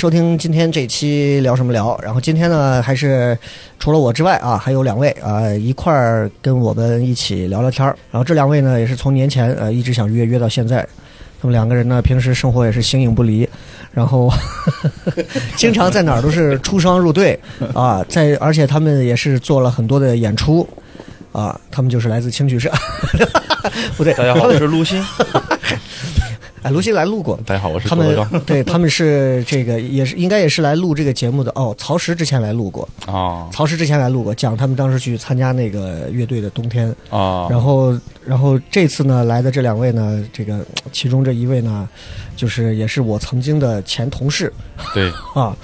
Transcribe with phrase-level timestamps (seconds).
[0.00, 1.94] 收听今天这期聊什么聊。
[2.02, 3.38] 然后今天呢，还是
[3.78, 7.94] 除了我之外啊，还有两位啊一块儿跟我们一起聊聊天儿。
[8.10, 10.80] 然后这两位呢，也是从年前呃一直想约约到现在。
[11.38, 13.46] 他们两个人呢，平时生活也是形影不离，
[13.92, 14.32] 然后
[15.54, 17.38] 经常在哪儿都是出双入对
[17.74, 20.66] 啊，在而且他们也是做了很多的演出
[21.30, 22.72] 啊，他们就是来自青曲社，
[23.98, 25.04] 不对，大家好，我是陆鑫。
[26.62, 28.14] 哎，卢鑫来录过，大家好，我是他们。
[28.44, 31.74] 对他们是这个也是应该也是来录这个节目的哦。
[31.78, 36.94] 曹石之前来录过，啊曹石之前来录过，讲他们当时去参加那个乐队的冬天。
[37.08, 40.60] 啊，然后，然后这次呢来的这两位呢，这个
[40.92, 41.88] 其中这一位呢，
[42.36, 44.52] 就是也是我曾经的前同事
[44.92, 45.56] 对 啊，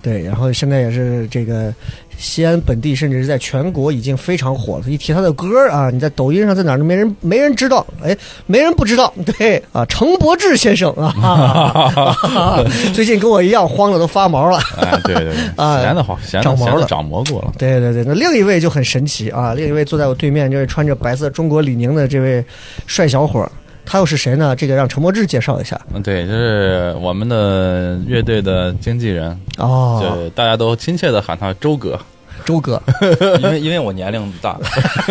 [0.00, 1.74] 对，然后现在也是这个
[2.18, 4.84] 西安本地，甚至是在全国已经非常火了。
[4.88, 8.16] 一提他的歌儿啊，你在抖音上在哪儿都没人没人知道，哎，
[8.46, 9.12] 没人不知道。
[9.38, 14.58] 对啊，程柏志先生啊，啊 最近跟我一样慌的都发毛了。
[14.80, 17.52] 哎，对对对，啊闲的慌，闲的长毛了长蘑菇了。
[17.56, 22.44] 对对对，那另一位就很神奇啊，另一位坐在我对面，这位穿着白色中国李宁的这位
[22.86, 23.50] 帅小伙儿，
[23.90, 24.54] 他又是谁呢？
[24.54, 25.80] 这个让陈柏志介绍一下。
[25.94, 31.98] 嗯，对，就是我们的乐队的经纪人，哦，就大家都亲切的喊他周哥。
[32.44, 32.80] 周哥。
[33.40, 34.58] 因为因为我年龄大，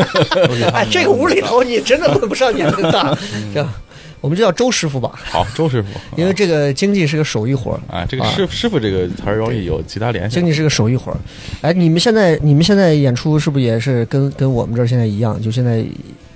[0.74, 3.18] 哎，这个屋里头你真的问不上年龄大，
[3.52, 3.68] 这样
[4.22, 5.90] 我们就叫周师傅吧，好，周师傅。
[6.16, 7.80] 因为这个经济是个手艺活儿。
[7.88, 10.46] 啊，这个师师傅这个词儿容易有其他联系经。
[10.46, 11.18] 济是个手艺活儿，
[11.62, 15.42] 哎，你们现在你们现在演出是不是也是跟跟我们这儿现在一样？
[15.42, 15.84] 就现在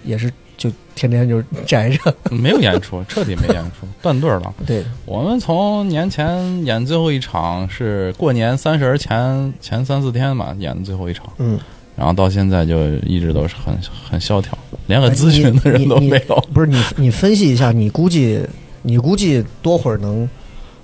[0.04, 4.54] 也是就天天就宅着， 没有演出，彻底没演出， 断队了。
[4.68, 11.60] 对，我们从年前演最后一场是过年三十儿前前三四天吧，演的最后一场，嗯，
[11.96, 13.76] 然后到现在就一直都是很
[14.08, 14.56] 很萧条，
[14.86, 16.36] 连个咨询的人都没有。
[16.54, 18.40] 不是你你分析一下，你估计
[18.84, 20.30] 你估计多会儿能？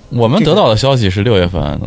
[0.09, 1.79] 我们得到的消息是六月份，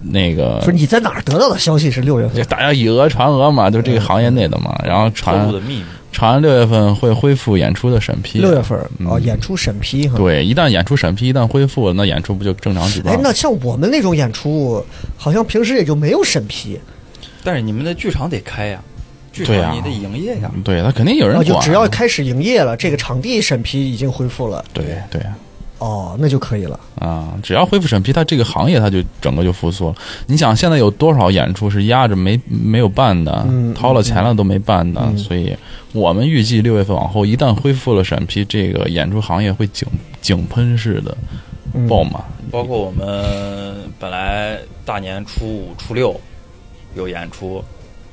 [0.00, 2.44] 那个不是你在哪儿得到的消息是六月份就？
[2.44, 5.84] 大家以讹传讹嘛，就这个行业内的嘛，然后透传露的秘密。
[6.14, 10.16] 传六月份会恢复演出的审批，六月份哦，演出审批哈。
[10.16, 13.20] 对，一旦演出审批一旦恢复，那演出不就正常举办哎，了？
[13.24, 14.82] 那像我们那种演出，
[15.16, 16.78] 好像平时也就没有审批，
[17.42, 18.80] 但是你们的剧场得开呀，
[19.32, 20.50] 剧场你得营业呀。
[20.62, 25.20] 对他肯定有人管，就只要开始营业了，这个场地审批已经恢复了，对对
[25.78, 26.78] 哦，那就可以了。
[26.98, 29.94] 啊，只要恢复审批，它这个行业它就整个就复苏了。
[30.26, 35.54] 你想现在有多少演出是压着没没有办的，嗯掏了钱了都没办的，嗯所以
[35.94, 39.86] 我们预计六月份往后，一旦恢复了审批，这个演出行业会井
[40.20, 41.16] 井喷式的
[41.88, 42.14] 爆满。
[42.50, 46.20] 包括我们本来大年初五、初六
[46.96, 47.64] 有演出，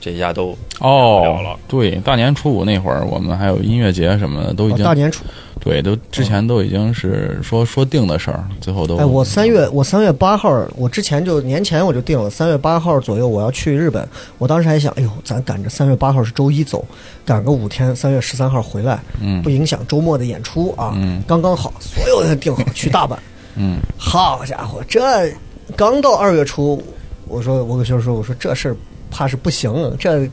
[0.01, 5.23] 这家都哦了，对，大年初五那会儿，我们还有音乐节什么的，都已经、哦大年初，
[5.59, 14.05] 对，都之前都已经是说说定的事儿，最后都哎，我三月我三月八号，我之前就年前我就定了，三月八号左右我要去日本。
[14.39, 16.83] 我当时还想，哎呦，咱赶着三月八号是周一走，
[17.23, 23.15] 赶个五天，三月十三号回来，嗯不影响周末的演出啊，嗯刚刚好，所有人定好去大阪。
[23.55, 25.31] 嗯好家伙，这
[25.75, 26.81] 刚到二月初，
[27.27, 28.75] 我说我给学生说，我说这事儿
[29.11, 29.71] 怕是不行。
[29.99, 30.27] 这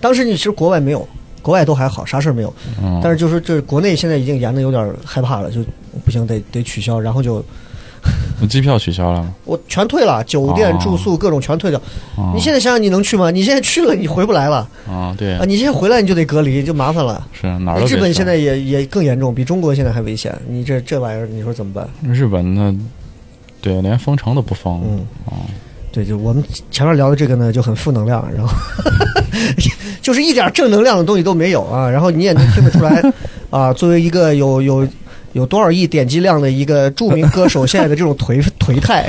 [0.00, 1.06] 当时你其实国外没有，
[1.40, 2.52] 国外都还好，啥事儿没有。
[2.82, 5.60] 嗯，但是就是这国内现在已经严的有点害怕了，就
[6.04, 7.42] 不行，得得取消，然后就
[8.48, 9.34] 机票取消了？
[9.44, 11.80] 我全退了，酒店、哦住宿各种全退掉。
[12.16, 13.30] 哦你现在想想，你能去吗？
[13.30, 17.26] 你现在去了，你回不来了啊，对啊！，你现在回来你就得隔离，就麻烦了。
[17.32, 20.36] 是哪儿日本现在也也更严重，比中国现在还危险。
[20.48, 21.88] 你这这玩意儿，你说怎么办？
[22.02, 22.74] 日本那
[23.60, 25.32] 对连封城都不封，嗯哦，
[25.90, 28.52] 对，就我们前面聊的这个呢，就很负能量，然后
[30.02, 31.88] 就是一点正能量的东西都没有啊。
[31.88, 33.02] 然后你也能听得出来
[33.50, 34.86] 啊，作为一个有有
[35.32, 39.08] 有多少亿点击量的一个著名歌手，现在的这种颓颓态，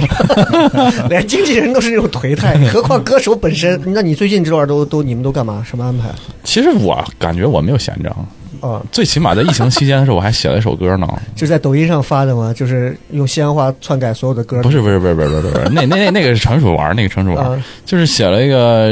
[1.09, 3.79] 连经纪人都是这种颓态，何况歌手本身？
[3.87, 5.63] 那你最近这段都都你们都干嘛？
[5.67, 6.09] 什么安排？
[6.43, 8.15] 其实我感觉我没有闲着，
[8.61, 11.07] 啊，最起码在疫情期间的时候，我还写了一首歌呢。
[11.35, 14.61] 就在抖音上发的嘛，就是用西安话篡改所有的歌。
[14.61, 18.89] 不是不是不是不是不是，那那那那个是纯属玩，那个纯属玩就是写了一个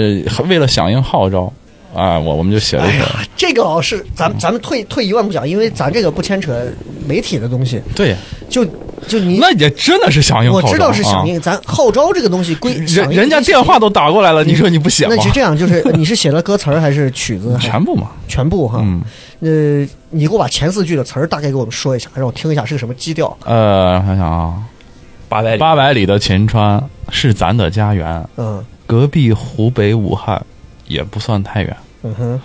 [0.48, 1.52] 为了响应号召
[1.98, 3.06] 啊，我我们就写了一首。
[3.06, 6.56] 哎，这个啊是咱们咱们退退一万步讲，因为咱这个不牵扯
[7.08, 8.16] 媒体的东西，对，
[8.48, 8.64] 就
[9.08, 10.68] 就你那也真的是响应号召。
[10.68, 15.24] 我知道是响啊应，咱号召这个东西归人人家电话都打过来了，你说你不写吗那？
[15.24, 17.58] 是这样，就是 你是写了歌词还是曲子？
[17.60, 18.80] 全部嘛，全部哈。
[18.84, 19.02] 嗯，
[19.40, 23.36] 呃，你给我把前四句的词儿大概给我们说一下，让我听一下是个什么基调。
[23.44, 24.54] 呃，想想啊，
[25.28, 30.42] 八百里八百里的秦川是咱的家园，嗯隔壁湖北武汉
[30.88, 32.42] 也不算太远，嗯哼，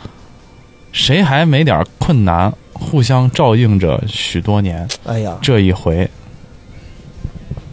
[0.92, 2.52] 谁还没点困难？
[2.74, 6.08] 互相照应着许多年，哎呀，这一回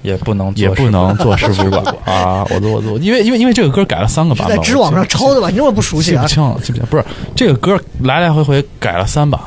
[0.03, 1.95] 也不能做也不能事做师傅吧？
[2.05, 5.49] 啊，我做我做因为因为因为这个歌改了三个版本，在知网上抄的吧？
[5.49, 6.27] 你这么不熟悉啊记不？
[6.35, 6.85] 清了，记不清。
[6.91, 7.03] 不是
[7.35, 9.41] 这个歌来来回回改了三版，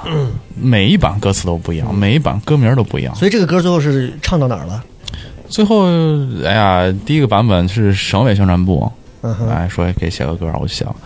[0.57, 3.15] 每一版歌词都不一样，每一版歌名都不一样。
[3.15, 4.83] 所以这个歌最后是唱到哪儿了？
[5.49, 5.87] 最后，
[6.45, 8.91] 哎呀，第一个版本是省委宣传部，
[9.21, 10.97] 嗯哼，哎，说给写个歌，我就写了。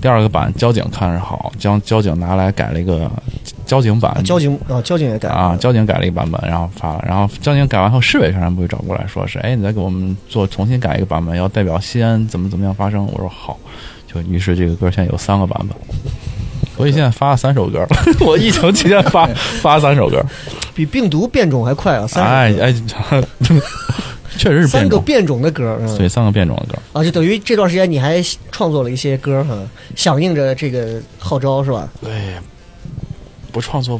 [0.00, 3.10] 第二个版交警看着好，将交警拿来改了一个
[3.64, 7.04] 交警版，交警啊，交警也改啊，交警改了一个版本，然后发了。
[7.06, 13.06] 然后交警改完后，市委宣传部就找过来说是，哎，你再给我们做重新改一个版本，要代表西安怎么怎么样发声。
[13.12, 13.58] 我说好，
[14.06, 15.76] 就于是这个歌现在有三个版本。
[16.76, 17.86] 所以现在发了三首歌，
[18.20, 19.26] 我疫情期间发
[19.62, 20.22] 发三首歌，
[20.74, 22.06] 比病毒变种还快啊！
[22.06, 22.74] 三哎哎，
[24.36, 26.78] 确实是三，个变种的歌，嗯对，三个变种的歌。
[26.92, 29.56] 啊，就等于这段时间你还创作了一些歌哈，
[29.94, 31.88] 响应着这个号召是吧？
[32.02, 32.34] 对，
[33.50, 33.98] 不创作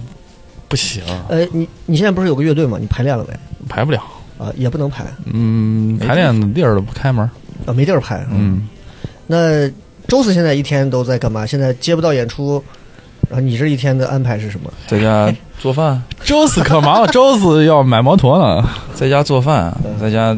[0.69, 2.77] 不行，呃，你你现在不是有个乐队吗？
[2.79, 3.35] 你排练了没？
[3.69, 4.03] 排不了。
[4.39, 5.03] 啊，也不能排
[5.33, 7.25] 嗯，排练的地儿都不开门。
[7.65, 8.27] 啊，没地儿排。
[8.31, 8.69] 嗯，
[9.27, 9.67] 那
[10.09, 11.45] 周四现在一天都在干嘛？
[11.45, 12.63] 现在接不到演出，
[13.29, 14.73] 然后你这一天的安排是什么？
[14.87, 18.69] 在家做饭，周四可忙了， 周四要买摩托呢。
[18.95, 20.33] 在家做饭，在家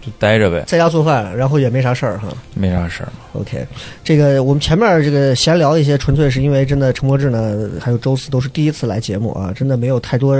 [0.00, 2.28] 就待着呗，在家做饭，然后也没啥事儿哈。
[2.54, 3.08] 没啥事儿。
[3.32, 3.66] OK，
[4.04, 10.36] 这个我们前面这个闲聊一些，纯粹是因为真的陈柏志呢，还有周四都是第一次来节目啊，真的没有太多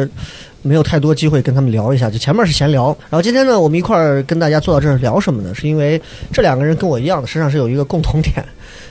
[0.64, 2.10] 没有太多机会跟他们聊一下。
[2.10, 5.54] 就前面是闲聊，然后今天呢，我们一块儿跟大家坐到这儿聊什么呢？
[5.54, 6.00] 是因为
[6.32, 8.44] 这两个人跟我一样的，身上是有一个共同点，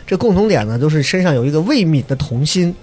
[0.08, 2.74] 这共同点呢，都是身上有一个未泯的童心。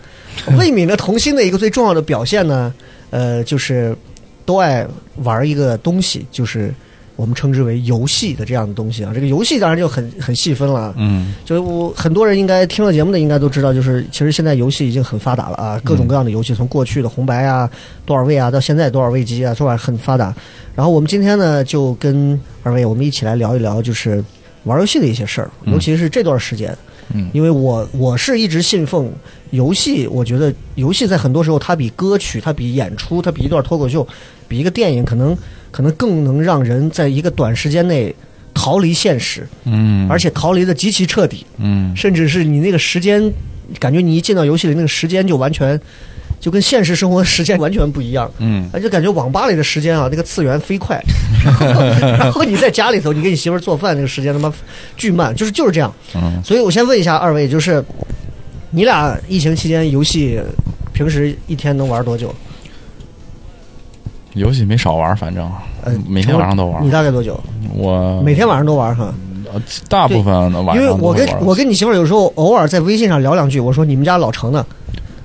[0.59, 2.73] 未泯的童心的一个最重要的表现呢，
[3.11, 3.97] 呃，就是
[4.45, 4.87] 都爱
[5.25, 6.73] 玩一个东西，就是
[7.21, 9.13] 我们称之为游戏的这样的东西啊。
[9.15, 17.71] 这个游戏当然就很很细分了啊，嗯，就是我很多人应该听了节目的应该都知道，就是其实现在游戏已经很发达了啊，各种各样的游戏，从过去的红白啊、
[18.07, 20.35] 多少位啊，到现在多少位机啊，说吧很发达。
[20.75, 24.25] 然后我们今天呢，就跟二位我们一起来聊一聊，就是
[24.65, 25.75] 玩游戏的一些事儿，嗯。
[25.75, 26.75] 尤其是这段时间，
[27.13, 27.29] 嗯。
[27.35, 29.13] 因为我我是一直信奉
[29.51, 34.07] 游戏，我觉得游戏在很多时候它比歌曲、它比演出、它比一段脱口秀、
[34.51, 35.37] 比一个电影，可能
[35.71, 38.13] 可能更能让人在一个短时间内
[38.53, 41.47] 逃离现实，嗯，而且逃离的极其彻底。
[41.59, 43.33] 嗯甚至是你那个时间，
[43.79, 45.81] 感觉你一进到游戏里，那个时间就完全
[46.41, 48.29] 就跟现实生活的时间完全不一样。
[48.39, 51.01] 嗯而且感觉网吧里的时间啊，那个次元飞快，
[51.45, 54.53] 然后然后你在家里头，你给你媳妇儿做饭那个时间他妈
[54.97, 55.95] 巨慢，就是就是这样。
[56.17, 57.85] 嗯，所以我先问一下二位，就是
[58.73, 60.41] 你俩疫情期间游戏
[60.93, 62.35] 平时一天能玩多久？
[64.35, 65.51] 游戏没少玩，反正
[65.83, 66.91] 呃，每天晚上都玩你。
[66.91, 67.39] 大概多久？
[67.75, 69.13] 我每天晚上都玩哈？
[69.53, 74.65] 呃大部分晚因为我跟我跟你媳妇有时候偶尔在微信上聊两句，我说你们家老程呢，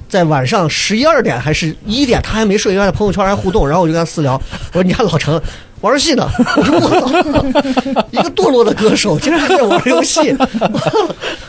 [0.10, 4.34] 在晚上十一二点还是一点，他还没睡，因为在朋友圈还互动，然后我就跟他私聊，
[4.74, 5.40] 我说你家老程
[5.82, 10.36] 玩游戏呢，我说我操，一个堕落的歌手竟然还在玩游戏，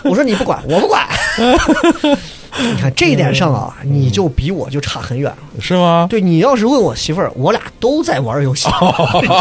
[0.05, 1.09] 我说你不管，我不管。
[2.59, 5.39] 你看这一点上啊，你就比我就差很远了。
[5.61, 6.07] 是吗？
[6.09, 8.69] 对你要是问我媳妇儿，我俩都在玩游戏，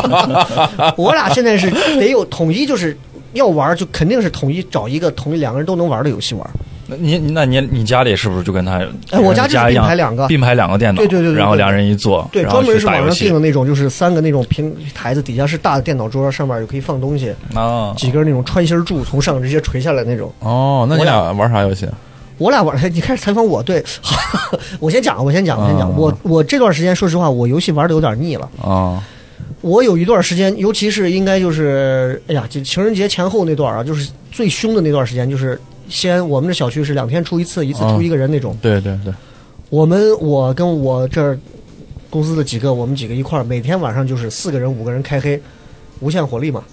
[0.98, 1.70] 我俩现在是
[2.00, 2.98] 得有统一，就是
[3.34, 6.48] 要玩就肯定是统一找一个统一两个人都能玩的游戏玩。
[6.88, 8.80] 那你那你你家里是不是就跟他？
[9.10, 20.32] 哎我家就是并排两个并排两个电脑，对对对然后两人一坐，对，专门是网上订的那种，就是三个那种平台子，底下是大的电脑桌，上面有可以放东西，啊，几根那种穿心柱从上直接垂下来那种。
[20.42, 21.88] 哦，那你俩俩玩啥游戏？
[22.38, 23.84] 我俩玩， 你开始采访我，对，
[24.80, 28.50] 我先讲，我先讲，我先讲，啊我我这段时间说实话，我游戏玩的有点腻了。
[28.62, 29.02] 啊，
[29.62, 38.58] 我有一段时间，尤其是应该就是，哎呀，就情人节前后那段啊，就是最凶的那段时间，就是先我们这小区是两天出一次，一次出一个人那种。
[38.62, 39.14] 对对对，
[39.70, 41.38] 我们我跟我这儿
[42.10, 45.42] 公司的几个，我们几个一块儿，每天晚上就是四个人五个人开黑，
[46.00, 46.64] 无限火力嘛，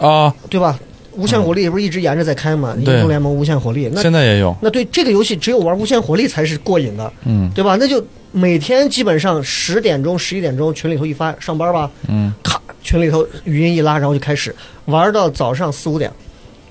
[0.00, 0.78] 啊，对吧？
[1.14, 2.74] 无限火力不是一直沿着在开吗？
[2.78, 7.50] 英雄联盟无限火力，那现在也有，那对这个游戏只有玩无限火力才是过瘾的，嗯。
[7.54, 7.76] 对吧？
[7.78, 14.54] 那就每天基本上十点钟、十一点钟群里头一发上班吧，嗯，咔，群里头语音一拉，然后就开始
[14.86, 16.10] 玩到早上四五点，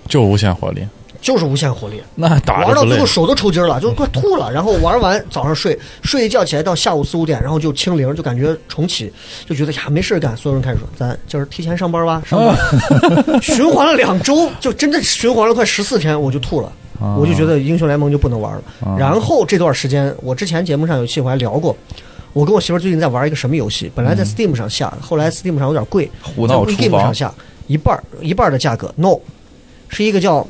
[0.08, 0.82] 就无限火力，
[1.22, 4.52] 就是无限火力，那打玩到最后，手都抽筋了，就快吐了。
[4.52, 9.14] 然后玩完早上睡，睡一觉起来到下午四五点，然后就清零，就感觉重启，
[9.46, 10.36] 就觉得呀没事干。
[10.36, 12.58] 所有人开始说，咱今儿提前上班吧，上班。
[13.42, 16.68] 循环了两周，就真的循环了快十四天，我就吐了。
[17.00, 18.64] 啊我就觉得英雄联盟就不能玩了。
[18.84, 21.76] 啊然后这段时间，我之前节目上有期我还聊过，
[22.34, 27.34] 我跟我媳妇最近在玩一个什么游戏，本来在 Steam 上下，后来 Steam 上有点贵，在胡闹厨 Game 上，下
[27.68, 29.18] 一半一半的价格，no，
[29.90, 30.46] 是一个叫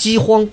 [0.00, 0.48] 饥荒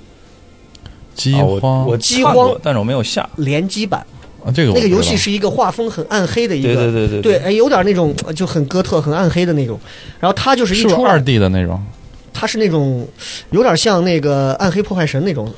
[1.15, 3.27] 饥荒，我饥荒，但是我没有下。
[3.37, 4.05] 联机版。
[4.45, 9.79] 啊这个那个游戏是一个画风很暗黑的一个，对对对对对，哎，有点那种呃就很哥特、很暗黑的那种。
[10.19, 11.81] 然后它就是一出二 D 的那种？
[12.33, 13.05] 它是那种
[13.49, 15.51] 有点像那个暗黑破坏神那种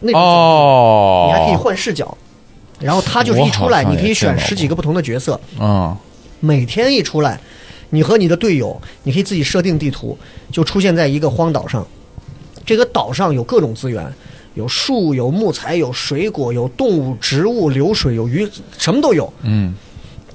[0.00, 2.16] 那种，哦，你还可以换视角。
[2.80, 5.96] 然后它就是一出来，你可以选十几个不同的角色，嗯
[6.40, 7.40] 每天一出来，
[7.90, 10.18] 你和你的队友，你可以自己设定地图，
[10.50, 11.86] 就出现在一个荒岛上。
[12.64, 14.06] 这个岛上有各种资源，
[14.54, 19.32] 有树、有木材、有水果、有动物、植物、流水、有鱼，什么都有。
[19.42, 19.74] 嗯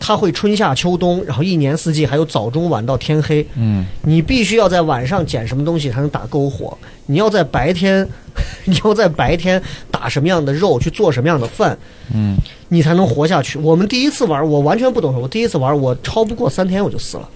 [0.01, 3.45] 它会春夏秋冬，然后一年四季，还有早中晚到天黑。
[3.55, 8.07] 嗯你必须要在晚上捡什么东西才能打篝火，你要在白天，
[8.63, 11.77] 你要在白天打什么样的肉去做什么样的饭，
[12.13, 12.38] 嗯，
[12.69, 13.59] 你才能活下去。
[13.59, 17.29] 我们第一次玩，我完全不懂，我第一次玩，我超不过三天我就死了。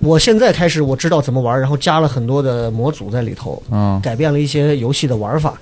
[0.00, 5.54] 我现在开始我知道怎么玩，然后加了很多的模组在里头，嗯改变了一些游戏的玩法，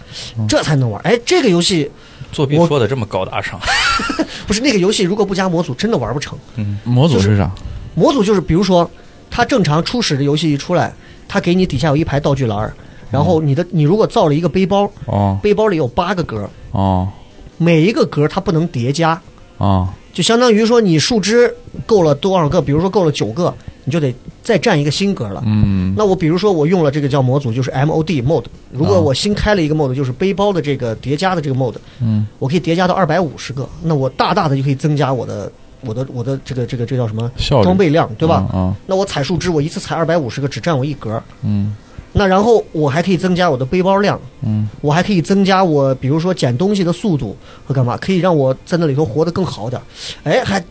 [0.48, 1.00] 这才能玩。
[1.02, 1.90] 哎，这个游戏
[2.32, 3.58] 作弊说的这么高大上，
[4.46, 6.36] 不是那个游戏，如果不加模组，真的玩不成。
[6.56, 7.50] 嗯模组是啥？
[7.94, 8.90] 模组就是，比如说，
[9.30, 10.92] 它正常初始的游戏一出来，
[11.28, 12.72] 它给你底下有一排道具栏，
[13.10, 17.08] 然后你的你如果造了一个背包，哦背包里有八个格，哦
[17.56, 19.20] 每一个格它不能叠加，
[19.58, 21.52] 哦就相当于说你树枝
[21.86, 23.52] 够了多少个，比如说够了九个，
[23.84, 25.42] 你就得再占一个新格了。
[25.44, 28.44] 嗯那我比如说我用了这个叫模组，就是 MOD mode。
[28.70, 37.28] 如果我新开了一个 mode，就是背包的这个叠加的这个 mode，嗯我可以叠加到二百五十个，那我大大的就可以增加我的我的我的这个这个这叫什么
[37.64, 38.46] 装备量，对吧？
[38.54, 41.20] 嗯那我采树枝，我一次采二百五十个，只占我一格。
[41.42, 41.74] 嗯
[42.14, 49.84] 那然后我还可以增加我的背包量，嗯我还可以增加我比如说捡东西的速度和干嘛，可以让我在那里头活得更好点儿。
[50.24, 50.64] 哎，还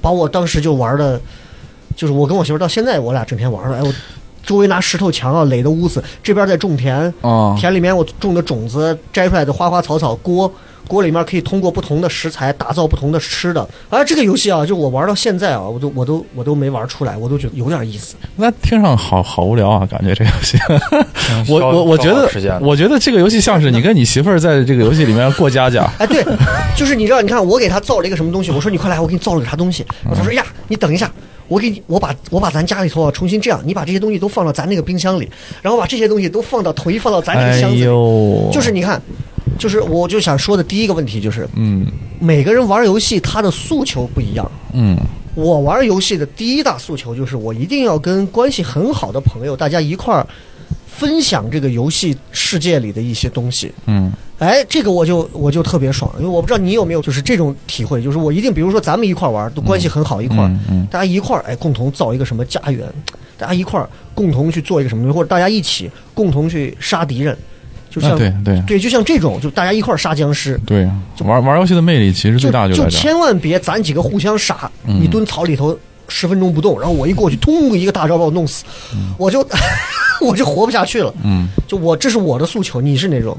[0.00, 1.20] 把我当时就玩的，
[1.96, 3.92] 就是我跟我媳妇到现在我俩整天玩儿，哎我。
[4.44, 10.52] 周围拿石头墙啊垒的屋子，这边在种田，哦田里面我种的种子摘出来的花花草草，锅
[10.92, 13.66] 锅里面可以通过不同的食材打造不同的吃的。
[13.88, 18.14] 而这个游戏啊，就我玩到现在啊，我都我都我都没玩出来，我都觉得有点意思。
[18.36, 20.58] 那听上好好无聊啊，感觉这游戏。
[21.48, 22.28] 我我我觉得
[22.60, 25.90] 我觉得这个游戏像是 你跟你媳妇儿在这个游戏里面过家家。
[25.98, 26.22] 哎，对，
[26.76, 29.86] 就是你知道，你看我给他造了一个什么东西，我说你快来，我给你造了个啥东西。
[30.02, 31.10] 然后他说呀，你等一下，
[31.48, 35.26] 我给你，我把我把咱家里头啊重新这样，你把这些东西都放到咱那个冰箱里，
[35.62, 37.82] 然后把这些东西都放到统一放到咱这个哎箱子里。
[37.82, 39.00] 呦，就是你看，
[39.58, 41.86] 就是我就想说的第一个问题就是，嗯
[42.18, 44.50] 每个人玩游戏他的诉求不一样。
[44.72, 44.96] 嗯
[45.34, 50.26] 我玩游戏的第一大诉求就是，我一定要跟关系很好的朋友，大家一块儿
[50.86, 53.72] 分享这个游戏世界里的一些东西。
[53.86, 62.86] 嗯哎，这个我就我就特别爽，因为我不知道你有没有就是这种体会，就是我一定比如说咱们一块儿玩，都关系很好，一块儿、嗯嗯大家一块儿哎共同造一个什么家园，
[63.38, 67.38] 大家一块儿共同去做一个什么东西，或者大家一起共同去杀敌人，
[67.92, 70.58] 就像、啊对对对，就像这种，就大家一块儿杀僵尸。
[70.64, 70.88] 对，
[71.20, 72.90] 玩玩游戏的魅力其实最大就在这儿。
[72.90, 78.64] 千万别咱几个互相杀，嗯你蹲草里头十分钟不动，然后我一过去，通一个大招把我弄死，
[79.18, 79.46] 我就
[80.24, 81.12] 我就活不下去了。
[81.22, 83.36] 嗯，就我这是我的诉求，你是哪种？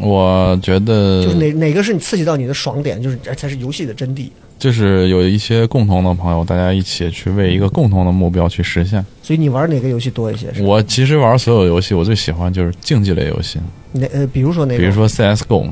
[0.00, 4.30] 我觉得就是哪哪个是你刺激到你的爽点，就是这才是游戏的真谛。
[4.58, 9.04] 就是有一些共同的朋友，大家一起去为一个共同的目标去实现。
[9.22, 10.46] 所以你玩哪个游戏多一些？
[10.62, 13.58] 我其实玩所有游戏，我最喜欢就是竞技类游戏，
[13.92, 14.80] 哪呃，比如说那个？
[14.80, 15.70] 比如说 CS:GO，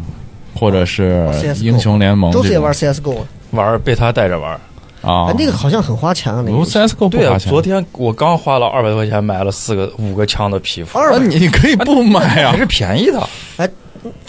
[0.55, 2.43] 或者是 CS:GO 英雄联盟这种。
[2.43, 4.53] 周四也玩 CS:GO 啊，玩被他带着玩。
[5.03, 6.79] 啊哎，那个好像很花钱啊，那个不游戏。
[6.79, 7.51] CS:GO 不对啊，花钱。
[7.51, 12.59] 昨天我刚花了二百多块钱买了四个五个枪的皮肤，二百啊，你可以不买啊还！
[12.59, 13.27] 是便宜的。
[13.57, 13.69] 哎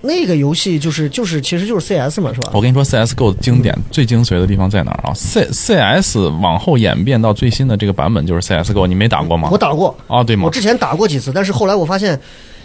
[0.01, 2.51] 那个游戏就是就是其实就是 CS 嘛，是吧？
[2.53, 9.57] 我跟你说，CS:GO 的经典、最精髓的地方在哪儿啊？C CS 往后演变到最新的这个版本就是 CS:GO，你没打过吗我？
[9.57, 10.49] 打过，啊，对吗我？
[10.49, 12.19] 之前打过几次，但是后来我发现，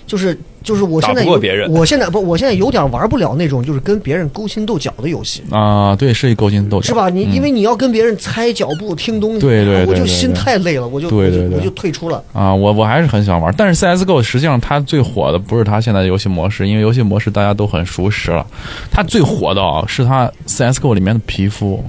[0.06, 5.42] 就是就是我现在打不过别人我现在不，我现在有点玩不了那种就是跟别人勾心斗角的游戏。
[5.50, 7.08] 啊，对，是一勾心斗角，是吧？
[7.08, 12.22] 你嗯因为你要跟别人猜脚步、听东西，对对对我就心太累了，我就对对对我就我就退出了。
[12.32, 18.46] 啊，我我还是很想玩，但是 CSGO 实际上它最火的不是它现在的游戏模式，因为游戏模式大家都很熟识了，
[18.90, 21.84] 它最火的啊是它 CSGO 里面的皮肤，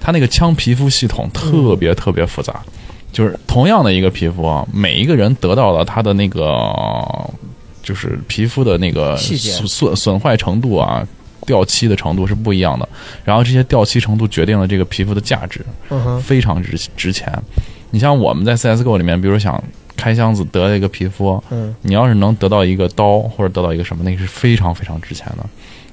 [0.00, 2.60] 它那个枪皮肤系统特别特别复杂，
[3.16, 6.68] 就是同样的一个皮肤啊，每一个人得到了他的那个
[7.82, 11.06] 就是皮肤的那个损损损坏程度啊。
[11.46, 12.88] 掉漆的程度是不一样的，
[13.24, 15.64] 然后这些掉漆程度决定了这个皮肤的价值。
[15.90, 17.32] 嗯，非常值值钱。
[17.90, 19.62] 你像我们在 CSGO 里面，比如想
[19.96, 25.46] 开箱子得了一个皮肤，嗯，你要是能得到一个刀或者得到一个什么，那个是非常非常值钱的。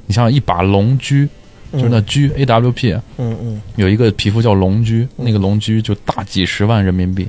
[0.08, 1.30] 你像一把龙驹，
[1.74, 7.28] 就是那狙 AWP 嗯嗯，有一个皮肤叫龙狙，那个龙狙就大几十万人民币，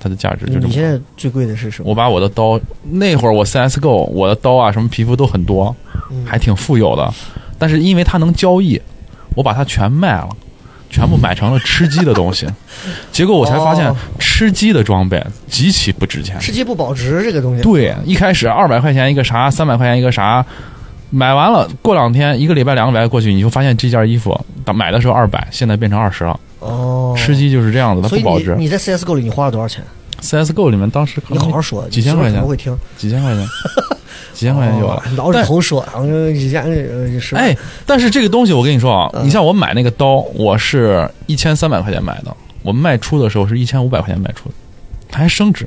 [0.00, 0.82] 它的价值就这么你现。
[0.82, 1.90] 在最贵的是什么？
[1.90, 5.74] 我把我的刀，那会儿我 CSGO 我的刀啊什么皮肤都很多，
[6.10, 7.12] 嗯还挺富有的，
[7.58, 8.80] 但是因为它能交易，
[9.36, 10.28] 我把它全卖了。
[10.94, 12.46] 全部买成了吃鸡的东西，
[13.10, 15.18] 结果我才发现哦吃鸡的装备
[15.48, 16.38] 极其不值钱。
[16.38, 17.62] 吃鸡不保值这个东西。
[17.62, 20.44] 对，一开始二百块钱一个啥，三百块钱一个啥，
[21.14, 26.40] 买完了过两天一个礼拜两个礼拜过去，你就发现这件衣服当买的时候二百，现在变成二十了。
[26.60, 28.54] 哦，吃鸡就是这样子，它不保值。
[28.56, 29.84] 你你在 CSGO 里你花了多少钱
[30.22, 33.46] ？CSGO 里面当时你好好说，几千块钱你媳妇儿可能会听，几千块钱，
[34.32, 35.02] 几千块钱有了哦。
[35.16, 37.54] 挠着头说，然后几千呃是吧哎，
[37.84, 44.54] 但是这个东西我跟你说啊，嗯你像我买那个刀，我是一千三百块钱买的，我卖出的时候是一千五百块钱卖出的，
[45.10, 45.66] 它还升值，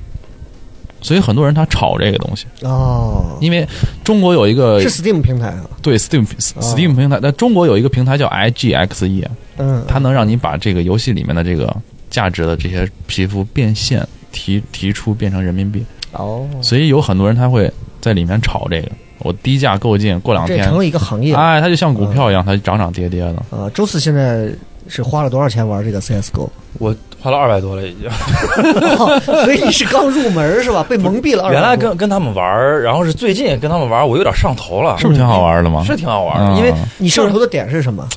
[1.06, 3.68] 所以很多人他炒这个东西，哦，因为
[4.04, 11.72] 中国有一个是 Steam 平台啊，对 Steam Steam 平台，但中国有一个平台叫 IGXE，嗯，它能让你把这个游戏里面的这个
[12.10, 17.72] 价值的这些皮肤变现提提出变成人民币，哦，所以有很多人他会
[18.02, 21.36] 在里面炒这个，我低价购进，过两天这成了一个行业。
[21.36, 21.52] 啊。
[21.52, 23.72] 哎，它就像股票一样，它涨涨跌跌的。
[23.76, 24.50] 周四现在
[24.88, 26.50] 是花了多少钱玩这个 CSGO？
[26.80, 28.08] 我花了二百多了已经。
[29.00, 30.86] 哦所以你是刚入门是吧？
[30.88, 31.52] 被蒙蔽了200多。
[31.52, 35.84] 原来跟跟他们玩，然后是最近跟他们玩，我有点上头了，是不是挺好玩的吗？
[35.84, 38.08] 是挺好玩嗯的，因为你上头的点是什么？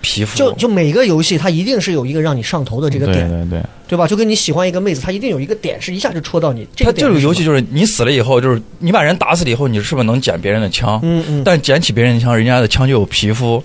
[0.00, 4.06] 皮肤就就每个游戏它一定是有一个让你上头的这个点，对对，对吧？
[4.06, 6.66] 就跟你喜欢一个妹子，她一定有一个点是一下就戳到你。
[6.74, 11.00] 这个点是什么这个游戏，就是你死了以后，就是你把人打死了以后，你是不是能捡别人的枪？
[11.02, 13.60] 嗯嗯，但捡起别人的枪，人家的枪就有皮肤，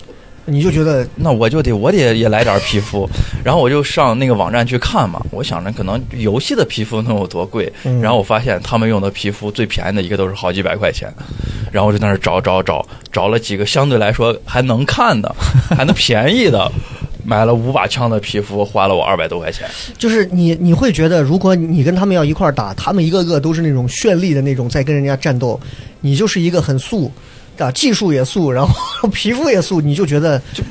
[0.46, 3.08] 你就觉得 那我就得我得也来点皮肤，
[3.44, 11.12] 然后我就上那个网站去看嘛，我想着可能游戏的皮肤能有多贵，嗯然后我发现他们用的皮肤最便宜的一个都是好几百块钱，
[11.72, 15.34] 然后我就在那儿找找找，找了几个相对来说还能看的，
[15.76, 16.70] 还能便宜的。
[17.26, 19.66] 买了五把枪的皮肤，花了我二百多块钱。
[19.96, 25.58] 就是你你会觉得，如果你跟他们要一块儿打，他们一个个都是那种绚丽的那种在跟人家战斗，
[26.02, 27.10] 你就是一个很素
[27.58, 30.62] 啊，技术也素，然后 皮肤也素，你就觉得就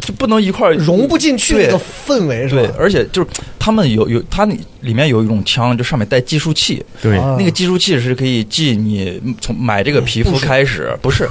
[0.00, 2.74] 就不能一块融不进去对那个氛围，是对，吧？
[2.78, 3.28] 而且就是
[3.58, 11.28] 他们有有，它那里面有一种枪，就上面带计数器，对啊那个计数器是可以记你从买这个皮肤开始，不是，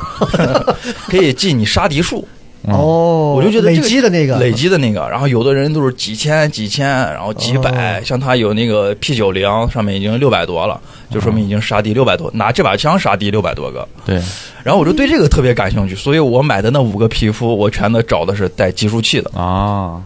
[1.09, 2.25] 可以记你杀敌数，
[2.67, 5.07] 哦，我就觉得累这个积的那个累积的那个。
[5.09, 13.87] 然后有的人都是几千几千，然后几百，哦像他有那个 P 九零，上面已经六百多了，就说明已经杀敌六百多，拿这把枪杀敌六百多个。
[14.05, 14.21] 对，
[14.63, 19.31] 然后我就对这个特别感兴趣，所以我买的那五个皮肤，我全都找的是带计数器的。
[19.33, 20.01] 啊，哦，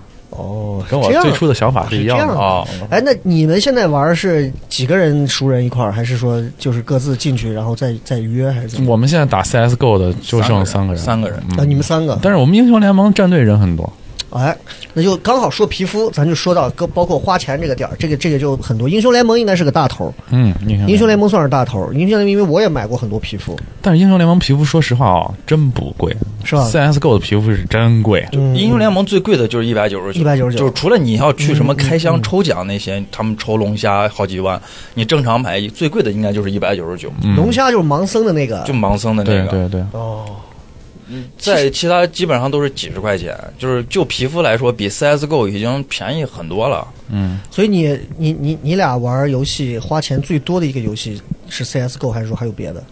[0.89, 2.63] 跟我最初的想法是一样的啊。
[2.89, 8.91] 哎，那你们现在玩是几个人熟人一块儿，还是说就是各自进去然后再再约，还是怎么？
[8.91, 13.91] 我们现在打 CSGO 的就剩三个人，三个人嗯啊，你们三个，但是我们英雄联盟战队人很多，
[14.36, 14.56] 哎，
[14.93, 18.89] 那就刚好说皮肤，咱就说到包包括花钱这个点儿，这个这个就很多。
[18.89, 21.93] 英雄联盟应该是个大头儿，嗯，英雄英雄联盟算是大头儿。
[21.93, 28.54] 英雄联盟因为我也买过很多皮肤，但是英雄联盟皮肤说实话啊，真不贵，是吧？CSGO 的皮肤是真贵，嗯。
[28.56, 34.62] 英雄联盟最贵的就是一百九十九，199就是除了你要去什么开箱抽奖那些，他们抽龙虾好几万，
[34.95, 37.36] 你正常买最贵的应该就是一百九十九，嗯。
[37.36, 39.48] 龙虾就是盲僧的那个，就盲僧的那个。
[39.48, 40.26] 对对对，哦，
[41.38, 46.88] 在其他基本上都是几十块钱，就是就皮肤来说，比 CSGO 已经便宜很多了。
[47.10, 52.84] 嗯，所以你你你你俩玩游戏花钱最多的一个游戏是 CSGO，还是说还有别的？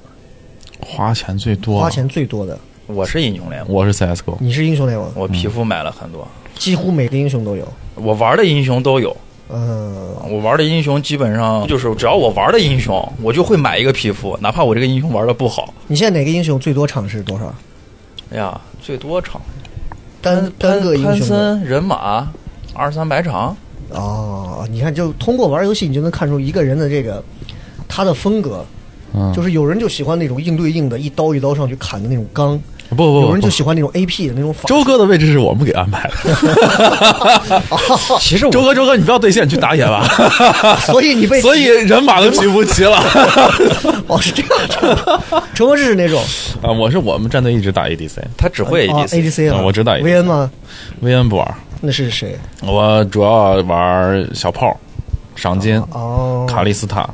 [0.80, 7.67] 花钱最多，花钱最多的，我是英雄联盟，我是 CSGO，你是英雄联盟，我皮肤买了很多，几乎每个英雄都有。
[7.95, 9.15] 我玩的英雄都有。
[9.49, 15.73] 嗯，我玩的英雄基本上就是只要我玩的英雄，我就会买一个皮肤，哪怕我这个英雄玩的不好。
[15.88, 17.54] 你现在哪个英雄最多场是多少？
[18.34, 19.39] 哎呀，最多场
[20.19, 22.28] 单单个英雄人马
[22.74, 23.56] 二三百场。
[23.91, 27.24] 哦，你看，就通过玩游戏，你就能看出一个人的这个
[27.88, 28.65] 他的风格，
[29.13, 34.62] 嗯，就是有人就喜欢那种硬对硬的，一刀一刀上去砍的那种刚，不不不不有人就，喜欢那种 AP 的那种法。
[34.67, 36.13] 周哥的位置是我们给安排的。
[38.19, 40.06] 其实我周哥，周哥，你不要对线，你去打野吧。
[40.86, 42.98] 所以你被 所以人马都齐不齐了
[44.08, 44.50] 哦是这样，
[45.56, 46.22] 陈博士是那种
[46.62, 46.72] 啊！
[46.72, 50.52] 我是我们战队一直打 ADC，他只会啊 ADC，ADC 啊，啊我只打维恩吗？
[51.02, 52.38] 薇恩不玩，那是谁？
[52.62, 54.78] 我主要玩小炮、
[55.36, 57.10] 赏金、哦，卡利斯塔。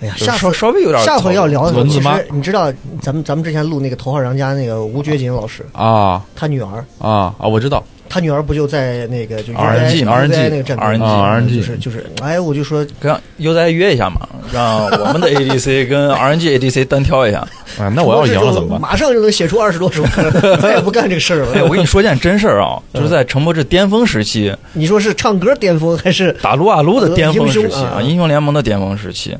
[0.00, 7.46] 哎呀，下回稍稍微有点下回要聊的时候，其蚊子妈实你知道，咱们咱们之前录那个《头号玩家》那个吴觉锦老师，啊他女儿，啊啊！
[7.48, 17.46] 我知道，他女儿不就在那个就 RNG RNG 那个战队 RNG RNG 就是就是，哎，我就说，跟悠哉约一下嘛，让我们的 ADC 跟 RNG ADC 单挑一下。
[17.78, 18.80] 啊，那我要赢了怎么办？
[18.80, 21.64] 马上就能写出二十多首歌， 咱也不干这个事儿哎，了。
[21.64, 29.36] 我跟你说件真事儿啊，就是在陈柏志巅峰时期，你说是唱歌巅峰还是打撸啊撸的巅峰时期啊，英雄联盟的巅峰时期，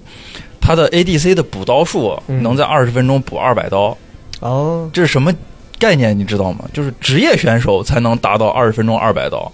[0.69, 3.97] 他的 ADC 的补刀数嗯能在二十分钟补二百刀，
[4.41, 4.91] 哦？
[4.93, 5.35] 这是什么
[5.79, 6.17] 概念？
[6.19, 6.67] 你知道吗？
[6.75, 9.51] 就是职业选手才能达到二十分钟二百刀，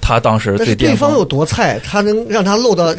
[0.00, 1.24] 他当时但最巅峰是对方有。
[1.24, 2.92] 多菜，他能让他漏到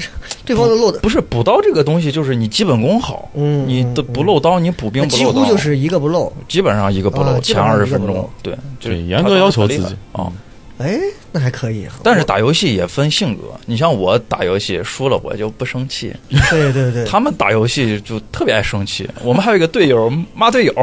[0.46, 6.32] 对方的漏的，不是补刀这个东西，就是你基本功好，嗯你的不漏刀，你补兵几不漏刀，乎就是一个不漏。
[6.48, 10.32] 基本上一个不漏，前二十分钟对，就严格要求自己啊。
[10.78, 11.00] 哎，
[11.32, 11.88] 那还可以。
[12.04, 16.14] 但是打游戏也分性格，你像我打游戏输了我就不生气，
[16.52, 19.10] 对对对，他们打游戏就特别爱生气。
[19.24, 20.74] 我们还有一个队友骂队友，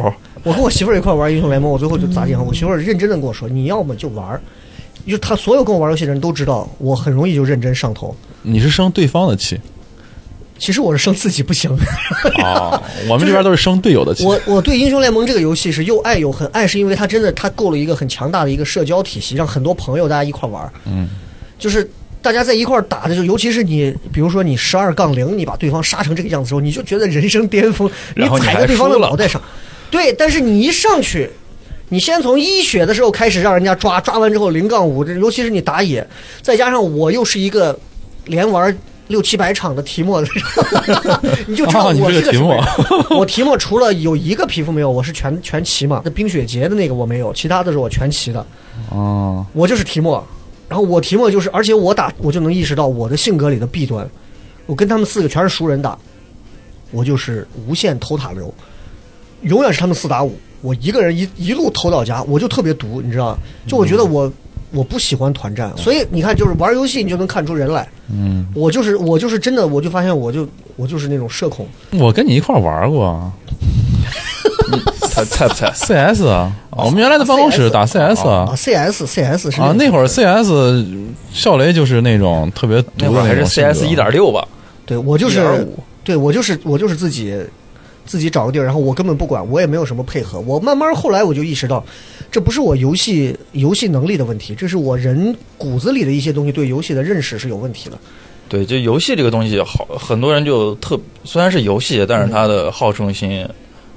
[0.42, 2.44] 我跟我媳妇儿一块儿玩英雄联盟，我最后就砸电话？
[2.44, 4.40] 我媳妇儿认真的跟我说，你要么就玩儿，
[5.06, 8.14] 就她所有跟我玩游戏的人都知道，我很容易就认真上头。
[8.42, 9.58] 你是生对方的气
[10.64, 11.70] 其实我是生自己不行，
[12.42, 12.82] 啊？
[13.06, 14.24] 我们这边都是生队友的气。
[14.24, 21.06] 我我对英雄联盟这个游戏是又爱又恨，爱是因为它真的它够了一个很强大的一个社交体系，让很多朋友大家一块玩儿，嗯，
[21.58, 21.86] 就是。
[22.22, 29.38] 大家在一块打的时候，尤其是你，比如说你十二杠零，你把对方杀成这个样子的时候，你就觉得人生巅峰，你然后踩在对方的脑袋上。
[29.90, 31.28] 对，但是你一上去，
[31.90, 36.08] 你先从一血的时候开始让人家抓，抓完之后零杠五，这尤其是你打野，
[36.40, 37.78] 再加上我又是一个
[38.24, 38.74] 连玩
[39.08, 40.22] 六七百场的提莫，
[41.46, 42.64] 你就知道我是个提莫人。
[43.18, 46.00] 我提莫除了有一个皮肤没有，我是全全齐嘛。
[46.04, 48.44] 那冰雪节的那个我没有，其他的是我全齐的。
[48.90, 50.26] 哦，我就是提莫，
[50.68, 54.08] 然后我提莫就是，而且我打我就能意识到我的性格里的弊端。
[54.66, 55.98] 我跟他们四个全是熟人打，
[56.90, 58.52] 我就是无限偷塔流，
[59.42, 63.38] 永远是他们四打五，我一个人一一路偷到家，我就特别毒，你知道？
[63.66, 64.32] 就我觉得我。
[64.74, 67.86] 我不喜欢团战，所以你看，就是玩游戏你就能看出人来。
[68.10, 71.66] 嗯，我就是我就是真的，我就发现我就我就是那种社恐。
[71.92, 73.32] 我跟你一块儿玩过
[75.08, 78.52] 猜猜不猜？CS 啊， 我们原来的办公室打 CS 啊啊。
[78.56, 80.84] ，CS CS 是啊，那会儿 CS
[81.32, 84.46] 笑雷就是那种特别毒的那会儿还是 CS 一点六吧，
[84.84, 85.66] 对我就是
[86.02, 87.34] 对我就是我就是自己
[88.06, 90.40] 自己找个地儿，然后我根本不管，我也没有什么配合。
[90.40, 91.84] 我慢慢后来我就意识到，
[92.30, 97.98] 这不是我游戏游戏能力的问题，这是我人骨子里的一些东西对游戏的认识是有问题的。
[98.48, 103.48] 对，就游戏这个东西好，很多人就特虽然是游戏，但是他的好胜心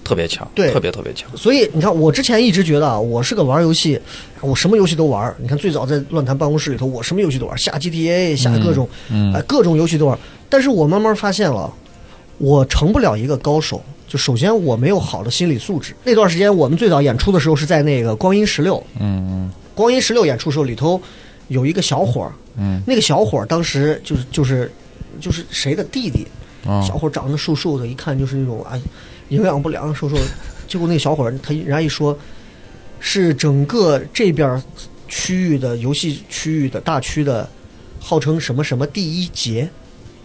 [0.06, 1.30] 特别强，对特别特别强。
[1.36, 4.00] 所以你看，我之前一直觉得啊，我是个玩游戏，
[4.40, 5.36] 我什么游戏都玩。
[5.38, 10.18] 你看最早在论坛办公室里头，我什么游戏都玩，下 GTA，下各种，嗯哎，各种游戏都玩。
[10.48, 11.72] 但是我慢慢发现了，
[12.38, 13.84] 我成不了一个高手。
[14.08, 15.94] 就首先我没有好的心理素质。
[16.04, 21.00] 那段时间我们最早演出的时候是在那个光阴十六，嗯光阴十六演出的时候里头
[21.50, 24.72] 有一个小伙儿，嗯那个小伙儿当时就是就是
[25.20, 26.26] 就是谁的弟弟，
[26.66, 28.82] 小伙儿长得瘦瘦的，一看就是那种哎
[29.30, 30.24] 营养不良，瘦瘦的。
[30.68, 32.18] 结果那个小伙儿他人家一说，
[33.00, 34.62] 是整个这边
[35.08, 37.50] 区域的游戏区域的大区的，
[38.00, 39.70] 号称什么什么第一杰。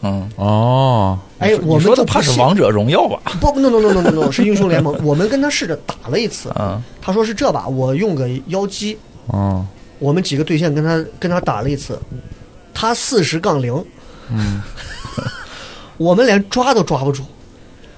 [0.02, 3.20] 嗯，哦，哎，我们说的就怕是王者荣耀吧？
[3.40, 4.98] 不不 no no no no no no 是英雄联盟。
[5.04, 9.64] 我们跟他试着打了一次，嗯，他说是这把，我用个妖姬，哦，
[10.00, 11.96] 我们几个对线跟他跟他打了一次，
[12.74, 13.72] 他四十杠零，
[14.30, 14.60] 嗯，
[15.96, 17.22] 我们连抓都抓不住，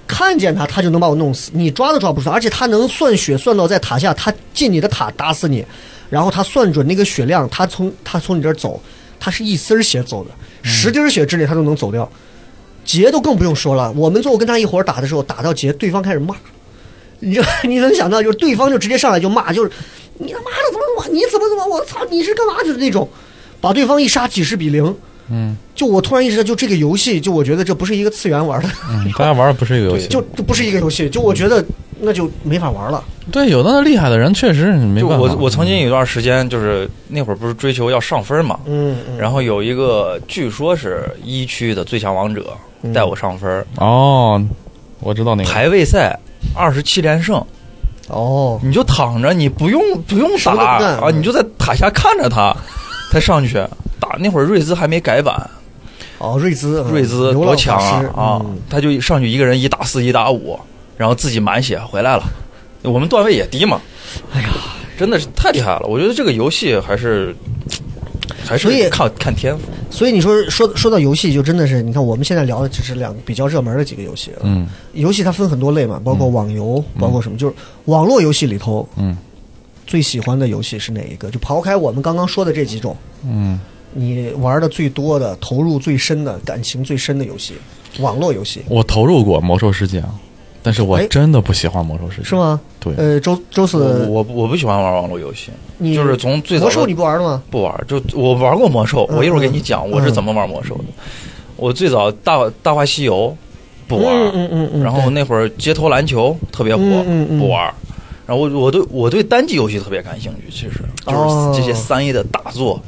[0.07, 5.65] 看见他他就能把我弄死，你抓都抓不住他，而且他能算血算到在塔下，他进你的塔打死你，
[6.11, 8.79] 然后他算准那个血量，他从他从你这儿走，
[9.19, 10.31] 他是一丝儿血走的，
[10.65, 12.11] 十滴血之内他都能走掉，
[12.85, 16.35] 杰都更不用说了，我们最后跟他一伙打的时候，打到杰，对方开始骂。
[17.21, 19.71] 你就 你能想到，就是对方就直接上来就骂，就是
[20.19, 22.63] 你他妈的怎么怎么，你怎么怎么，我操，你是干嘛？
[22.63, 23.09] 就是那种，
[23.61, 24.97] 把对方一杀几十比零。
[25.35, 25.57] 嗯。
[25.75, 31.65] 就我突然意识到，就这个游戏，就我觉得这不是一个次元玩的，嗯，大家玩的不是一个游戏，就这不是一个游戏，就我觉得
[32.01, 33.03] 那就没法玩了。
[33.33, 35.25] 对，有的那厉害的人确实没就办法。
[35.25, 39.19] 我我曾经有一段时间，就是那会儿不是追求要上分嘛，嗯，嗯。
[39.19, 42.47] 然后有一个据说是一区的最强王者
[42.83, 42.93] 嗯。
[42.93, 44.41] 带我上分儿，哦，
[45.01, 45.51] 我知道那个。
[45.51, 46.17] 排位赛
[46.55, 47.45] 二十七连胜，
[48.09, 52.55] 哦，你就躺着，你不用不用打啊，你就在塔下看着他，
[53.11, 53.59] 他上去
[54.05, 54.17] 打。
[54.19, 55.51] 那会儿瑞兹还没改版，
[56.19, 58.59] 哦，瑞兹，嗯瑞兹多强啊啊嗯！
[58.69, 60.59] 他就上去一个人一打四一打五，
[60.97, 62.25] 然后自己满血回来了。
[62.83, 63.81] 我们段位也低嘛，
[64.33, 64.49] 哎呀，
[64.99, 65.87] 真的是太厉害了。
[65.87, 67.35] 我觉得这个游戏还是
[68.45, 69.63] 还是看看天赋。
[69.91, 74.33] 所以你说说说到游戏，就真的是你看我们现在聊的只是两比较热门的几个游戏。
[74.43, 77.55] 嗯游戏它分很多类嘛，包括网游，包括什么，就是
[77.87, 79.17] 网络游戏里头嗯
[79.87, 81.31] 最喜欢的游戏是哪一个？
[81.31, 83.61] 就抛开我们刚刚说的这几种，嗯，
[83.95, 87.55] 你玩的最多的、投入最深的、感情最深的游戏，
[88.01, 90.03] 网络游戏我投入过魔兽世界，
[90.63, 92.35] 但是我哎真的不喜欢魔兽世界，是？
[92.35, 92.61] 吗？
[92.81, 97.43] 对，呃，周周四，我我不喜欢玩网络游戏，你就是从最早魔兽你不玩了吗？
[97.51, 100.85] 不玩，就我玩过魔兽，嗯我一会儿给你讲我是怎么玩魔兽的。
[101.57, 103.35] 我最早大大话西游
[103.87, 107.73] 不玩，嗯嗯嗯嗯，然后那会儿街头篮球特别火，嗯嗯嗯不玩。
[108.27, 112.81] 然后我我对我对单机游戏特别感兴趣，其实哦就是这些三 A 的大作，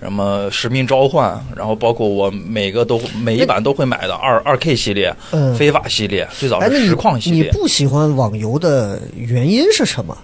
[0.00, 10.16] 什么《使命召唤》，然后包括我每个都每一版都会买的二二 K 系列、嗯非法系列，最早是实况系列，你不喜欢网游的原因是什么？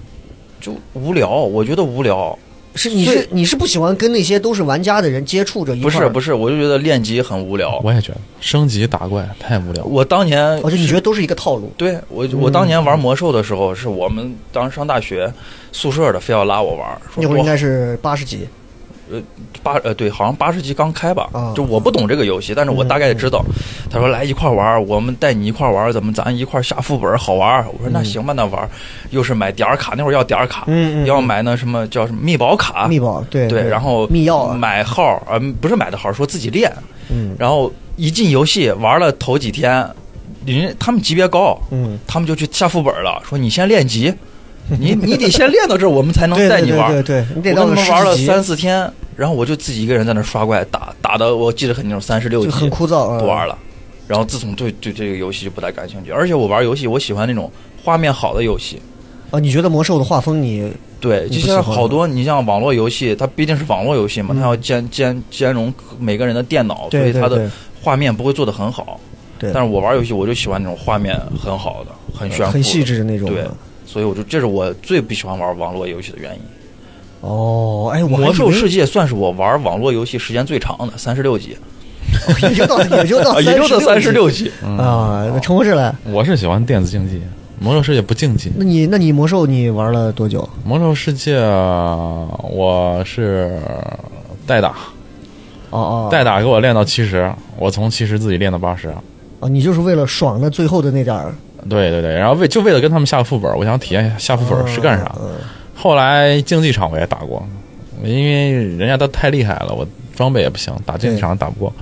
[0.61, 2.37] 就无聊，我觉得无聊。
[2.75, 5.93] 是你是你是不喜欢跟那些都是玩家的人接触着一块儿？
[5.93, 7.81] 不是不是，我就觉得练级很无聊。
[7.83, 9.83] 我也觉得升级打怪太无聊。
[9.85, 11.73] 我当年而且你觉得都是一个套路？
[11.79, 15.33] 对我，我当年玩魔兽的时候，是我们当时上大学
[15.73, 18.47] 宿舍的，非要拉我玩，说那会儿应该是八十级，
[19.62, 23.45] 八呃对，好像八十级刚开吧啊，就我不懂这个游戏，但是我大概知道。
[23.90, 27.64] 他说来一块玩，我们带你一块玩，怎么咱一块下副本好玩？
[27.69, 28.69] 我说那行吧，那玩，
[29.11, 30.66] 又是买点儿卡，那会儿要点儿卡，
[31.05, 36.73] 要买那什么叫什么密保卡，密宝对对，然后密钥啊，买号，呃，不是买的号，说自己练，
[37.09, 37.35] 嗯。
[37.38, 39.88] 然后一进游戏玩了头几天，
[40.45, 44.12] 人他们级别高，嗯，他们就去下副本了，说你先练级，
[44.79, 46.92] 你你得先练到这儿，我们才能带你玩。
[46.92, 53.57] 对对对，你得我他们玩了三四天，然后我就自己一个人在那刷怪，打打的我记得很清楚，三十六级，很枯燥啊，不玩了。
[54.09, 57.50] 然后自从对对这个游戏就不太感兴趣，而且我玩游戏，我喜欢那种
[57.83, 58.81] 画面好的游戏。
[59.31, 59.38] 啊。
[59.40, 67.50] 你觉得魔兽的画风你对，就像好多，你像网络游戏，它毕竟是网络游戏嘛，嗯它要兼兼兼容每个人的电脑，所以它的
[67.83, 68.98] 画面不会做的很好。
[69.38, 73.55] 对，但是我玩游戏，我就喜欢那种画面很好的、很炫酷、很细致的那种对的。
[73.87, 76.40] 所以我就这是我最不喜欢玩网络游戏的原因。
[77.22, 81.57] 哦，哎，魔兽世界算是我玩网络游戏时间最长的，三十六级，
[82.42, 84.49] 也就到也就到 啊，也就到三十六级。
[84.62, 85.27] 啊。
[85.33, 87.22] 那陈博士来，我是喜欢电子竞技，
[87.59, 88.53] 魔兽世界不竞技。
[88.57, 90.46] 那你那你魔兽你玩了多久？
[90.64, 93.59] 魔兽世界我是
[94.46, 94.77] 代打，
[95.70, 98.88] 哦哦，代打给我练到七十，我从七十自己练到八十。
[99.40, 101.35] 啊，你就是为了爽那最后的那点儿
[101.68, 105.14] 对对对，然后为就为了跟他们下副本，我想体验一下下副本是干啥。
[105.20, 105.31] 嗯
[105.79, 107.46] 后来竞技场我也打过，
[108.02, 111.72] 因为人家都太厉害了，我装备也不行，打竞技场打不过。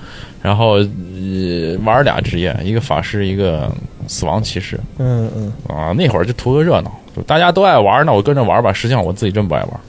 [0.41, 3.71] 然后呃玩俩职业，一个法师，一个
[4.05, 5.93] 死亡骑士嗯嗯，啊。
[5.97, 8.73] 那会儿就图个热闹，就大家都爱玩，那我跟着玩吧。
[8.73, 9.79] 实际上我自己真不爱玩。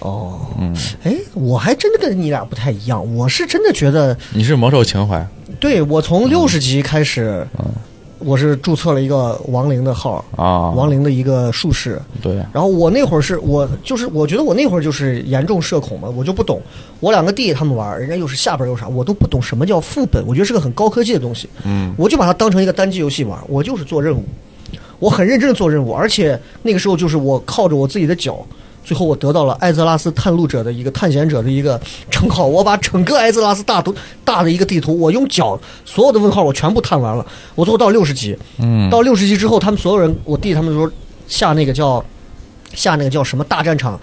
[0.00, 5.26] 哦，嗯，哎，我还真的跟你俩不太一样，我是真的觉得，你是魔兽情怀
[5.58, 7.64] 对我从六十级开始，嗯
[8.20, 10.70] 我是注册了一个亡灵的号，啊？
[10.70, 12.00] 亡灵的一个术士。
[12.20, 16.60] 对，然后我那会儿是我就是我觉得我那会儿就是严重社恐嘛，我就不懂。
[17.00, 21.48] 我两个弟弟他们玩，人家又是下本又啥，我都不懂什么叫副本，我觉得是个很高科技的东西。
[21.64, 24.24] 嗯我就把它当成一个单机游戏玩，我就是做任务，
[24.98, 28.44] 我很认真的做任务，而且那个时候就是我靠着我自己的脚，
[28.88, 31.78] 最后我得到了艾泽拉斯探路者的一个探险者的一个
[32.10, 40.90] 称号，我把整个艾泽拉斯大图大的一个地图，我用脚所有的问号我全部探完了，我最后到六十级，嗯，到六十级之后，他们所有人，我弟他们说
[41.26, 42.02] 下那个叫
[42.72, 44.00] 下那个叫什么大战场，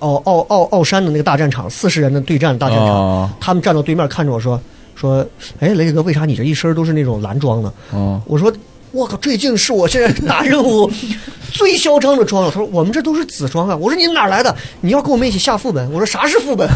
[0.00, 4.60] 奥奥奥奥山的那个大战场，四十人的对战大战场，啊他们站到对面看着我说
[4.94, 5.26] 说，
[5.58, 7.72] 哎，雷哥，为啥你这一身都是那种蓝装呢？
[7.94, 8.52] 嗯我说。
[8.92, 10.90] 我靠，这竟是我现在打任务
[11.52, 12.50] 最嚣张的装了。
[12.50, 13.76] 他说我们这都是紫装啊。
[13.76, 14.54] 我说你哪来的？
[14.80, 15.90] 你要跟我们一起下副本。
[15.92, 16.68] 我说啥是副本？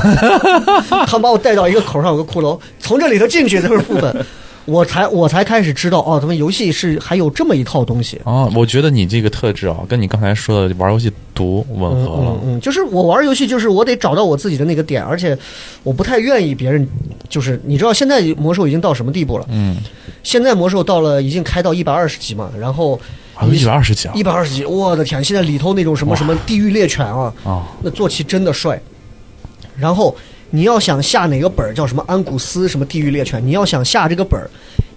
[1.06, 4.26] 他把我带到一个口上有个骷髅，从这里头进去就是副本。
[4.64, 8.20] 我才我才开始知道哦，他们游戏是还有这么一套东西。
[8.24, 12.56] 啊，我觉得你这个特质啊，跟你刚才说的玩游戏毒吻嗯合了嗯。
[12.56, 15.36] 嗯，就是我玩游戏，就是我得找到我自己的那个点，而且
[15.82, 16.86] 我不太愿意别人，
[17.28, 19.46] 就是你知道现在魔兽已经到什么地步了？
[19.50, 19.76] 嗯，
[20.22, 22.98] 现在魔兽到了已经开到一百二十级嘛，然后
[23.34, 25.22] 还有一百二十级啊一百二十级，我的天！
[25.24, 27.66] 现在里头那种什么什么地狱猎犬啊，啊！
[27.82, 28.80] 那坐骑真的帅。
[29.76, 30.14] 然后
[30.54, 34.48] 你要想下哪个本儿，叫什么安古斯什么地狱猎犬，你要想下这个本儿，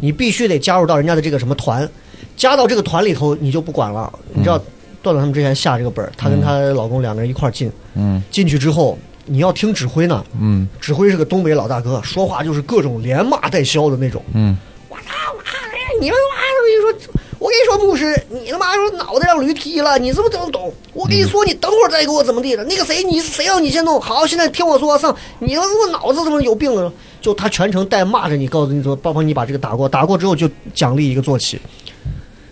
[0.01, 1.89] 你必须得加入到人家的这个什么团，
[2.35, 4.11] 加到这个团里头，你就不管了。
[4.33, 4.57] 你知道，
[5.01, 10.21] 段段他们之前下这个本儿，她跟她老公两个人一块儿进，嗯进去之后，你要听指挥呢。
[10.37, 14.21] 嗯指挥是个东北老大哥，说话就是各种连骂带削的那种。
[14.33, 14.57] 嗯
[14.89, 15.03] 我操
[15.37, 16.01] 妈的！
[16.01, 16.57] 你们妈的！
[16.59, 17.11] 我跟你说，
[17.45, 20.73] 我跟你说，牧师，你他妈说脑袋让驴踢了，你是不是都懂？
[20.93, 22.63] 我跟你说，你等会儿再给我怎么地的？
[22.63, 24.25] 那个谁，你谁要你先弄好？
[24.25, 26.91] 现在听我说，上，你他妈脑子怎么有病了？
[27.21, 31.61] 就他全程带骂着你，告诉你说，帮帮你把这个打过，打过之后就奖励一个坐骑。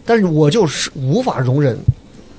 [0.05, 1.75] 但是我就是无法容忍，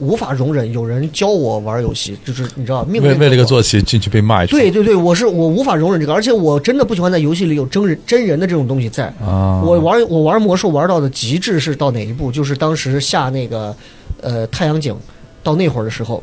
[0.04, 4.58] 无法容忍有人教我玩游戏，就是你知道，命令为为了一个坐骑进去被骂一顿。
[4.58, 9.06] 对对对，我是我无法容忍这个，而且我真的不喜欢在游戏里有真人真人的这种东西在。
[9.24, 12.30] 啊，我玩我玩魔兽玩到的极致是到哪一步？
[12.30, 13.74] 就是当时下那个
[14.20, 14.94] 呃太阳井，
[15.42, 16.22] 到那会儿的时候，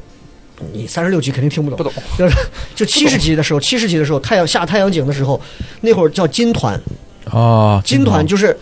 [0.72, 2.36] 你三十六级肯定听不懂，不懂，就是
[2.76, 5.40] 就七十级的时候，七十级的时候，太阳下太阳井的时候，
[5.82, 6.80] 那会儿叫金团，
[7.26, 8.56] 啊，金团就是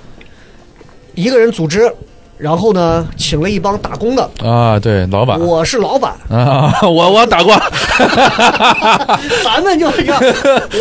[1.15, 1.91] 一个人组织，
[2.39, 5.37] 然后呢请了一帮打工的，啊，对，老板。
[5.37, 7.53] 我是老板，啊， 我我打过，
[9.43, 10.19] 咱们就是这样，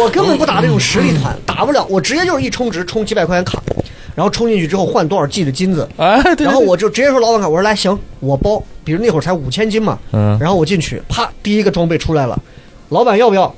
[0.00, 3.60] 我根本不打这种实力团，打不了，我直接就是一充值充几百块钱卡，
[4.14, 10.38] 然后充进去之后换多少 G 的金子，哎，对，然后我就直接说老板卡，我说来行，我包，比如那会儿才五千金嘛，嗯。
[10.40, 12.40] 然后我进去，啪，第一个装备出来了，
[12.90, 13.52] 老板要不要？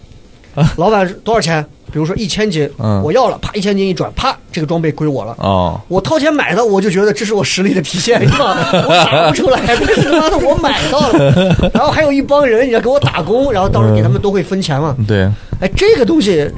[0.76, 1.64] 老板多少钱？
[1.92, 3.00] 比如说一千斤，嗯。
[3.02, 5.34] 我要了，啪，一千斤一转，啪，这个装备归我了。
[5.38, 8.56] 哦，我掏钱买的，我就觉得这是我实力的体现，是吧？
[8.88, 14.96] 我打不出来， 他妈的我买到了，然后还有一帮人也给我打工，然后到时候给他们都会分钱嘛。
[15.06, 15.28] 对，
[15.60, 16.50] 哎，这个东西，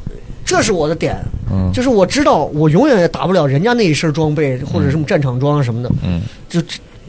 [0.44, 1.16] 这是我的点，
[1.50, 1.70] 嗯。
[1.72, 6.20] 就是我知道我永远也打不了人家那一身装备或者什么战场装什么的，嗯。
[6.48, 6.60] 就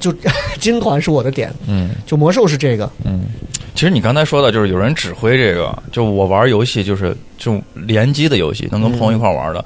[0.04, 0.13] 就
[0.60, 1.92] 金团是我的点，嗯。
[2.06, 3.22] 就魔兽是这个，嗯。
[3.74, 9.63] 其实你刚才说的就是有人指挥这个，就我玩游戏就是这种联机的游戏，能跟朋友一块玩的，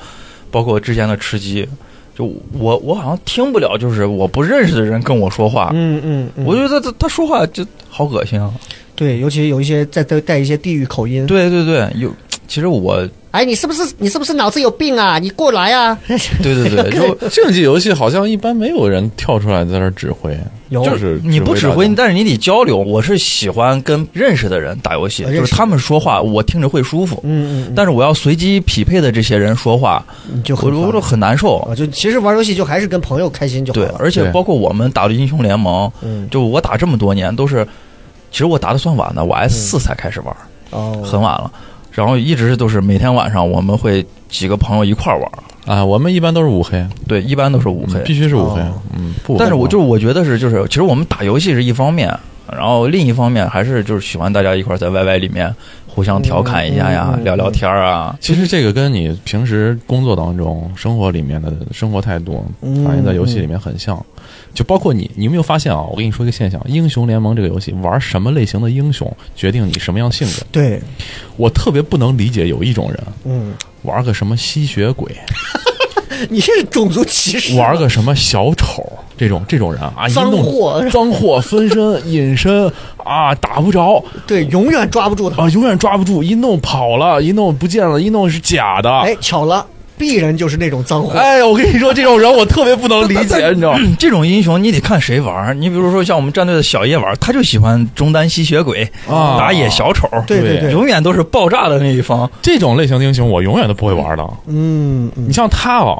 [0.52, 1.68] 包括之前的吃鸡，
[2.16, 6.46] 就我我好像听不了，就是我不认识的人跟我说话，嗯嗯，嗯。
[6.46, 8.54] 我觉得他他说话就好恶心啊。
[8.96, 12.12] 对，尤其有一些在带带一些地域口音，对对对，有，
[12.48, 15.20] 其实我哎，你是不是你是不是脑子有病啊？
[15.20, 15.96] 你过来啊！
[16.08, 20.36] 对 对对， 就竞技游戏好像一般没有人跳出来在那指挥，
[20.72, 22.78] 就是你不指挥，但是你得交流。
[22.78, 27.20] 我是喜欢跟认识的人打游戏，就是他们说话我听着会舒服。
[27.24, 31.58] 嗯嗯，但是我要随机匹配的这些人说话，你就我我就很难受。
[31.60, 33.96] 啊，就其实玩游戏就还是跟朋友开心就好对，了。
[33.98, 37.64] 对而且包括我们打的英雄联盟，嗯，就我打这么多年都是，
[38.32, 40.36] 其实我打的算晚的，我 S 四才开始玩，
[40.72, 41.52] 哦，很晚了。
[41.98, 48.00] 然后一直都是每天晚上我们会几个朋友一块儿玩，啊，我们一般都是五黑，对，一般都是五黑。
[48.02, 48.62] 必须是五黑。
[48.62, 52.08] 哦，嗯，不但是我不就我觉得是就是，其实我们打游戏是一方面，
[52.56, 55.52] 然后另一方面还是就是喜欢大家一块儿在 YY 里面
[55.88, 58.16] 互相调侃一下呀，聊聊天儿啊。
[58.22, 63.98] 其实这个跟你平时工作当中、生活里面的生活态度嗯反映在游戏里面很像。
[64.58, 65.84] 就包括你，你有没有发现啊？
[65.84, 70.42] 我跟你说一个现象：英雄联盟这个游戏，玩什么类型的英雄，决定你什么样性格。
[70.52, 70.82] 对，
[71.36, 75.16] 我特别不能理解有一种人嗯，玩个什么吸血鬼，
[76.28, 78.84] 你这是种族歧视，玩个什么小丑，
[79.16, 82.68] 这种这种人啊，一脏弄货，脏货分身隐身
[83.04, 85.44] 啊，打不着对，永远抓不住他。
[85.44, 88.92] 啊，永远抓不住，一弄跑了，一弄不见了，一弄是假的。
[89.02, 89.64] 哎，巧了，
[89.98, 91.12] 鄙人就是那种脏货。
[91.18, 93.80] 哎，我跟你说，这种人我特别不能理解， 你知道吗？
[94.00, 102.30] 这种英雄你得看谁玩儿，你比如说像我们战队的小叶玩儿，他就喜欢中单吸血鬼、啊打野小丑，对对对，永远都是爆炸的那一方。
[102.42, 104.24] 这种类型的英雄我永远都不会玩的。
[104.48, 105.98] 嗯嗯你像他啊，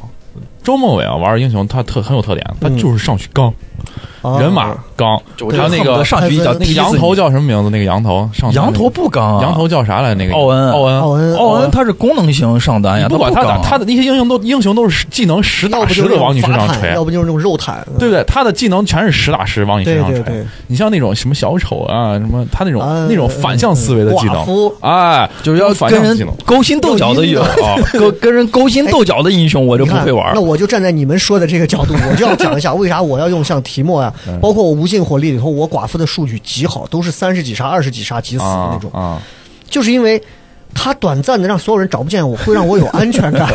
[0.64, 3.54] 周梦伟啊，玩英雄他特很有特点，他就是上去刚啊
[4.40, 5.18] 人马刚，
[5.52, 7.70] 还有那个上去一脚那那个羊头叫什么名字？
[7.70, 8.30] 那个羊头？
[8.34, 10.14] 上羊头不刚啊，羊头叫啥来？
[10.16, 10.34] 那个。
[10.34, 11.02] 奥恩奥恩。
[11.02, 18.24] 奥恩奥恩他是功能型上单呀，你不管他他打他的那些英雄都英雄都是技能实打实的往你身上锤，要不就是那种肉坦，对不对？
[18.26, 20.46] 他的技能全是实打实往你身上锤。
[20.68, 26.34] 你像那种什么小丑啊，什么他那种、啊那种反向思维的技能，哎，就是要跟人反向技能。
[26.46, 30.42] 勾心斗角的有啊， 跟跟人勾心斗角的英雄我就不会玩那。
[30.42, 39.22] 我就站在你们说的这个角度，我就要讲一下为啥我要用像提莫呀，嗯包括我无尽火力里头，我寡妇的数据极好，都是三十几杀、二十几杀急死的那种，啊
[39.70, 40.22] 就是因为。
[40.74, 43.50] 他短暂的让所有人找不见我，会让我有安全感，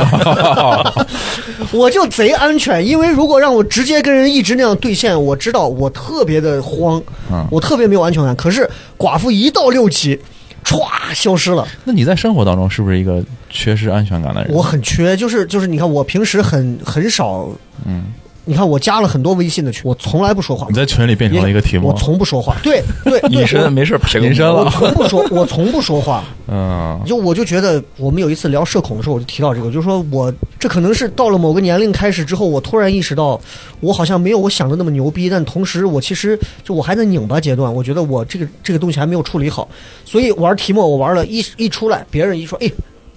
[1.70, 2.84] 我就贼安全。
[2.84, 8.34] 因为如果让我直接跟人一直那样对线，我知道我特别的慌，嗯我特别没有安全感。
[8.34, 8.68] 可是
[8.98, 10.18] 寡妇一到六级，
[10.64, 10.80] 歘
[11.14, 11.68] 消失了。
[11.84, 14.52] 那你在生活当中是不是一个缺失安全感的人？
[14.52, 17.46] 我很缺，就是就是，你看我平时很很少，
[17.84, 18.06] 嗯，
[18.44, 20.66] 你看我加了很多微信的群，我从来不说话。
[20.68, 20.74] 你。
[20.74, 24.64] 在群里变成了一个题目我，从不说话，对对，对 隐身没事隐身了。
[24.64, 24.70] 我。
[24.70, 26.24] 从不说，我从不说话。
[26.48, 27.00] 嗯。
[27.06, 33.40] 就我就觉得，我们有一次聊社恐的时候，我就提到这个，就是说我这可能是到了某个年龄开始之后，我突然意识到，
[33.80, 39.68] 我好像没有我想的那么牛逼，但同时我其实就我还在拧巴阶段，我觉得我这个这个东西还没有处理好，
[40.04, 42.70] 所以玩题目我玩了一一出来，别人一说，哎，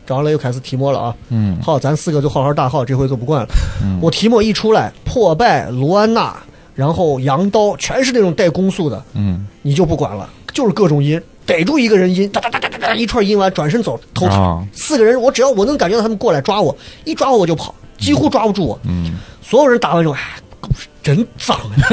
[0.06, 3.48] 找了又开始提莫了啊，嗯好，咱四个就好好大号，这回就不惯了。
[4.02, 6.36] 我提莫一出来，破败、卢安娜，
[6.74, 14.36] 然后羊刀，全是那种带攻速的，嗯你就不管了，就是各种阴，逮住一个人阴，哒哒哒哒哒哒，一串阴完转身走，偷塔。
[14.40, 18.80] 啊四个人，我只要我能感觉到他们过来抓我，一抓我我就跑，几乎抓不住我。
[18.88, 20.20] 嗯所有人打完之后，哎，
[21.04, 21.84] 真脏呀，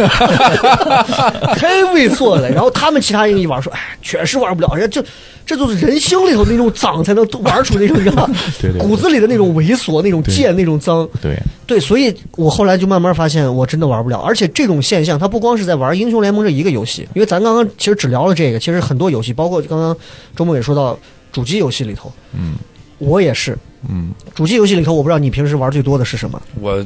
[1.57, 2.49] 太猥琐了。
[2.51, 5.07] 然后他们其他人一玩说，哎，确实玩不了，人家这
[5.45, 8.35] 这就是人性里头那种脏才能玩出那种，你知道吗？
[8.61, 8.89] 对对对。
[8.89, 11.07] 骨子里的那种猥琐、那种贱、那种脏。
[11.21, 14.19] 对，对，所以我后来就慢慢发现，我真的玩不了。
[14.21, 19.95] 而且这种现象，它不光是在玩英雄联盟这一个游戏，因为咱刚刚其实只聊了这个，其实很多游戏，包括刚刚
[20.35, 20.99] 周末也说到
[21.31, 22.55] 主机游戏里头，嗯。
[22.99, 23.59] 我也是。
[23.91, 24.13] 嗯。
[24.33, 26.41] 主机游戏里头，我不知道你平时玩最多的是什么？
[26.61, 26.83] 我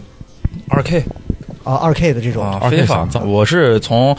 [0.69, 1.05] 二 K
[1.67, 1.75] 啊？
[1.83, 4.17] 二 K 的这种，啊，2K 非法我是从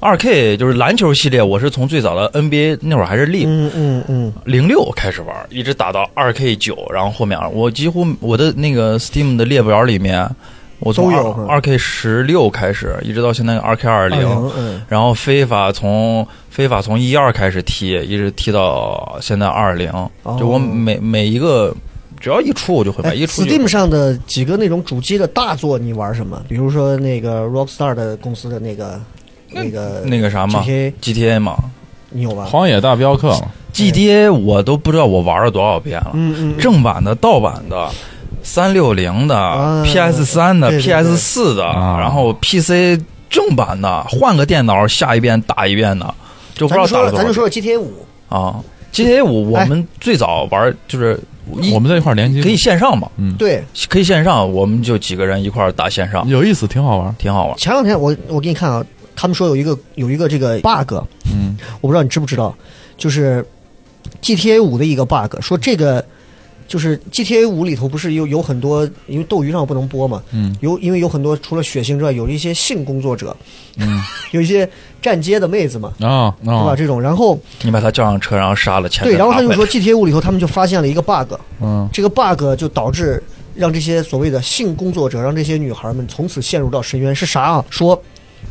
[0.00, 4.04] 二 K 就是篮球系列，我是从最早的 NBA 那会儿还是 League 嗯嗯。
[4.08, 10.28] 嗯，零六开始玩，一直打到二 K 九，然后后面我几乎我的那个 Steam 的列表里面，
[10.78, 11.12] 我从
[11.48, 20.08] 二 K 十六开始，一直到现在二 K 二零，20嗯，然后非法从非法从一二开始踢，一直踢到现在二零、哦。
[20.38, 21.74] 就我每每一个
[22.20, 26.42] 只要一出我就会买，哎一出，Steam 上的几个那种主机的大作，你玩什么？
[26.48, 29.00] 比如说那个 Rockstar 的公司的那个
[29.50, 31.56] 那个那个啥嘛？GTA，GTA 嘛。
[32.10, 32.44] 你有吧？
[32.46, 36.58] 荒野大镖客嘛，，GTA 我都不知道我玩了多少遍了，嗯嗯，嗯。
[36.58, 37.88] 正版的、盗版的。
[38.42, 41.98] 三六零的、啊 PS 三的、PS 四的，啊。
[42.00, 42.98] 然后 PC
[43.28, 46.14] 正版的，换个电脑下一遍打一遍的，
[46.54, 47.24] 就不知道打了多少遍。
[47.24, 47.92] 咱就说了 GTA 五，
[48.30, 48.56] 啊。
[48.90, 51.37] GTA 五我们最早玩就是一
[51.72, 53.34] 我们在一块儿联机可以线上嘛，嗯。
[53.36, 57.14] 对，可以线上，我们就几个人一块儿打线上，有意思，挺好玩。
[57.18, 57.56] 挺好玩。
[57.56, 58.84] 前两天我我给你看啊，
[59.16, 60.94] 他们说有一个有一个这个 bug，
[61.32, 61.56] 嗯。
[61.80, 62.54] 我不知道你知不知道，
[62.96, 63.44] 就是
[64.22, 66.04] GTA 五的一个 bug，说这个
[66.68, 73.34] 就是 GTA 五里头不是有有很多，因为斗鱼上不能播嘛，嗯有因为有很多除了血腥之外，有一些性工作者，
[73.78, 74.00] 嗯
[74.32, 74.68] 有一些
[75.02, 76.70] 站街的妹子嘛，啊对吧？
[76.72, 83.22] 啊这种，然后你把他叫上车，然后杀了，前对，然后他就说 GTA 五里头他们就发现了一个 bug，嗯这个 bug 就导致
[83.54, 87.14] 让这些所谓的性工作者，让这些女孩们从此陷入到深渊。
[87.14, 87.64] 是啥啊？
[87.70, 88.00] 说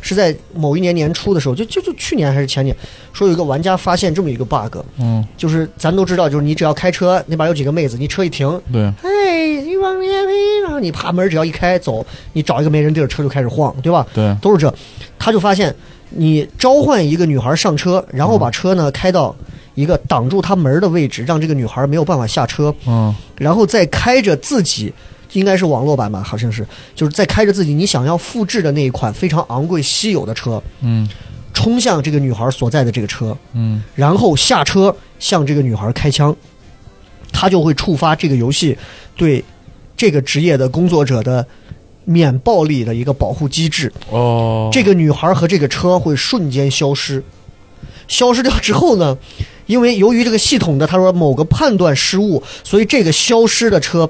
[0.00, 2.74] 是在某一年年初的时候，就就就去年还是前年，
[3.12, 14.06] 说有一个玩家发现这么一个 bug，嗯，就是咱都知道，就是你只要开车，那边有几个妹子，你车一停，对，哎，你往那边，然后你啪门只要一开走，你找一个没人地儿，车就开始晃，对吧？
[14.14, 14.72] 对，都是这。
[15.18, 15.74] 他就发现，
[16.10, 19.34] 你召唤一个女孩上车，然后把车呢开到
[19.74, 24.92] 一个挡住她门的位置，让这个女孩没有办法下车，嗯然后再开着自己。
[25.32, 31.08] 应该是网络版吧，好像是，就是在开着自己你想要复制的那一款非常昂贵稀有的车，嗯
[31.52, 36.34] 冲向这个女孩所在的这个车，嗯然后下车向这个女孩开枪，
[37.32, 38.76] 他就会触发这个游戏
[39.16, 39.44] 对
[39.96, 41.44] 这个职业的工作者的
[42.04, 43.92] 免暴力的一个保护机制。
[44.10, 47.22] 哦，这个女孩和这个车会瞬间消失。
[48.06, 49.18] 消失掉之后呢，
[49.66, 54.08] 因为由于这个系统的他说某个判断失误，所以这个消失的车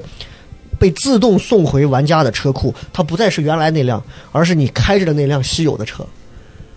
[0.79, 4.03] 被自动送回玩家的车库，它不再是原来那辆，
[4.33, 6.05] 而是你开着的那辆稀有的车。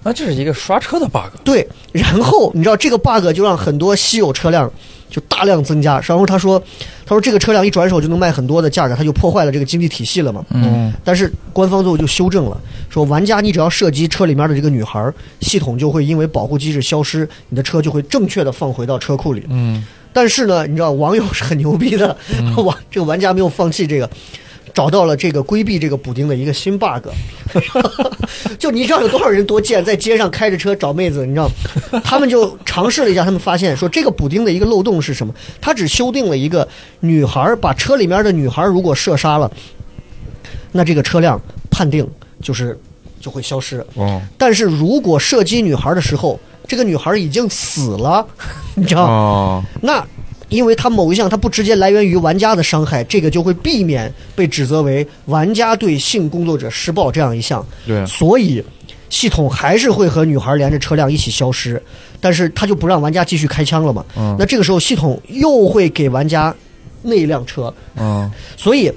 [0.03, 1.29] 那这是一个刷车的 bug。
[1.43, 4.67] 对，然后你知道这个 bug 就让很多稀有车辆
[5.11, 6.01] 就大量增加。
[6.07, 6.59] 然后他说，
[7.05, 10.43] 他说这个车辆一转手就能卖很多的价格，他就破坏了这个经济体系了嘛。
[10.49, 15.07] 嗯但是官方最后就修正了，说玩家你只要射击车里面的这个女孩，
[15.41, 19.45] 系统就会因为保护机制消失，你的车就会正确的放回到车库里。
[19.49, 22.15] 嗯但是呢，你知道网友是很牛逼的，
[22.63, 24.09] 玩这个玩家没有放弃这个。
[24.73, 27.05] 找到了这个规避这个补丁的一个新 bug，
[28.57, 31.51] 就你知道有多少人多贱，在街上开着车找妹子，你知道，
[32.05, 35.33] 他们就尝试了一下，他们发现说这个补丁的一个漏洞是什么？
[35.59, 36.65] 他只修订了一个
[37.01, 39.51] 女孩把车里面的女孩如果射杀了，
[40.71, 41.37] 那这个车辆
[41.69, 42.09] 判定
[42.41, 42.79] 就是
[43.19, 43.85] 就会消失。
[43.95, 46.39] 哦但是如果射击女孩的时候，
[46.71, 48.25] 这个女孩已经死了，
[48.75, 49.03] 你知道？
[49.03, 49.63] 哦。
[49.81, 50.01] 那
[50.47, 57.65] 因为它某一项它不直接来源于玩家的伤害，这个就会避免被指责为玩家对性工作者施暴这样一项。
[57.85, 58.05] 对。
[58.05, 58.63] 所以
[59.09, 61.81] 系统还是会和女孩连着车辆一起消失，
[62.21, 64.05] 但是它就不让玩家继续开枪了嘛。
[64.15, 64.33] 嗯。
[64.39, 66.55] 那这个时候系统又会给玩家
[67.01, 68.31] 那辆车，嗯。
[68.55, 68.89] 所以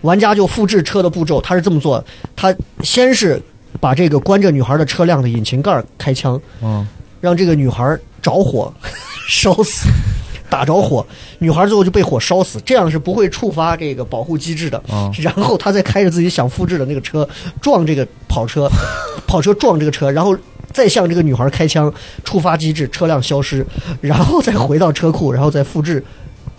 [0.00, 2.04] 玩家就复制车的步骤，他是这么做：
[2.34, 2.52] 他
[2.82, 3.40] 先是
[3.80, 6.84] 把这个关着女孩的车辆的引擎盖开枪，嗯
[7.22, 8.70] 让这个女孩着火
[9.28, 9.88] 烧死，
[10.50, 11.06] 打着火，
[11.38, 14.76] 女孩最后就被火烧死，这样是不会触发这个保护机制的。
[14.90, 17.26] 啊然后他再开着自己想复制的那个车
[17.60, 18.68] 撞这个跑车，
[19.26, 20.36] 跑车撞这个车，然后
[20.72, 21.92] 再向这个女孩开枪，
[22.24, 23.64] 触发机制，车辆消失，
[24.00, 26.04] 然后再回到车库，然后再复制，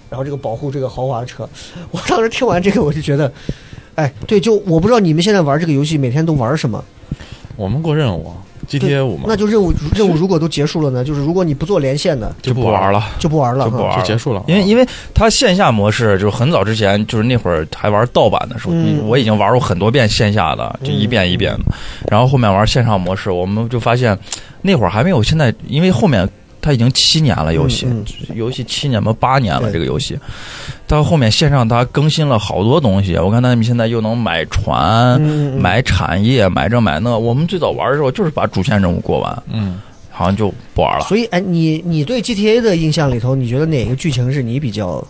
[0.09, 1.47] 然后这个保护这个豪华的车。
[1.91, 3.31] 我当时听完这个，我就觉得，
[3.95, 6.83] 哎，对，就我不知道你们现在玩这个游戏每天都玩什么。
[7.55, 8.33] 我们过任务
[8.69, 11.03] ，GTA 五嘛，那就任务任务如果都结束了呢？
[11.03, 14.43] 就是如果你不做连线的，就不玩了，就不玩了，就不玩就结束了。
[14.47, 21.73] 因为因为它线下模式就是很早之前，就是那会儿还玩盗版的时候，嗯我已经玩过很多遍线下的，就一遍一遍的。
[22.09, 24.17] 然后后面玩线上模式，我们就发现
[24.61, 26.27] 那会儿还没有现在，因为后面
[26.63, 30.17] 它已经七年了，游戏、嗯游戏七年吧八年了，这个游戏。
[30.87, 35.19] 到后面线上它更新了好多东西，我看他们现在又能买船、
[35.59, 37.17] 买产业、买这买那。
[37.17, 41.05] 我们最早玩的时候就是把主线任务过完，嗯，好像就不玩了。
[41.05, 45.05] 所以，哎，你你对 GTA 的印象里头，你觉得哪个剧情是你比较，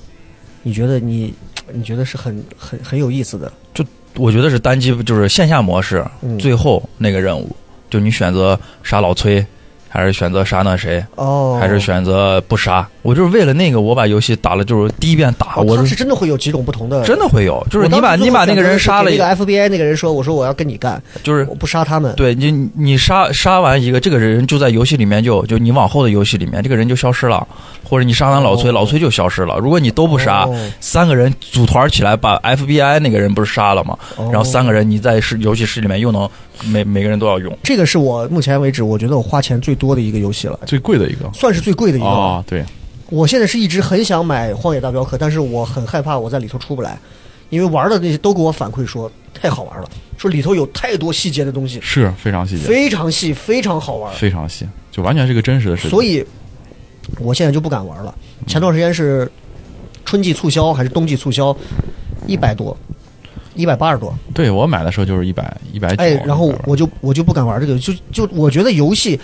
[0.63, 1.31] 你觉得你
[1.71, 3.51] 你觉得是很很很有意思的？
[3.75, 3.85] 就
[4.15, 7.55] 我觉得是单机，就是线下模式，嗯最后那个任务，
[7.89, 9.45] 就你选择杀老崔，
[9.93, 12.87] 还是选择杀那谁，哦，还是选择不杀。
[13.03, 22.15] 我就是为了那个，我把游戏打了，就是第一遍打，哦，我它是真的会有几种不同的，真的会有，就是你把你把那个人杀了是给，那个 FBI 那个人说，我说我要跟你干，就是我不杀他们。
[22.15, 27.45] 对你你杀杀完一个，这个人就在游戏里面就就你往后的游戏里面，这个人就消失了，
[27.83, 29.57] 或者你杀完老崔，哦老崔就消失了。
[29.57, 33.97] 如果你都不杀，哦三个人组团起来把 FBI 那个人不是杀了吗？
[34.15, 36.29] 哦然后三个人你在是游戏室里面又能
[36.67, 37.53] 每每个人都要用。
[37.63, 42.13] 这个是我目前为止我觉得我花钱最多的一个游戏了，最贵的一个算是最贵的一个啊。
[42.13, 42.63] 哦，对，
[43.13, 46.97] 我现在是一直很想买《荒野大镖客》，但是我很害怕我在里头出不来，
[47.51, 49.87] 因为玩的那些都给我反馈说太好玩了，
[50.17, 54.11] 说里头有太多细节的东西，是非常细节，非常细，非常好玩。
[54.15, 55.91] 非常细，就完全是个真实的事情。
[55.91, 56.25] 所以，
[57.19, 58.15] 我现在就不敢玩了。
[58.47, 59.31] 前段时间是
[60.03, 61.55] 春季促销还是冬季促销，
[62.25, 62.75] 一百多，
[63.53, 64.11] 一百八十多。
[64.33, 69.19] 对我买的时候就是一百一百九，哎，然后我就我就不敢玩这个，就就我觉得游戏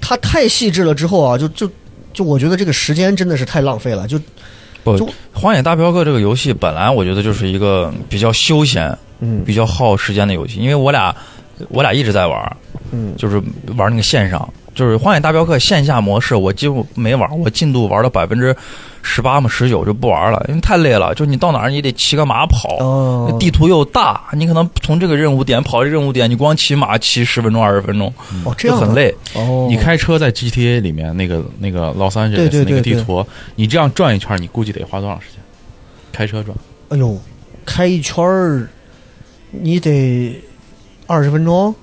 [0.00, 1.70] 它太细致了之后啊，就就
[2.12, 4.06] 就我觉得这个时间真的是太浪费了。
[4.06, 4.18] 就
[4.84, 11.14] 不就，《荒野大镖客》这个游戏本来我觉得就是一个比较休闲、嗯比较耗时间的游戏，因为我俩
[11.68, 12.56] 我俩一直在玩，
[12.90, 13.40] 嗯就是
[13.76, 18.54] 玩那个线上，就是《荒野大镖客》线下模式，我几乎没玩，我进度玩到百分之
[19.02, 21.14] 十八嘛十九就不玩了，因为太累了。
[21.14, 28.12] 就你到哪儿你得骑个马跑，哦地图又大，你可能从这个任务点跑这任务点，你光骑马骑十分钟二十分钟，
[28.44, 29.14] 哦这样很累。
[29.34, 33.26] 哦，你开车在 GTA 里面那个那个对对对那个地图，
[33.56, 35.40] 你这样转一圈，你估计得花多长时间？
[36.12, 36.56] 开车转，
[36.90, 37.18] 哎呦，
[37.66, 38.68] 开一圈儿
[39.50, 40.40] 你得
[41.06, 41.74] 二十分钟，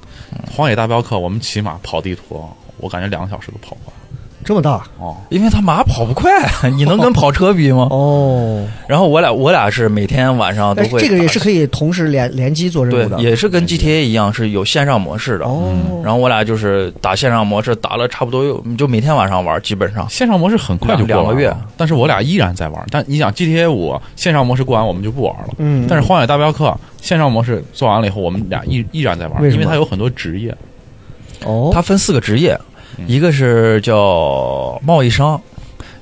[0.52, 2.44] 荒野大镖客我们骑马跑地图，
[2.78, 3.99] 我感觉两个小时都跑不完。
[4.44, 6.30] 这么大哦，因为他马跑不快，
[6.76, 7.88] 你能跟跑车比吗？
[7.92, 8.66] 哦。
[8.88, 15.46] 然后我俩我俩是每天晚上都会这个也是可以同时联联机做任务的，对，也是跟 GTA 一样是有线上模式的。
[15.46, 15.74] 哦。
[16.04, 22.86] 然后我俩就是打线上模式，打了差不多有就每天晚上玩，基本上线上模式很快就过了两个月但是我俩依然在玩。
[22.90, 25.54] 但你想 GTA 五线上模式过完，我们就不玩了。
[25.58, 30.56] 嗯但是荒野大镖客线上模式做完了以后，我们俩依依然在玩，为因为它有很多职业。
[31.46, 32.66] 哦，它分四个职业，嗯
[33.08, 35.40] 一个是叫贸易商，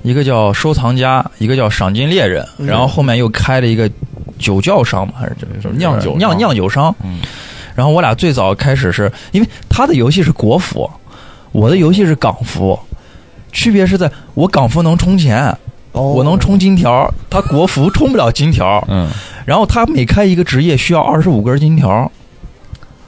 [0.01, 3.89] 一个叫收藏家，一个叫赏金猎人，嗯然后后面又开了一个
[4.38, 6.93] 酒窖商嘛，还是什么酿酒酿酿酒商。
[7.03, 7.19] 嗯，
[7.75, 10.89] 然后我俩最早开始是因为他的游戏是国服，
[11.51, 12.77] 我的游戏是港服，
[13.51, 15.45] 区别是在我港服能充钱，
[15.91, 18.83] 哦我能充金条，他国服充不了金条。
[18.88, 19.09] 嗯，
[19.45, 22.11] 然后他每开一个职业需要二十五根金条，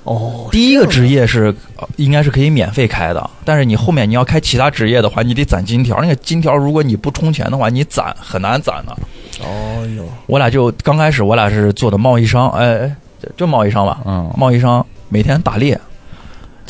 [0.10, 6.02] 哦，第一个职业是呃应该是可以免费开的，但是你后面你要开其他职业的话，你得攒金条。
[6.02, 8.98] 那个金条如果你不充钱的话，你攒很难攒的。
[9.46, 15.80] 哦哟，我俩就刚开始我俩是做的贸易商，哎哎，这这贸易商吧，嗯贸易商每天打猎。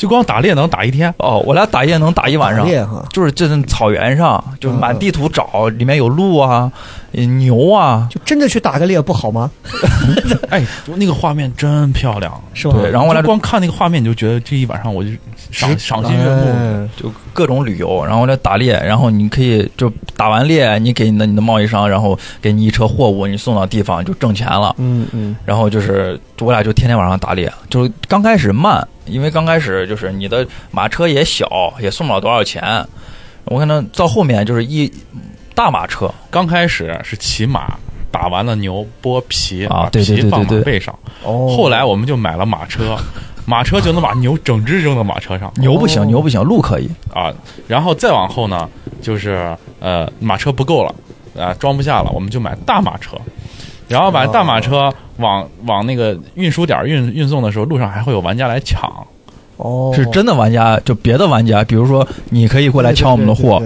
[0.00, 1.14] 就光打猎能打一天。
[1.18, 6.72] 哦，我俩打猎能打一晚上，猎哈，就是这种草原上，就是满嗯地图找，里面有鹿啊、
[7.12, 9.50] 呃牛啊，就真的去打个猎不好吗？
[10.48, 10.64] 哎，
[10.96, 12.74] 那个画面真漂亮，是吧？
[12.80, 15.10] 对然后我俩光看那个画面，你就觉得这一晚上我就
[15.50, 16.50] 赏赏心悦目。
[16.50, 24.74] 哎就各种旅游，然后来打猎，然后你可以就打完猎，你给你的你的贸易商，然后给你一车货物，你送到地方就挣钱了。
[24.78, 32.84] 嗯嗯，然后就是我俩就天天晚上打猎，就是刚开始慢，因为刚开始就是你的马车也小，也送不了多少钱。
[33.44, 34.92] 我可能到后面就是一
[35.54, 37.78] 大马车，刚开始是骑马，
[38.10, 40.94] 打完了牛剥皮，把啊皮放马背上。
[41.22, 42.98] 哦，后来我们就买了马车，
[43.50, 46.88] 马车就能把牛整只扔到马车上牛不行，哦牛不行，鹿可以。
[47.12, 47.34] 啊。
[47.66, 48.68] 然后再往后呢，
[49.02, 50.94] 就是呃马车不够了，
[51.36, 53.16] 啊装不下了，我们就买大马车，
[53.88, 58.88] 然后把大马车往往那个运输点儿运运送的时候，路上还会有玩家来抢。
[59.56, 63.60] 哦，是真的玩家，就别的玩家，比如说你可以过来抢我们的货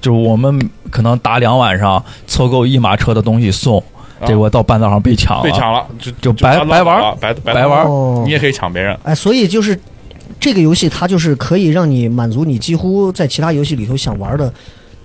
[0.00, 3.93] 就是我们可能打两晚上凑够一马车的东西送，啊
[4.26, 7.86] 结果到半道上被抢了，被抢了，就就白白玩了，白白白玩玩。
[7.86, 8.96] 哦你也可以抢别人。
[9.02, 9.78] 哎，所以就是
[10.40, 14.52] 这个游戏，它就是可以让你满足你几乎在其他游戏里头想玩的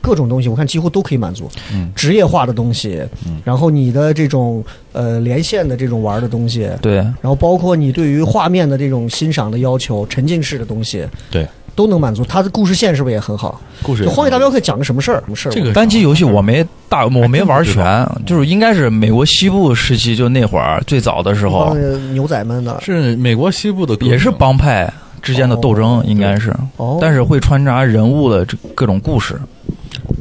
[0.02, 1.50] 各种东西，我看几乎都可以满足。
[1.74, 4.64] 嗯职业化的东西，嗯然后你的这种
[4.94, 11.46] 呃连线的这种玩的东西，对，然后包括你对于画面的这种欣赏的要求，沉浸式的东西，对，
[11.76, 12.24] 都能满足。
[12.26, 13.60] 它的故事线是不是也很好？
[13.82, 15.20] 故事就《荒野大镖客》讲个什么事儿？
[15.26, 15.52] 什么事儿？
[15.52, 24.92] 这个单机游戏我没大，我没玩全，就是应该是美国西部时期，就那会儿最早的时候帮，牛仔们的是美国西部的，也是帮派
[25.22, 29.40] 之间的斗争，哦应该是，哦，但是会穿插人物的这各种故事。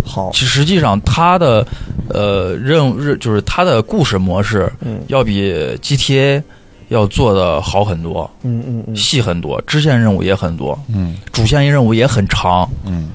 [0.05, 1.67] 好，其实实际上它的
[2.09, 6.43] 呃任务任就是它的故事模式嗯要比 GTA
[6.89, 12.68] 要做的好很多，嗯嗯嗯，细很多，支线任务也很多，嗯主线任务也很长。
[12.86, 13.11] 嗯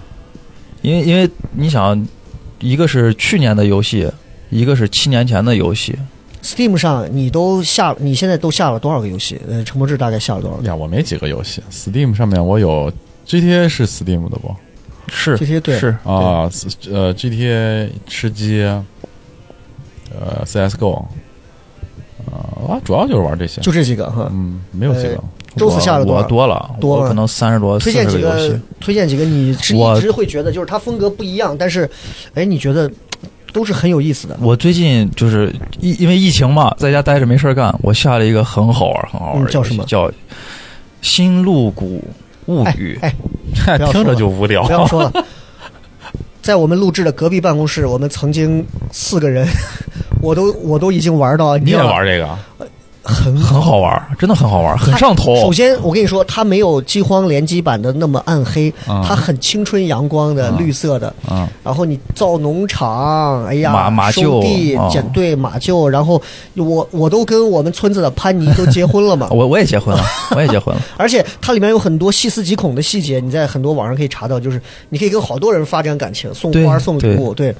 [0.82, 2.05] 因为因为你想，
[2.59, 4.09] 一个是去年的游戏，
[4.49, 5.97] 一个是七年前的游戏
[6.43, 9.39] ，Steam 上你都下，你现在都下了多少个游戏？
[9.49, 12.91] 呃，陈柏志大概下了多少个呀，我没几个游戏，Steam 上面我有
[13.26, 14.53] GTA 是 Steam 的不？
[15.07, 16.49] 是？GTA 对是啊，
[16.91, 18.61] 呃，GTA 吃鸡，
[20.11, 21.05] 呃，CSGO，呃，
[22.32, 24.30] 啊，主要就是玩这些，就这几个哈。
[24.32, 25.24] 嗯，没有几个呃。
[25.55, 26.05] 周四下了？
[26.05, 31.88] 我多了，多了我可能三十多、推荐几个游戏。，推荐几个你是我一直会觉得就是它风格不一样，但是，
[32.34, 32.91] 哎，你觉得
[33.51, 34.36] 都是很有意思的。
[34.41, 40.07] 我最近就是因因为疫情嘛，在家待着没事干，我下了一个很好玩、很好玩叫什么叫
[41.03, 42.03] 《新露谷
[42.47, 43.13] 物语》哎，
[43.91, 44.71] 听着就无聊不。
[44.71, 45.13] 要说了，
[46.41, 49.47] 在我们录制的隔壁办公室，我们曾经四个人，
[50.24, 52.39] 我都我都已经玩到，你也玩这个啊？
[53.05, 55.36] 很很好玩，真的很好玩，很上头。
[55.41, 61.13] 首先，我跟你说，它没有饥荒联机版的那么暗黑，嗯它很青春阳光的、嗯绿色的。
[61.30, 66.21] 嗯然后你造农场，哎呀，马马厩收地哦捡对马厩，然后
[66.55, 69.28] 我我都跟我们村子的潘妮都结婚了嘛。
[69.36, 70.01] 我我也结婚了，
[70.34, 70.82] 我也结婚了。
[70.95, 77.53] 而且它里面有很多细思极恐的细节，你在很多网上可以查到，就是你可以跟好多人发展感情，送花、送礼物，对。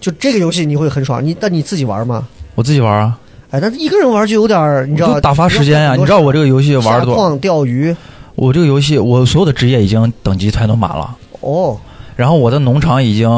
[0.00, 2.26] 就这个游戏你会很爽，你但你自己玩吗？
[2.54, 3.18] 我自己玩啊，
[3.50, 7.14] 哎，但是一个人玩就有点儿，你知道打发时间呀、你知道我这个游戏玩多少？
[7.14, 7.94] 矿钓鱼。
[8.34, 11.76] 我这个游戏我所有的职业已经等级全都满了，哦，
[12.14, 13.28] 然后我的农场已经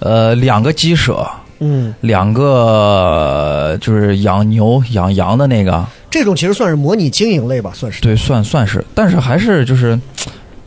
[0.00, 1.24] 呃两个鸡舍，
[1.60, 8.00] 嗯，两个呃就是养牛养羊的那个，这种其实算是模拟经营类吧，算是。
[8.00, 9.96] 对，算算是，但是还是就是，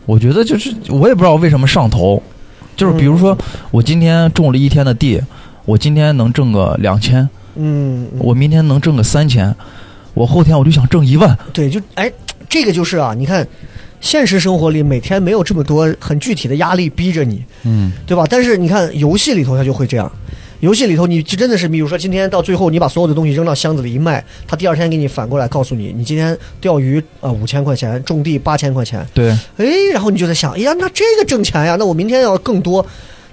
[0.05, 2.21] 我觉得就是我也不知道为什么上头，
[2.79, 3.37] 就是比如说
[3.71, 5.21] 我今天种了一天的地，
[5.65, 9.53] 我今天能挣个两千，嗯，嗯我明天能挣个三千，
[10.13, 12.09] 我后天我就想挣一万，对，就哎，
[12.47, 13.45] 这个就是啊，你看，
[13.99, 18.25] 现实生活里每天没有这么多很具体的压力逼着你，嗯，对吧？
[18.29, 20.09] 但是你看游戏里头它就会这样。
[20.59, 32.85] 游戏里头，你就真的是，比如说今天到最后，你把所有的东西扔到箱子里一卖，他第二天给你反过来告诉你，你今天钓鱼啊五千块钱，种地八千块钱，对，哎，然后你就在想，哎呀，那这个挣钱呀，那我明天要更多，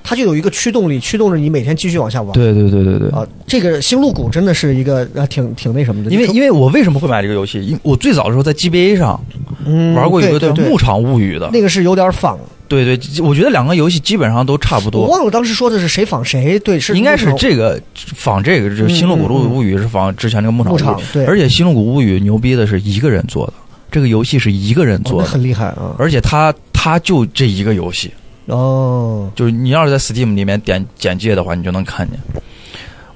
[0.08, 2.32] 它就有一个驱动力，驱动着你每天继续往下玩。
[2.32, 3.08] 对对对对对。
[3.10, 7.60] 啊，这个星露谷真的是一个呃挺挺那什么的，因为因为我为什么会买这个游戏？
[7.60, 9.20] 因我最早的时候在 GBA 上
[9.66, 12.38] 嗯玩过一个对牧场物语》的，那个是有点仿，
[12.68, 17.80] 对对，我觉得两个游戏基本上都差不多我多，忘了当时说的是谁仿谁，对，是应该是这个
[18.14, 23.54] 仿这个，就是《星露谷物语》是仿之前那个《牧场物语牧场》，对，而且《星露谷物语》牛逼的是一个人做的，
[23.90, 25.96] 这个游戏是一个人做的，很厉害啊。
[25.98, 28.12] 而且他他就这一个游戏，
[28.46, 32.18] 哦，就是你要是在 Steam 里面点简介的话，你就能看见。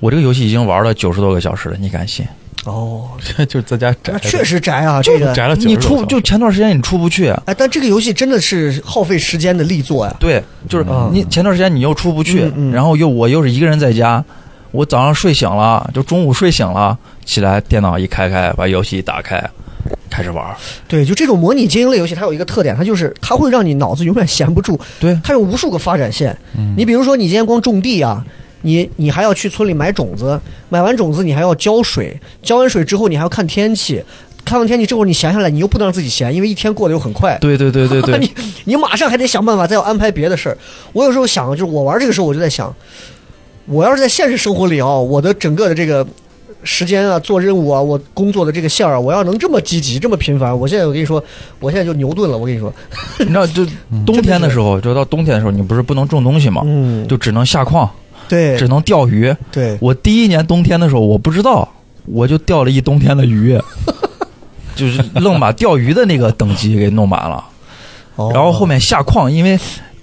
[0.01, 2.27] 我这个游戏已经玩了九十多个小时了，你敢信？
[2.65, 3.09] 哦，
[3.49, 5.33] 就是在家宅，那确实宅啊，就这个。
[5.33, 10.15] 宅了你出就前段时间你出不去，哎，但这个游戏真的是耗费时间的力作呀。
[10.21, 14.23] 对，就是嗯你前段时间你又出不去，然后又我又是一个人在家，
[14.73, 19.43] 我早上睡醒了，就中午睡醒了，起来电脑一开开，把游戏一打开，
[20.11, 20.57] 开始玩儿。
[20.89, 24.79] 对，就这种模拟经营类游戏，它有一个特点，它就是它会让你脑子永远闲不住。
[24.99, 26.37] 对它有无数个发展线。
[26.57, 28.25] 嗯你比如说，你今天光种地啊，
[28.63, 34.03] 你你还要去村里买种子，买完种子你还要浇水，浇完水之后你还要看天气，
[34.45, 37.37] 看完天气之后你闲下来，你又不能让自己闲，因为一天过得又很快。
[37.41, 38.33] 对对对对对， 你
[38.65, 40.59] 你马上还得想办法再要安排别的事儿。
[40.93, 42.75] 我有时候想，就是我玩这个时候，我就在想，
[43.67, 46.07] 我要是在现实生活里啊，我的整个的这个
[46.63, 51.23] 时间啊，做任务啊，我工作的这个线儿啊，我要能这么积极，这么频繁，我现在我跟你说，
[51.59, 52.37] 我现在就牛顿了。
[52.37, 52.73] 我跟你说，
[53.19, 53.67] 你知道，就
[54.07, 56.63] 冬天的时候，就到冬天的时候，你不是不能种东西吗？
[56.65, 57.89] 嗯，就只能下矿，
[58.29, 59.35] 对只能钓鱼。
[59.51, 61.69] 对，我第一年冬天的时候，我不知道，
[62.07, 63.59] 我就钓了一冬天的鱼，
[64.77, 67.45] 就是愣把钓鱼的那个等级给弄满了。
[68.17, 69.59] 哦然后后面下矿，因为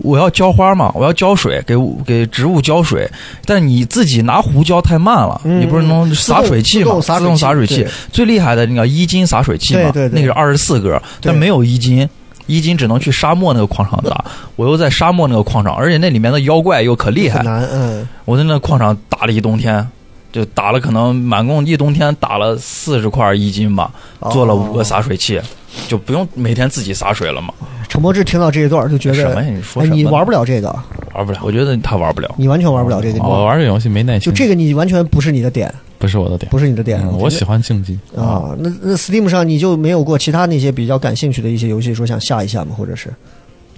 [0.08, 3.10] 我要浇花嘛，我要浇水，给给植物浇水，
[3.46, 7.00] 但你自己拿壶浇太慢了，嗯你不是能洒水器嘛？
[7.02, 10.22] 自动洒水器最厉害的那个一斤洒水器嘛，对对对。
[10.22, 12.08] 那个是二十四格，但没有一斤。
[12.46, 14.24] 一斤只能去沙漠那个矿场打，
[14.56, 17.44] 我又在沙漠那个矿场，而且那里面的妖怪又可厉害。
[17.46, 19.86] 嗯，我在那矿场打了一冬天，
[20.32, 23.92] 就打了可能满共一冬天打了四十块一斤吧，
[24.32, 25.42] 做了五个洒水器，
[25.88, 27.54] 就不用每天自己洒水了嘛。
[27.90, 29.50] 陈柏志听到这一段就觉得，什么呀？
[29.50, 29.96] 你说哎，什么？
[29.96, 30.68] 你玩不了这个，
[31.14, 31.40] 玩不了。
[31.44, 32.36] 我觉得他玩不了。
[32.38, 36.50] 你完全玩不了这个，我玩这个游戏没耐心，就这个你完全不是你的点，不是我的点。
[36.52, 37.00] 不是你的点。
[37.02, 42.76] 嗯我喜欢竞技啊，那那 Steam 上你就没有过其他那些比较感兴趣的一些游戏，说想下一下吗？
[42.78, 43.10] 或者是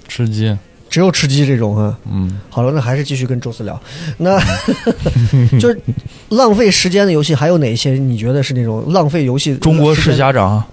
[0.07, 0.57] 吃鸡，
[0.89, 1.95] 只有吃鸡这种啊？
[2.11, 3.79] 嗯，好了，那还是继续跟宙斯聊。
[4.17, 4.39] 那
[5.59, 5.79] 就是
[6.29, 9.55] 浪费时间的游戏，还有哪些你觉得是那种浪费游戏？
[9.57, 10.67] 中国式，家长，啊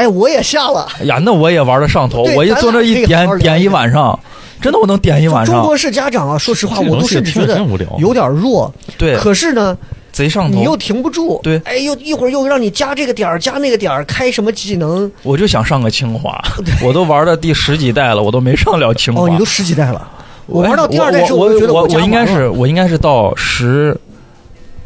[0.00, 0.88] 哎，我也下了。
[0.98, 4.18] 哎呀，那我也玩的上头，我一坐那一点点一晚上，
[4.62, 5.54] 真的我能点一晚上。
[5.54, 7.60] 中国式家长啊，说实话，我都甚至觉得
[7.98, 8.72] 有点弱。
[8.96, 9.76] 对，可是呢，
[10.10, 11.38] 贼上头你又，停不住。
[11.42, 15.10] 对哎，又一会儿又让你加这个点儿，加那个点儿，开什么技能？
[15.22, 16.42] 我就想上个清华，
[16.82, 19.24] 我都玩到第十几代了，我都没上了清华。
[19.24, 20.08] 哦，你都十几代了。
[20.46, 23.94] 我我玩到第二代时候，我觉得我我应该是我应该是到十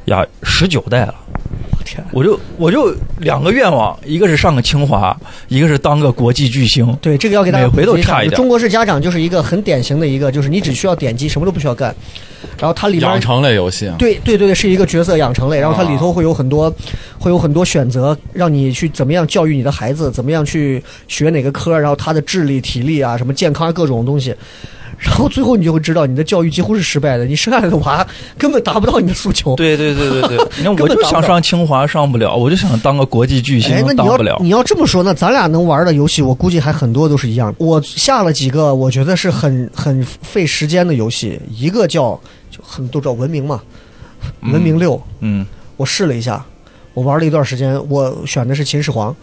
[0.06, 1.14] 呀十九代了。
[1.84, 2.04] 天。
[2.10, 5.16] 我就我就两个愿望，一个是上个清华，
[5.48, 6.96] 一个是当个国际巨星。
[7.00, 8.36] 对，这个要给大家每回都差一点。
[8.36, 11.94] 中国式家长就是一个很典型的一个，就是你只需要点击，什么都不需要干，
[12.58, 16.72] 然后它里面养成类游戏，对对对对，是一个角色养成类，然后它里头会有很多，
[17.18, 24.34] 会有很多选择，让你去怎么样教育你的孩子，怎么样去学哪个科，然后他的智力、体力啊，什么健康各种东西，
[24.98, 28.06] 然后最后你就会知道你的教育几乎是失败的，你生下来的娃
[28.38, 29.56] 根本达不到你的诉求。
[29.56, 34.38] 对对对对对，你看 根本想上清华，上不了，我就想当个国际巨星哎，那，你要当不了。
[34.40, 37.52] 你要这么说，那咱俩能玩的游戏，我估计还很多都是一样。
[37.58, 42.18] 我下了几个，我觉得是很很费时间的游戏，一个叫
[42.54, 43.60] 就很多都知道文明嘛，
[44.42, 45.44] 文明六，嗯，
[45.76, 46.44] 我试了一下，
[46.92, 49.14] 我玩了一段时间，我选的是秦始皇。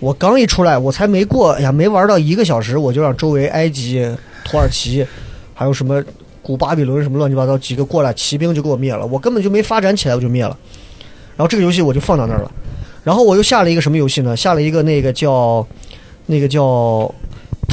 [0.00, 4.04] 我刚一出来，我才没过，哎呀，没玩到一个小时，我就让周围埃及、
[4.44, 5.06] 土耳其，
[5.54, 6.02] 还有什么
[6.42, 10.58] 古巴比伦什么乱七八糟几个过来，骑兵就给我灭了，我根本就没发展起来，我就灭了。
[11.36, 12.50] 然后这个游戏我就放到那儿了。
[13.04, 14.36] 然后我又下了一个什么游戏呢？
[14.36, 15.64] 下了一个那个叫
[16.26, 16.62] 那个叫《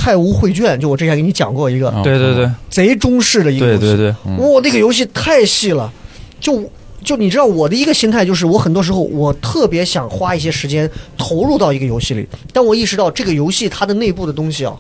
[0.02, 2.50] 太无绘卷》，就我之前给你讲过一个嗯对对对。
[2.70, 3.80] 贼中式的一个游戏。
[3.80, 5.92] 对对对，哇，那个游戏太细了，
[6.40, 6.64] 就
[7.04, 14.74] 就你知道我的一个心态就是，我很多时候我特别想花一些时间投入到一个游戏里，但我意识到这个游戏它的内部的东西啊，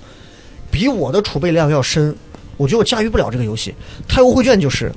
[0.72, 2.16] 比我的储备量要深。
[2.60, 3.72] 我觉得我驾驭不了这个游戏，
[4.06, 4.92] 《太无绘卷》就是，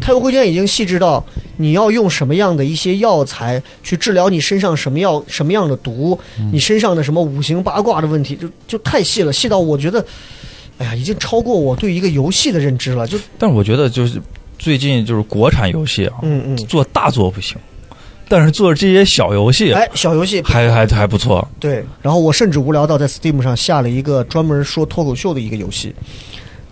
[0.02, 1.24] 《太无绘卷》已经细致到
[1.56, 6.18] 你要用什么样的一些药材去治疗你身上什么药什么样的毒，
[6.52, 10.04] 你身上的什么五行八卦的问题，就就太细了，细到我觉得，
[10.76, 13.06] 哎呀，已经超过我对一个游戏的认知了。
[13.06, 14.20] 就但是我觉得就是
[14.58, 17.56] 最近就是国产游戏啊，嗯嗯，做大作不行，
[18.28, 21.48] 但是做这些小游戏哎，小游戏还还还不错。
[21.58, 25.94] 对，然后我甚至无聊到在 Steam 上下了一个专门说脱口秀的一个游戏，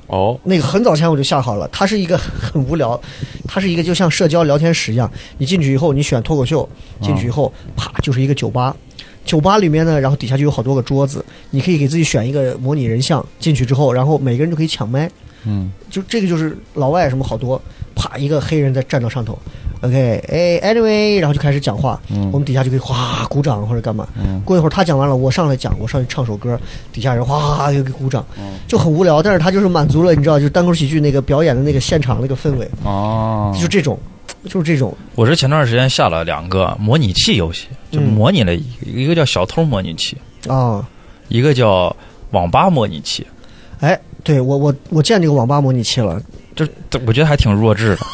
[0.06, 3.00] 哦，那个很早前我就下好了，它是一个很无聊，
[3.48, 6.68] 它是一个就像社交聊天室一样，你进去以后你选脱口秀，
[7.00, 8.74] 进去以后啪就是一个酒吧。
[9.24, 15.10] 酒吧里面呢，然后底下就有好多个桌子，你可以给自己选一个模拟人像，进去之后，然后每个人就可以抢麦，
[15.44, 17.58] 嗯，就这个就是老外什么好多，
[17.94, 19.38] 啪一个黑人在站到上头
[19.84, 22.30] ，OK，哎，anyway，然后就开始讲话，嗯。
[22.32, 24.08] 我们底下就可以哗鼓掌或者干嘛。
[24.16, 24.40] 嗯。
[24.44, 26.58] 过一会儿他讲完了，我上来讲，我上去唱首歌，
[26.92, 28.54] 底下人哗又给鼓掌，嗯。
[28.66, 33.98] 就很无聊，但是他就是满足了你知道，就是单口喜剧那个表演的那个现场那个氛围，哦，就这种，
[34.44, 40.16] 就是这种，我是前段时间下了两个模拟器游戏，就嗯模拟了一个，一个叫小偷模拟器，
[40.48, 40.86] 啊，
[41.28, 41.94] 一个叫
[42.30, 43.26] 网吧模拟器。
[43.80, 46.20] 哎，对我我我见这个网吧模拟器了，
[46.54, 48.06] 就这我觉得还挺弱智的，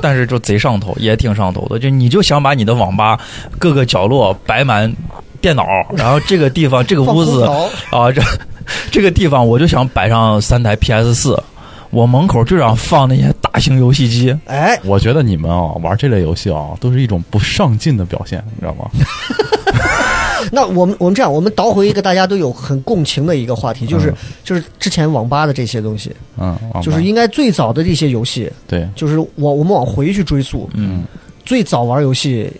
[0.00, 1.78] 但是就贼上头，也挺上头的。
[1.78, 3.18] 就你就想把你的网吧
[3.58, 4.92] 各个角落摆满
[5.40, 5.64] 电脑，
[5.96, 7.44] 然后这个地方这个屋子，
[7.90, 8.22] 啊，这
[8.90, 11.42] 这个地方我就想摆上三台 PS 四，
[11.90, 14.36] 我门口就想放那些大型游戏机。
[14.46, 18.88] 哎，我觉得你们啊玩这类游戏啊，都是一种不上进的表现，你知道吗？
[20.52, 24.16] 那我们我们这样，我们倒回一个大家都有很共情的一个话题，就是、嗯。
[24.42, 31.04] 就是之前网吧的这些东西，嗯，就是应该最早的这些游戏，对，就是我我们往回去追溯，嗯，
[31.44, 32.50] 最早玩游戏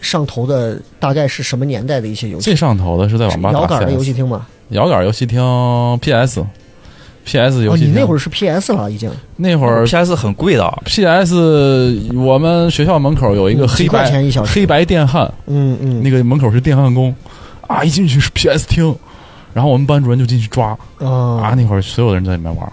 [0.00, 2.44] 上头的大概是什么年代的一些游戏？
[2.44, 4.46] 最上头的是在网吧摇杆的游戏厅吗？
[4.68, 5.40] 摇杆游戏厅
[6.00, 6.44] PS，
[7.24, 7.86] PS 游哦，戏哦。
[7.86, 11.34] 你那会儿是 PS 了已经，那会儿 PS 很贵的，PS
[12.14, 17.14] 我们学校门口有一个黑白钱一小黑白电焊，嗯嗯，那个门口是电焊工，
[17.66, 18.94] 啊，一进去是 PS 厅，
[19.54, 21.08] 然后我们班主任就进去抓，啊，
[21.42, 22.72] 啊，那会儿所有的人在里面玩，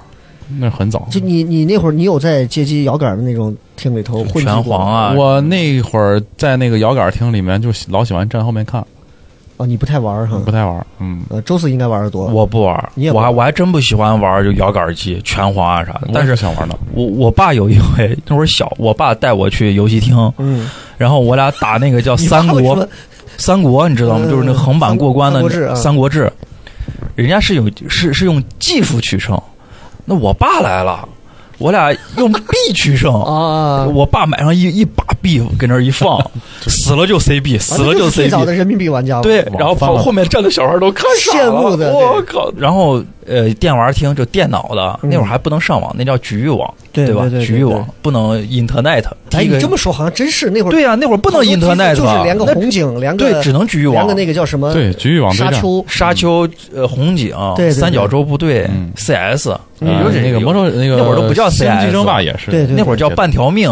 [0.59, 1.07] 那很早。
[1.11, 8.83] 就你你那会儿你有在街机摇杆的那种厅里头混拳皇啊，我那会儿在那个摇杆厅里面，就老喜欢站后面看，
[9.59, 10.49] 哦，你不太玩儿哈不？
[10.51, 10.87] 太玩。
[10.99, 12.27] 嗯，呃，周四应该玩的多。
[12.27, 16.07] 我不玩你也，不玩我还我还真不喜欢玩就摇杆机、拳皇啊啥的。
[16.13, 16.79] 但我是也想玩的。
[16.93, 22.87] 我我爸有一回那会儿小，我爸带我去游戏厅，嗯，然后我俩打那个叫你三国爸为什么，
[23.37, 24.25] 三国你知道吗？
[24.25, 26.31] 嗯就是那横版过关的三国志啊三国志，
[27.15, 29.37] 人家是有是是用技术取胜，
[30.05, 31.05] 那我爸来了，
[31.59, 33.13] 我俩用币取胜。
[33.21, 36.19] 啊，我爸买上一一把币跟那儿一放，
[36.67, 38.45] 死了就 CB，死了就 C 币最 CB 早。
[38.45, 39.21] 的人民币玩家。
[39.21, 42.51] 对，然后后面站的小孩都看傻了，羡慕的我靠！
[42.57, 45.09] 然后呃，电玩厅就电脑的，嗯。
[45.09, 49.05] 那会儿还不能上网，那叫局域网，对对对对局域网不能 Internet。
[49.31, 53.95] 哎，你这么说好像真是那会儿对呀，那会儿不能 Internet，就是连个红警，连个对，只能局域网。
[53.95, 54.13] 连个。
[54.13, 54.73] 那个叫什么？
[54.73, 55.31] 对，局域网。
[55.33, 55.85] 沙丘。
[55.87, 57.35] 沙丘、呃，红警
[57.71, 59.45] 三角洲部队嗯、CS，
[59.79, 62.75] 就是呃那个魔兽那个那会儿都不叫 CS 争霸也是，对对。
[62.75, 63.71] 那会儿叫半条命，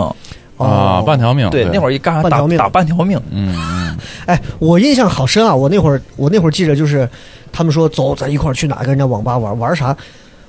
[0.58, 1.50] 啊，哦半条命。
[1.50, 5.56] 对，那会儿儿一干啥半条命打打半条命，嗯嗯，哎，我印象好深啊！
[5.56, 7.08] 我那会儿，我那会儿记着，就是
[7.52, 9.96] 他们说走，咱一块儿去哪个人家网吧玩玩啥？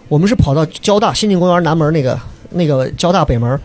[0.08, 2.18] 我们是跑到交大新进公园南门那个
[2.50, 3.60] 那个交大北门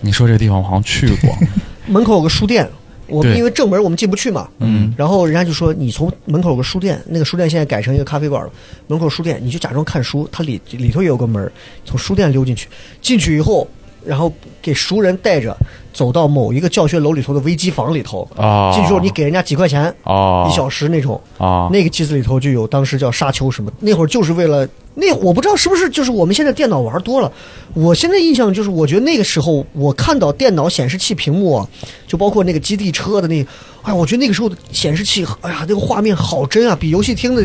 [0.00, 1.30] 你说这地方我好像去过。
[1.86, 2.68] 门口有个书店，
[3.06, 8.50] 我们因为正门我们进不去嘛，嗯，然后人家就说你从门口有个书店，那个书店现在改成一个咖啡馆了。
[8.86, 11.50] 门口书店你就假装看书，它里里头也有个门，
[11.84, 12.68] 从书店溜进去，
[13.00, 13.68] 进去以后，
[14.04, 15.56] 然后给熟人带着
[15.92, 18.28] 走到某一个教学楼里头的微机房里头。
[18.36, 20.46] 啊，进去之后你给人家几块钱啊。
[20.48, 27.30] 一小时那种，啊，那个机子里头就有当时叫沙丘什么，那会儿就是为了那我不知道是不是就是我们现在电脑玩多了，
[27.74, 31.68] 我现在印象就是我觉得那个时候我看到电脑显示器屏幕啊，
[32.06, 33.46] 就包括那个基地车的那，
[33.82, 37.42] 哎，我觉得那个时候的显示器，哎呀，那个画面好真啊，比游戏厅的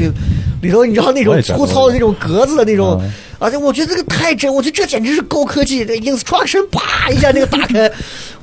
[0.61, 7.89] 里头你知道那种粗糙的那种格子的那种嗯，而且我觉得这个太真，我觉得这简直是高科技，这 instruction 啪一下那个打开，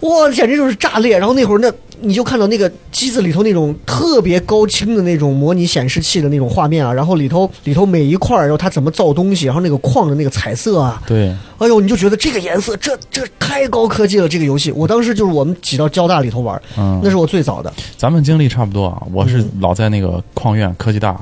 [0.02, 1.18] 哇，简直就是炸裂。
[1.18, 11.28] 然后那会儿那你就看到那个机子里头那种特别高清的那种模拟显示器的那种画面啊，然后里头里头每一块儿，然后它怎么造东西，然后那个矿的那个彩色啊，对，
[11.58, 14.28] 哎呦，你就觉得这个颜色，这这太高科技了。
[14.28, 19.00] 这个游戏，我当时就是我们挤到交大里头玩，嗯，那是我最早的，咱们经历差不多啊。
[19.12, 21.16] 我是嗯老在那个矿院科技大，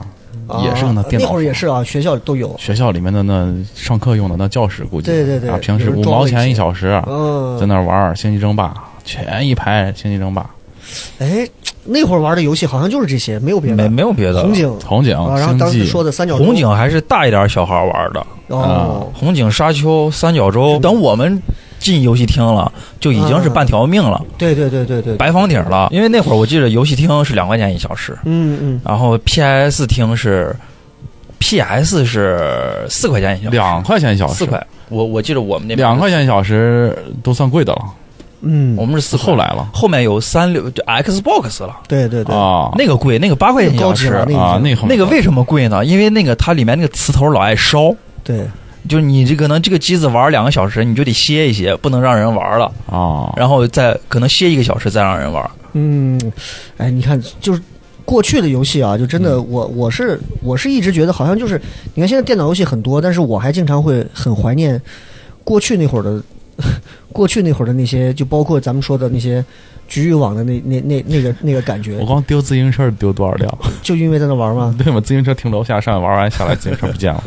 [0.64, 2.54] 也是个那啊电脑那会儿也是啊，学校里都有。
[2.58, 8.74] 学校里面的那上课用的那教室，估计对对对啊，平时五毛钱一小时，嗯，在那玩儿星际争霸，
[9.04, 10.48] 全一排星际争霸，
[11.18, 11.48] 哎，
[11.84, 13.76] 那会儿玩的游戏好像就是这些，没有别的。
[13.76, 14.42] 没没有别的了。
[14.42, 20.78] 红警红警啊，然后当时说的三角洲红警还是大一点小孩玩的，哦，红警、沙丘、三角洲。
[20.80, 21.40] 等我们
[21.80, 22.70] 进游戏厅了，
[23.00, 25.88] 就已经是半条命了，对对对对对，白房顶了。
[25.90, 30.54] 因为那会儿我记得游戏厅是两块钱一小时，嗯嗯，然后 PS 厅是
[31.38, 34.64] PS 是四块钱一小时，两块钱一小时，四块。
[34.90, 37.82] 我我记得我们那边两块钱一小时都算贵的了，
[38.42, 39.68] 嗯，我们是四后来了。
[39.72, 44.12] 后面有三六就 Xbox 了，对对对，啊，那个贵，那个八块钱一小时。
[44.12, 45.84] 啊，那个那个为什么贵呢？
[45.84, 48.46] 因为那个它里面那个磁头老爱烧，对，
[48.88, 55.50] 就是你这可能这个机子玩两个小时，你就得歇一歇，不能让人玩了，啊，然后再可能歇一个小时再让人玩。
[55.74, 56.20] 嗯，
[56.78, 57.60] 哎，你看，就是
[58.04, 61.60] 过去的游戏啊，就真嗯的，我我是我是一直觉得好像就是，
[61.94, 64.80] 你看现在电脑游戏很多，但是我还经常会很怀念
[65.44, 66.22] 过去那会儿的，
[67.12, 69.44] 过去那会儿的那些，就包括咱们说的那些
[69.86, 73.58] 局域网的那那那那个那个感觉我，光丢自行车丢多少辆？
[73.82, 74.74] 就因为在那玩嘛。
[74.76, 75.00] 对嘛？
[75.00, 77.22] 自行车停楼下上玩完下来，自行车不见了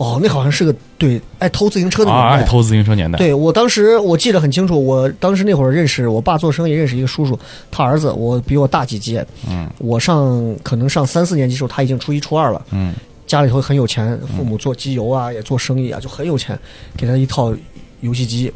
[0.00, 2.30] 哦，那好像是个对爱偷自行车的年啊！
[2.30, 2.42] 代。
[2.42, 7.38] 爱偷自行车年代，对我当时我记得很清楚，我当时那会儿认识我爸做生意认识一个叔叔，
[7.70, 12.94] 他儿子我比我大几届，嗯我上可能上三四年级的时候，他已经初一初二了，嗯
[13.26, 16.58] 家里头很有钱，父母做机油啊，也做生意啊，就很有钱，
[16.96, 17.54] 给他一套
[18.00, 18.50] 游戏机。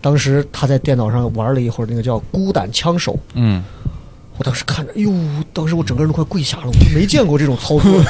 [0.00, 3.62] 当时他在电脑上玩了一会儿那个叫《孤胆枪手》，嗯，
[4.38, 5.12] 我当时看着，哎呦，
[5.52, 8.02] 当时我整个人都快跪下了，我没见过这种操作。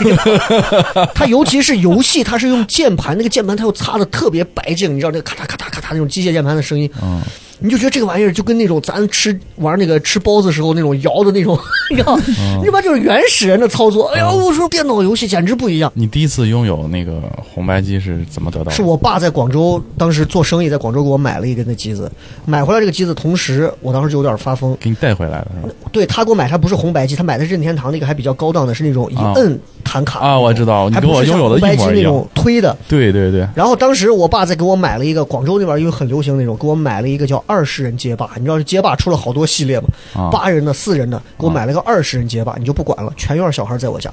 [1.15, 6.91] 他尤其是游戏，他是用键盘，那个键盘他又擦的特别白净，你知道那个咔嚓咔嚓咔嚓那种机械键盘的声音。
[7.03, 7.23] 嗯，
[7.59, 11.59] 你就觉得这个玩意儿就跟那种咱吃玩那个吃包子时候那种摇的那种，
[11.91, 14.09] 你知道，嗯那边就是原始人的操作。
[14.09, 15.91] 哎呀，我说电脑游戏简直不一样。
[15.95, 17.21] 你第一次拥有那个
[17.55, 18.71] 红白机是怎么得到的？
[18.73, 22.11] 是我爸在广州当时做生意，在广州给我买了一个那机子，
[22.45, 24.77] 买回来这个机子，同时我当时就有点发疯。
[24.79, 25.75] 给你带回来的是吧？
[25.93, 32.29] 对他给我买，他不是红白机，他买的是任天堂那个还比较高档的，是那种一啊摁弹卡啊，我知道，你还跟我拥有的红白一模一样机那种。
[32.35, 32.77] 推的。
[32.89, 38.31] 对对对，然后当时我爸在给我买了一个广州那边因为很流行那种，给我买了一个叫二十人街霸。
[38.37, 39.89] 你知道街霸出了好多系列吗？
[40.15, 44.13] 啊八人的、四人的，给我买了个二十人街霸，你就不管了，全院小孩在我家。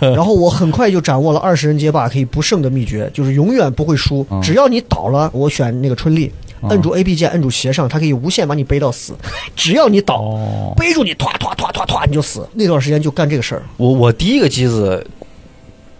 [0.00, 4.26] 然后我很快就掌握了二十人街霸可以不胜的秘诀，就是永远不会输。
[4.30, 6.32] 嗯只要你倒了，我选那个春丽，
[6.70, 9.14] 摁住 A B 键，摁住斜上，它可以无限把你背到死。
[9.54, 12.48] 只要你倒，哦，背住你，唰唰唰唰唰，你就死。
[12.54, 13.62] 那段时间就干这个事儿。
[13.76, 15.06] 我我第一个机子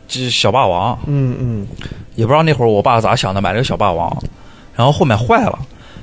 [0.08, 1.66] 就是小霸王，嗯嗯，
[2.14, 4.10] 也不知道那会儿我爸咋想的，买了个小霸王，
[4.74, 5.58] 然后后面坏了，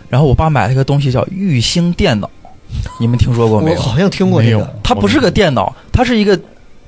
[0.10, 2.30] 然后我爸买了一个东西叫玉兴电脑，
[2.99, 3.78] 你们听说过没有？
[3.78, 4.80] 我好像听过没有这个。
[4.84, 6.39] 它不是个电脑，它是一个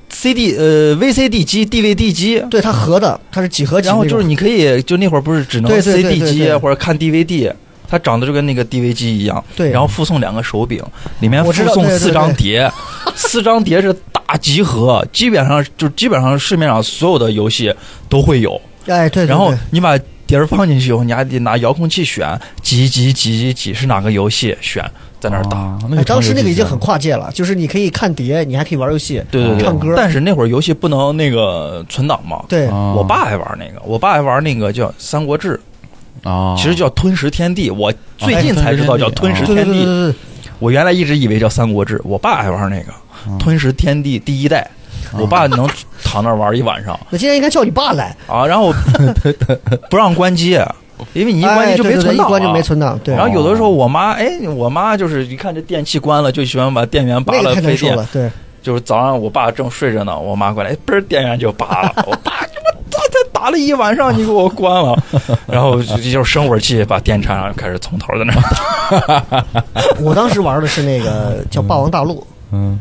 [0.08, 2.42] CD 呃 VCD 机、DVD 机。
[2.50, 3.88] 对，它合的，它是几何级。
[3.88, 7.52] 然后就是你可以，就那会儿不是只能对对对 CD 对对机或者看 DVD，
[7.86, 9.42] 它长得就跟那个 DV 机一样。
[9.54, 10.82] 对然后附送两个手柄，
[11.20, 12.72] 里面附送四张对碟，
[13.14, 17.72] 四张碟是大集合，基本上就基本上市面上所有的游戏
[18.08, 18.60] 都会有。
[18.86, 19.98] 哎，对对对然后你把
[20.30, 25.58] 碟儿放进去以后，你还得拿遥控器选几几几几几是哪个游戏，选在那儿打。
[25.58, 29.92] 啊那哎，个当时那个已经很跨界了，就是你可以看碟，你还可以玩游戏，对对对，唱歌。
[29.96, 32.44] 但是那会儿游戏不能那个存档嘛。
[32.48, 35.60] 对，啊我爸还玩那个，我爸还玩那个叫《三国志》，
[36.30, 37.68] 啊，其实叫《吞食天地》。
[37.74, 40.14] 我最近才知道叫《吞食对对天地》对对对，
[40.60, 42.92] 我原来一直以为叫《三国志》，我爸还玩那个
[43.26, 44.70] 嗯《吞食天地》第一代，
[45.18, 45.68] 我爸能
[46.04, 48.72] 躺那儿玩一晚上那今天应该叫你爸来，啊，然后
[49.90, 50.58] 不让关机，
[51.12, 52.98] 因为你一关哎机就没对对对存档一关就没存档。
[53.02, 57.76] 对，然后有的时候我妈，哎，我妈就是一看这电器关了，就喜欢把电源拔那个了费电。
[57.76, 58.08] 太难受了。
[58.12, 58.30] 对，
[58.62, 61.92] 就是早上我爸正睡着呢，我妈过来，哎，嘣儿电源就拔了。
[62.06, 64.96] 我爸你妈打才打了一晚上，你给我关了，
[65.46, 68.40] 然后就就是生火气，把电插上，开始从头在那儿
[69.30, 69.44] 打。
[70.00, 72.20] 我当时玩的是那个叫《霸王大陆》。
[72.52, 72.78] 嗯，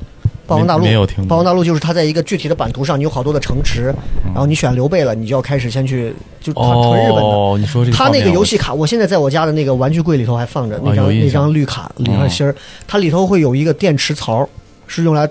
[0.50, 3.94] 霸王大陆没没有听过霸王大陆就是它在一个具体的版图上，你有好多的城池，
[4.26, 7.22] 然后你选刘备了，你就要开始先去，就它纯日本的。
[7.22, 12.56] 哦，你说这个它那个游戏卡，我现在在我家的那个玩具柜里头还放着那张、那张绿卡里面芯儿，
[12.88, 14.48] 它里头会有一个电池槽，
[14.88, 15.30] 是用来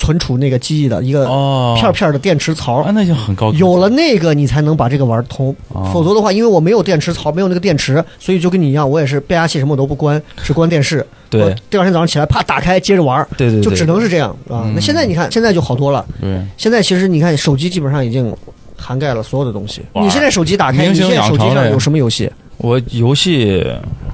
[0.00, 2.76] 存储那个记忆的一个哦，片片的电池槽。
[2.76, 5.54] 啊，那就很高，有了那个，你才能把这个玩通。
[5.68, 11.06] 哦否则的话，因为我没有电池槽，没有那个电池，所以就跟你一样，我也是变压器什么我都不关， 只关电视。
[11.28, 14.64] 对我第二天早上起来，啪打开接着玩，对对对，就只能是这样啊。
[14.64, 16.04] 嗯那现在你看，现在就好多了。
[16.20, 18.34] 对，现在其实你看，手机基本上已经
[18.76, 19.82] 涵盖了所有的东西。
[19.94, 22.30] 你现在手机打开，你现在手机上有什么游戏
[22.60, 23.64] 我游戏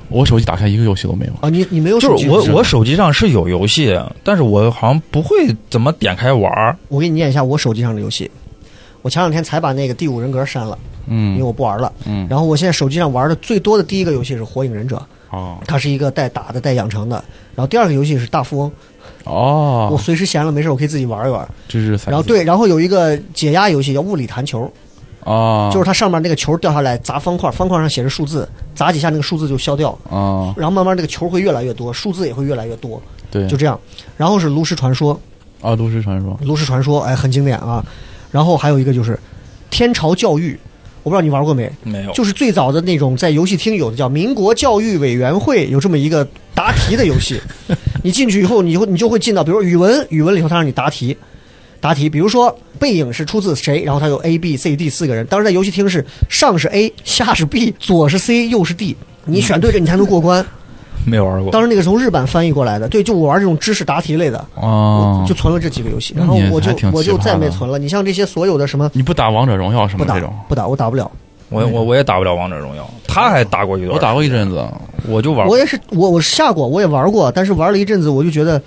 [0.08, 1.50] 我手机打开一个游戏都没有，啊？
[1.50, 2.26] 你你没有手机？
[2.26, 5.36] 就是我我手机上是有游戏，但是我好像不会
[5.68, 6.76] 怎么点开玩儿。
[6.88, 8.30] 我给你念一下我手机上的游戏。
[9.02, 10.76] 我前两天才把那个《第五人格》删了，
[11.06, 11.92] 嗯因为嗯我不玩了。
[12.06, 14.96] 嗯，然后我现在手机上玩的最多的第一个游戏是《火影忍者》，
[15.36, 17.16] 哦它是一个带打的、带养成的。
[17.54, 18.68] 然后第二个游戏是《大富翁》，
[19.24, 21.48] 哦我哦，随时闲了没事，我可以自己玩一玩。
[21.68, 24.70] 这是然后对，然后有一个解压游戏叫物理弹球，
[25.26, 33.78] 啊，就是它上面那个球掉下来砸方块，方块上写着数字，砸几下那个数字就消掉，哦，然后慢慢那个球会越来越多，数字也会越来越多，对，就这样。
[34.16, 35.20] 然后是炉石传说，
[35.60, 36.38] 啊，炉石传说。
[36.42, 37.84] 炉石传说，哎，很经典啊。
[38.30, 39.18] 然后还有一个就是
[39.68, 40.56] 天朝教育，
[41.02, 41.70] 我不知道你玩过没？
[41.82, 47.40] 没有，就是最早的那种在游戏厅有的叫民国教育委员会，有这么一个答题的游戏。
[48.04, 51.16] 你进去以后，你会你就会进到，比如说语文，语文里头它让你答题，
[51.80, 55.26] 答题，比如说背影是出自谁，然后他有 A、B、C、D 四个人。
[55.26, 60.44] 当时在游戏厅是上是 A，下是 B，左是 C，右是 D，你选对了你才能过关。
[61.06, 61.52] 没玩过。
[61.52, 67.78] 当时那个从日版翻译过来的，对，就我玩这种知识答题类的，哦，就存了这几个游戏，然后我就我就再没存了。
[67.78, 70.34] 你像这些所有的什么你不打王者荣耀什不打么这种？
[70.48, 71.08] 不打，我打不了。
[71.48, 74.66] 我我我也打不了王者荣耀，他还打过一段，我打过一阵子，
[75.06, 78.60] 我就玩我也是，我我下过，我也玩过，但是玩了一阵子，我就觉得，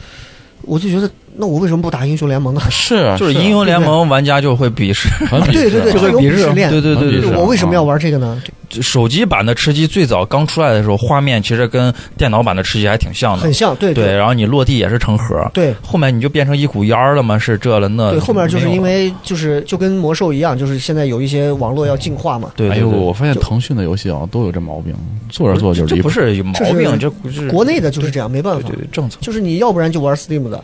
[0.62, 2.60] 我就觉得，那我为什么不打英雄联盟呢？
[2.70, 5.08] 是啊 就是英雄联盟玩家就会鄙视，
[5.54, 6.70] 对对对，就会鄙视，链。
[6.70, 7.32] 对对对对。
[7.32, 8.42] 我为什么要玩这个呢？
[8.82, 18.12] 手机版的吃鸡最早刚出来的时候，画面其实跟电脑版的吃鸡还挺像的很，像，对对，然后你落地也是成盒，对后面你就变成一股烟儿了嘛，是这了那。
[18.12, 22.52] 对，后面就是因为就是就跟魔兽一样，就是现在有一些网络要进化嘛。
[22.56, 24.94] 对，哎呦，我发现腾讯的游戏啊都有这毛病，
[25.30, 26.02] 做着做着就这。
[26.04, 29.18] 不是有毛病，这不是国内的就是这样，没办法对对，对政策。
[29.22, 30.64] 就是你要不然就玩 Steam 的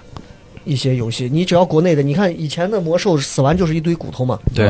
[0.65, 4.67] 一些游戏，你只要国内的，你看以前的魔兽死完就是一堆骨头嘛，对。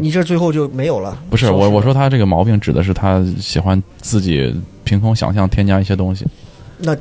[0.00, 1.16] 你这最后就没有了。
[1.28, 6.26] 不是我我说他这个毛病指的是他喜欢自己凭空想象添加一些东西。
[6.78, 6.96] 那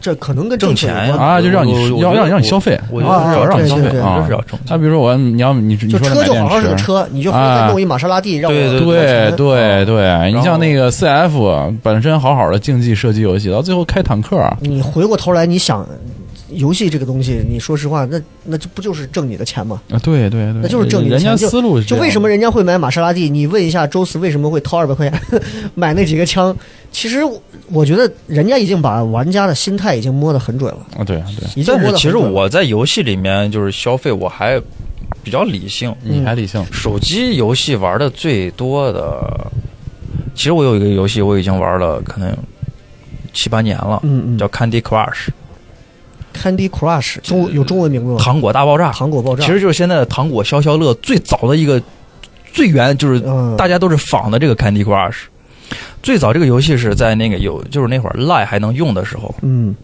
[0.00, 4.20] 这可能跟挣钱呀啊，就让你要让让你消费，我觉得是要让你消费啊。
[4.20, 4.60] 就是要挣钱。
[4.68, 6.74] 那比如说我你要你你就说车就好好是个。
[6.76, 15.86] 车，你就弄一玛莎拉蒂让我对对对对对，你像那个 CF 本身好好的竞技射击游戏，到最后开坦克，你回过头来，你想，
[16.50, 19.80] 游戏这个东西，你说实话，那那就不就是挣你的钱吗？
[19.90, 23.28] 啊，对对对，那就是挣你的人家钱就思路就为什么人家会买玛莎拉蒂？
[23.30, 25.20] 你问一下周四为什么会掏二百块钱
[25.74, 26.54] 买那几个枪？
[26.92, 27.42] 其实我
[27.72, 31.02] 我觉得人家已经把玩家的心态已经摸得很准了，啊？
[31.04, 32.30] 对对，已经但是其实摸得很准了。
[32.30, 34.60] 我在游戏里面就是消费，我还
[35.22, 35.94] 比较理性。
[36.02, 39.50] 你还理性，手机游戏玩的最多的，
[40.34, 42.36] 其实我有一个游戏我已经玩了可能
[43.32, 45.28] 七八年了，嗯嗯叫 Candy Crush
[46.34, 48.18] ，Candy Crush 中有中文名字吗？
[48.18, 48.92] 糖果大爆炸。
[48.92, 51.80] 糖果爆炸，其实就是现在的糖果消消乐最早的一个
[52.52, 55.22] 最原就是嗯，大家都是仿的这个 Candy Crush。
[56.02, 59.74] 最早这个游戏是在那个有就是那会儿 Line 还能用的时候，嗯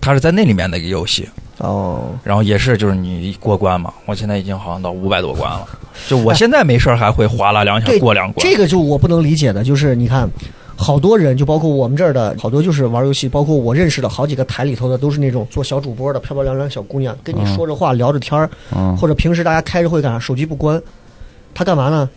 [0.00, 1.28] 它是在那里面的一个游戏，
[1.58, 5.68] 哦，然后也是就是你过关嘛，我现在已经好像到五百多关了，
[6.08, 8.44] 就我现在没事还会哗啦两 下过两关。
[8.44, 10.28] 这个就我不能理解的，就是你看。
[10.76, 20.80] 好多人，就包括我们这儿的好多，就是玩游戏，包括我认识的好几个台里头的，都是那种做小主播的漂漂亮亮小姑娘，跟你嗯说着话、聊着天儿，嗯，或者平时大家开着会干啥，手机不关，
[21.54, 22.08] 他干嘛呢？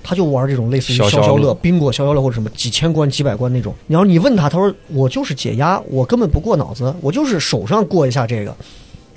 [0.00, 3.74] 他就玩这种类似于消消乐乐、宾果消消乐或者什么几千关、几百关那种。
[3.88, 8.54] 然后你问他，他说我就是解压，我根本不过脑子，我就是手上过一下这个，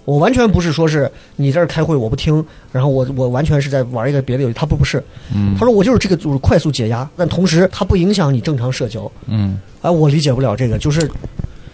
[0.05, 4.53] 我完全不是说是你这儿开会我不听，然后我我完全是在玩一个别的游戏。
[4.53, 9.09] 他不不是，嗯他说我就是这个就是快速解压，但同时它不影响你正常社交。
[9.27, 11.09] 嗯哎，我理解不了这个，就是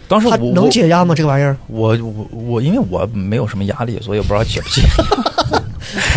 [0.07, 1.13] 当时我能解压吗？
[1.15, 1.57] 这个玩意儿？
[1.67, 4.81] 我我我，因为我没有什么压力，所以我不知道解不解。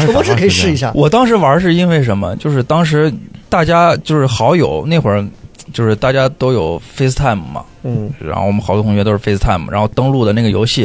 [0.14, 0.90] 我这可以试一下。
[0.94, 2.34] 我当时玩是因为什么？
[2.36, 3.12] 就是当时
[3.48, 5.24] 大家就是好友那会儿，
[5.72, 10.84] 就是大家都有 FaceTime 嘛，嗯，然后我们好多同学都是 FaceTime，然后登录的那个游戏，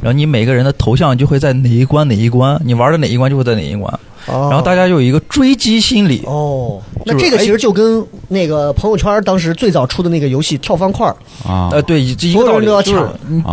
[0.00, 6.22] 然后你每个人的头像就会在哪一关哪一关，你玩的哪一关就会在哪一关，然然后大家就有一个追击心理。
[6.26, 11.06] 哦，那这个其实就跟那个朋友圈当时最早出的那个游戏跳方块，
[11.46, 13.08] 啊，呃，对，一个道理，就是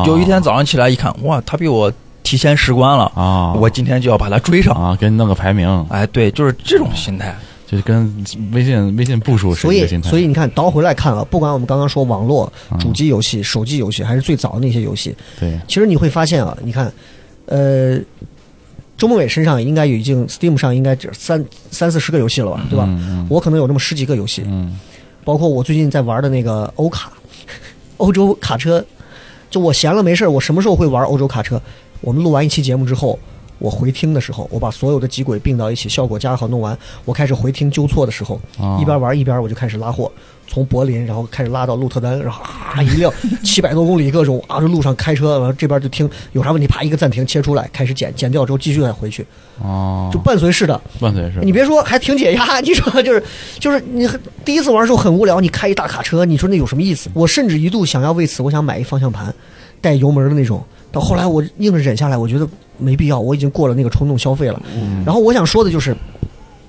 [0.06, 1.92] 有一天早上起来一看，哇，他比我
[2.24, 4.74] 提前十关了，啊，我今天就要把他追上。
[4.74, 7.36] 啊，给你弄个排名，哎，对，就是这种心态。
[7.70, 8.12] 就是跟
[8.52, 16.92] 微信微信步数是一个心态，所以你看倒回来看啊，不管我们刚刚说网络嗯主机游戏、手机游戏，还是最早的那些游戏，对，其实你会发现啊，你看，
[17.46, 18.00] 呃，
[18.98, 22.86] 周梦伟身上应该已经 Steam 上应该只三三四十个游戏了吧，对吧？
[22.88, 24.78] 嗯我可能有那么十几个游戏，嗯
[25.24, 27.12] 包括我最近在玩的那个欧卡，
[27.98, 28.84] 欧洲卡车。
[29.52, 31.60] 就我闲了没事儿我什么时候会玩欧洲卡车？
[32.02, 33.18] 我们录完一期节目之后，
[33.60, 40.12] 我回听的时候，我把所有的几轨并到一起，效果加好弄完，我开始回听纠错的时候，啊一边玩一边我就开始拉货，
[40.48, 49.26] 从柏林然后开始拉到鹿特丹，然后啊一辆 七百多公里各种啊这路上开车，然后这边就听有啥问题，啪一个暂停切出来，开始剪，剪掉之后继续再回去，
[49.62, 50.80] 哦，就伴随式的。
[51.00, 52.60] 伴随式你别说，还挺解压。
[52.62, 53.22] 你说就是
[53.60, 54.08] 就是你
[54.46, 57.10] 第一次玩的时候很无聊，你开一大卡车，你说那有什么意思？
[57.14, 59.34] 我甚至一度想要为此，我想买一方向盘，
[59.82, 60.64] 带油门的那种。
[60.92, 64.62] 到后来我硬着忍下来，我觉得没必要，我已经过了那个冲动消费了。
[65.06, 65.96] 然后我想说的就是，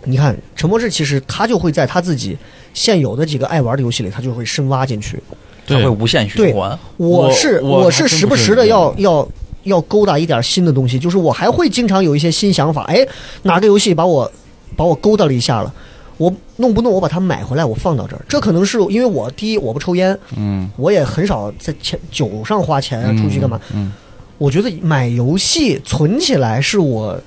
[0.05, 2.37] 你看陈博士其实他就会在他自己
[2.75, 5.23] 现有的几个爱玩的游戏里，他就会深挖进去。
[5.67, 6.77] 他会无限循环。
[6.97, 9.29] 我是我我是时不时的要要
[9.63, 12.83] 要勾搭一点新的东西，就是我还会经常有一些新想法。
[12.85, 13.07] 哎，
[13.45, 14.31] 哪个游戏把我
[14.77, 15.73] 把我勾搭了一下了？
[16.17, 16.93] 我弄不弄？
[16.93, 18.23] 我把它买回来，我放到这儿。
[18.29, 23.59] 这可能是因为我第一我不抽烟，嗯我也很少在钱酒上花钱啊，出去干嘛？
[23.73, 23.93] 嗯
[24.41, 27.21] 我觉得买游戏存起来是我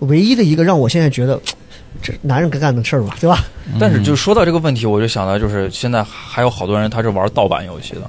[0.00, 1.40] 唯一的一个让我现在觉得
[2.02, 3.42] 这男人该干的事儿吧，对吧？
[3.80, 8.02] 但是就说到这个问题，我就想到，就是现在还有好多人他是玩盗版游戏的，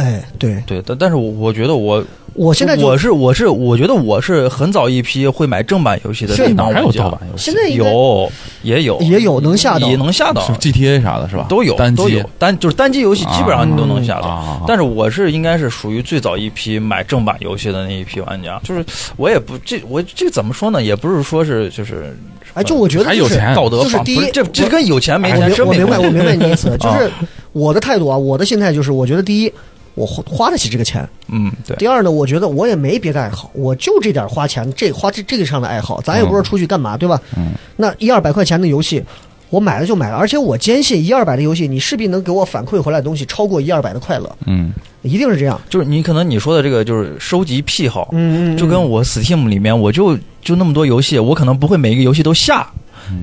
[0.00, 7.50] 哎，对对，但但是我我觉得我我现在我是我是我觉得我是很早一批会买正版游戏的是那帮哪还有玩家盗版游戏？
[7.50, 8.32] 现在有
[8.62, 11.44] 也有也有能下到也能下到是 GTA 啥的是吧？
[11.50, 14.28] 都有单机都有单就是单机游戏基本上你都能下到。
[14.28, 18.82] 啊，但是我是应该是属于最早一批买正版游戏的那一批玩家，就是
[19.16, 20.82] 我也不这我这怎么说呢？
[20.82, 22.16] 也不是说是就是
[22.54, 25.98] 哎，就我觉得就是还有钱道德绑，就是第一这这跟有钱没钱真我明白。
[25.98, 27.10] 我明白你意思， 就是啊
[27.52, 29.52] 我的态度啊，我的心态就是，我觉得第一，
[29.94, 37.20] 我花花得起这个钱；嗯，对，第二呢，我觉得我也没别的爱好，我就这点花钱，这花这这个上的爱好，咱也不知道出去干嘛，对吧？
[37.36, 39.02] 嗯，那一二百块钱的游戏。
[39.50, 44.72] 我买了就买了，而且我坚信一二百的游戏，你势必能给我反馈回来的东西超过一二百的快乐，嗯
[45.02, 45.60] 一定是这样。
[45.68, 52.64] 就是你可能你说的这个就是收集癖好，嗯嗯，就跟我 Steam 里面我就就那么多游戏，我可能不会每一个游戏都下。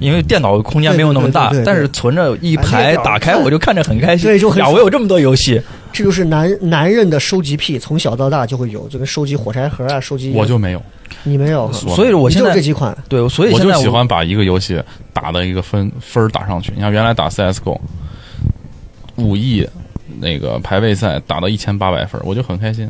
[0.02, 4.28] 因为电脑空间没有那么大但是存着一哎排打开我就看着很开心。
[4.28, 5.62] 对就很呀，我有这么多游戏，
[5.98, 10.82] 这就是男男人的收集癖，从小到大就会有，就跟收集火柴盒啊，收集我就没有，
[11.24, 14.80] 你没有，所以我现在就这几款，对，所以我就喜欢把一个游戏
[15.12, 16.72] 打的一个分分打上去。
[16.76, 17.80] 你看原来打 CSGO，
[19.16, 19.68] 五亿
[20.20, 22.88] 那个排位赛打到一千八百分，我就很开心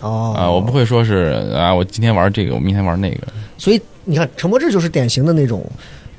[0.00, 3.26] 哦啊、我不会说是啊，我今天玩这个，我明天玩那个。
[3.58, 5.64] 所以你看，陈柏志就是典型的那种，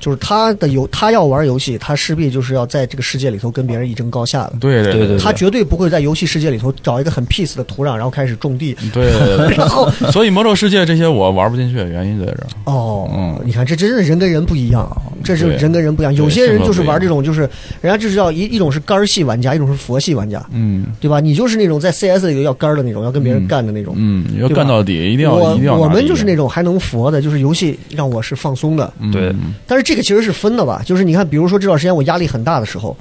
[0.00, 4.54] 就是他的游，他要玩游戏，他势必就是要在这个世界里头跟别人一争高下的。
[4.60, 8.74] 对对对对他绝对不会在游戏世界里头找一个很 peace 的土壤，然后开始种地。
[8.92, 12.46] 对对对 然后， 所以魔兽世界这些我玩不进去，原因在这儿。
[12.64, 14.90] 哦，嗯你看这真是人跟人不一样，
[15.24, 16.14] 这是人跟人不一样。
[16.14, 17.40] 有些人就是玩这种，就是
[17.80, 21.20] 人家就是要一一种是肝儿系玩家，一种是佛系玩家，嗯对吧？
[21.20, 23.94] 你就是那种在 CS 里头要肝儿的那种，要跟别人干的那种。
[23.96, 28.92] 嗯，要干到底，一定要我一定要拿我们就是那种还能佛的，就是游戏让我是放松的。
[29.00, 29.34] 嗯对
[29.66, 32.94] 但是这个其实是分的吧，就是你看，比如说这段时间我压力很大的时候，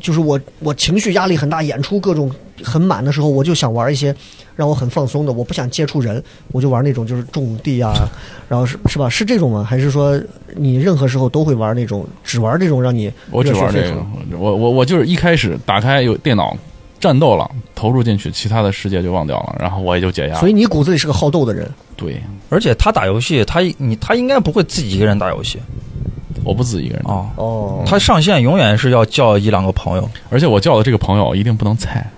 [0.00, 2.32] 就是我我情绪压力很大，演出各种
[2.62, 4.16] 很满的时候，我就想玩一些
[4.54, 6.22] 让我很放松的，我不想接触人，
[6.52, 7.92] 我就玩那种就是种地啊，
[8.48, 9.10] 然后是是吧？
[9.10, 9.62] 是这种吗？
[9.62, 10.18] 还是说
[10.54, 14.02] 你任何时候都会玩那种只玩这种让你我只玩这个
[14.38, 16.56] 我我我就是一开始打开有电脑
[16.98, 20.34] 战斗了，投入进去，其他的世界就忘掉了，然后我也就解压。
[20.40, 21.70] 所以你骨子里是个好斗的人。
[21.94, 25.58] 对，而且他打游戏，他你他应该不会自己一个人打游戏
[26.46, 27.26] 我不止一个人，哦。
[27.36, 32.08] 哦，他上线永远是要叫一两个朋友，而且我叫的这个朋友一定不能菜，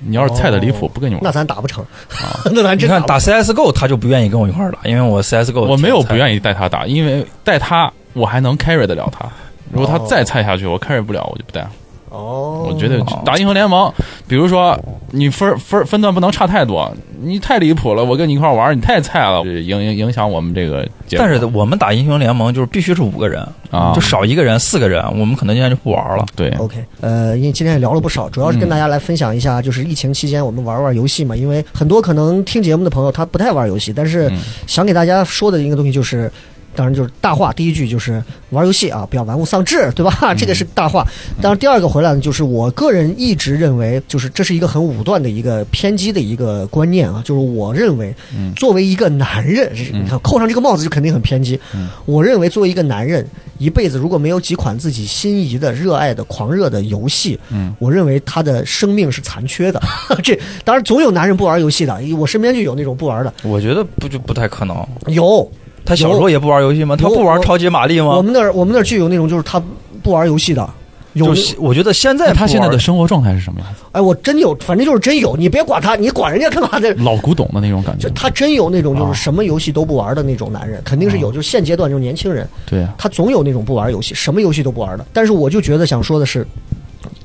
[0.00, 1.22] 你要是菜的离谱，不跟你玩。
[1.22, 6.14] 那咱打不成，啊 那咱真你看打 CSGO 他就不愿意跟我一块儿打，因为我 CSGO 我没有不。
[6.14, 9.26] 愿意带他打，因为带他我还能 carry 得了他。
[9.72, 11.70] 如果他哦再菜下去，我 carry 不了，我就不带了。
[12.10, 13.90] 哦，我觉得打英雄联盟，
[14.28, 14.78] 比如说
[15.12, 16.92] 你分分分段不能差太多，
[17.22, 20.86] 你太离谱了，我跟你一块玩，你太菜了，影影影响我们这个。
[21.12, 26.24] 但是我们打英雄联盟就是必须是五个人啊就少一个人四个人，我们可能今天就不玩了。
[26.36, 31.34] 对，OK，呃，因为今天也聊了不少，主要是跟大家来分享一下，就是疫情期间我们玩玩游戏嘛。
[31.36, 36.30] 因为很多可能听节目的朋友他不太玩游戏，但是嗯想给大家说的一个东西就是。
[36.74, 40.34] 当然就是大话，第一句就是玩游戏啊，不要玩物丧志，对吧？
[40.34, 41.06] 这个是大话。
[41.42, 48.14] 当然，第二个回来呢，就是我个人一直认为，就是这是一个很武断的一个偏激的一个观念啊，就是我认为，
[48.56, 51.58] 作为一个男人，你看扣上这个帽子就肯定很偏激。
[52.06, 53.26] 我认为作为一个男人，
[53.58, 59.80] 一辈子如果没有几款自己心仪的、热爱的、狂热的游戏，嗯，我认为他的生命是残缺的。
[60.22, 64.86] 这当然总有男人不玩游戏的，我身边就有那种不玩的，我觉得不就不太可能。
[65.08, 65.50] 有。
[65.90, 66.94] 他小时候也不玩游戏吗？
[66.96, 68.16] 他不玩超级玛丽吗？
[68.16, 69.60] 我们那儿我们那儿就有那种就是他
[70.02, 70.70] 不玩游戏的，
[71.14, 73.80] 有就是我觉得现在他现在的生活状态是什么样子？
[73.90, 76.94] 哎，我真有，反正就是真有，你别管他，你管人家干嘛的？
[76.94, 78.14] 老古董的那种感觉就。
[78.14, 81.32] 他真有那种就啊是什么游戏都不玩的那种男人，肯定是有。
[81.32, 85.04] 就是现阶段就是年轻人，对啊，他总有那种不玩游戏，什么游戏都不玩的。
[85.12, 86.46] 但是我就觉得想说的是，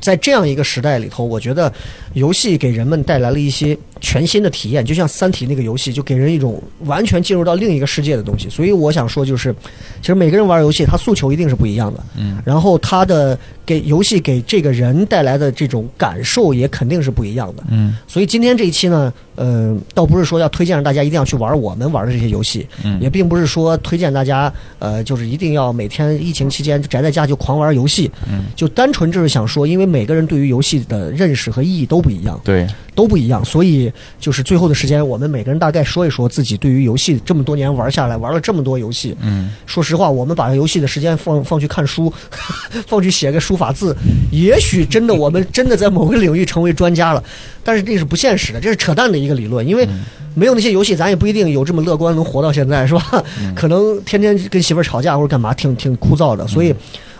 [0.01, 1.71] 在这样一个时代里头，我觉得
[2.13, 8.47] 游戏给人们带来了一些全新的体验，就像《三体》那个游戏，就给人一种完全进入到另一个世界的东西。
[8.47, 9.51] 所以我想说，就是
[9.99, 11.99] 其实每个人玩游戏，他诉求一定是不一样的。
[12.15, 17.63] 嗯，然后他的给游戏给这个人带来的这种感受也肯定是不一样的。
[17.71, 17.97] 嗯。
[18.07, 23.01] 所以今天这一期呢，呃，倒不是说要推荐让大家一定要去玩我们玩的这些游戏，嗯。
[23.01, 42.11] 也并不是说推荐大家，呃，就是一定要每天疫情期间宅在家就狂玩游戏，嗯，就单纯就是想说，因为每个人对于游戏的认识和意义都不一样，对，都不一样，所以就是最后的时间，我们每个人大概说一说自己对于游戏这么多年玩下来，玩了这么多游戏，嗯说实话，我们把游戏的时间放放去看书，
[42.87, 43.95] 放去写个书法字，
[44.31, 47.23] 也许真的我们真的在某个领域成为专家了，
[47.63, 49.87] 但是这是不现实的，这是扯淡的一个理论，因为
[50.33, 53.23] 没有那些游戏，咱也不一定有这么乐观能活到现在，是吧？
[53.55, 56.73] 可能天天跟媳妇儿吵架或者干嘛，挺挺枯燥的，所以。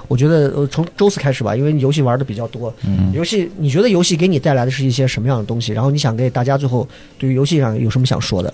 [0.07, 2.73] 我觉得呃，从周四开始吧，因为游戏玩的比较多。
[2.86, 5.73] 嗯游戏，你觉得游戏给你带来的是一些什么样的东西？
[5.73, 6.88] 然后你想给大家最后
[7.18, 8.53] 对于游戏上有什么想说的？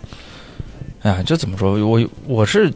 [1.01, 1.73] 哎呀，这怎么说？
[1.85, 2.71] 我我是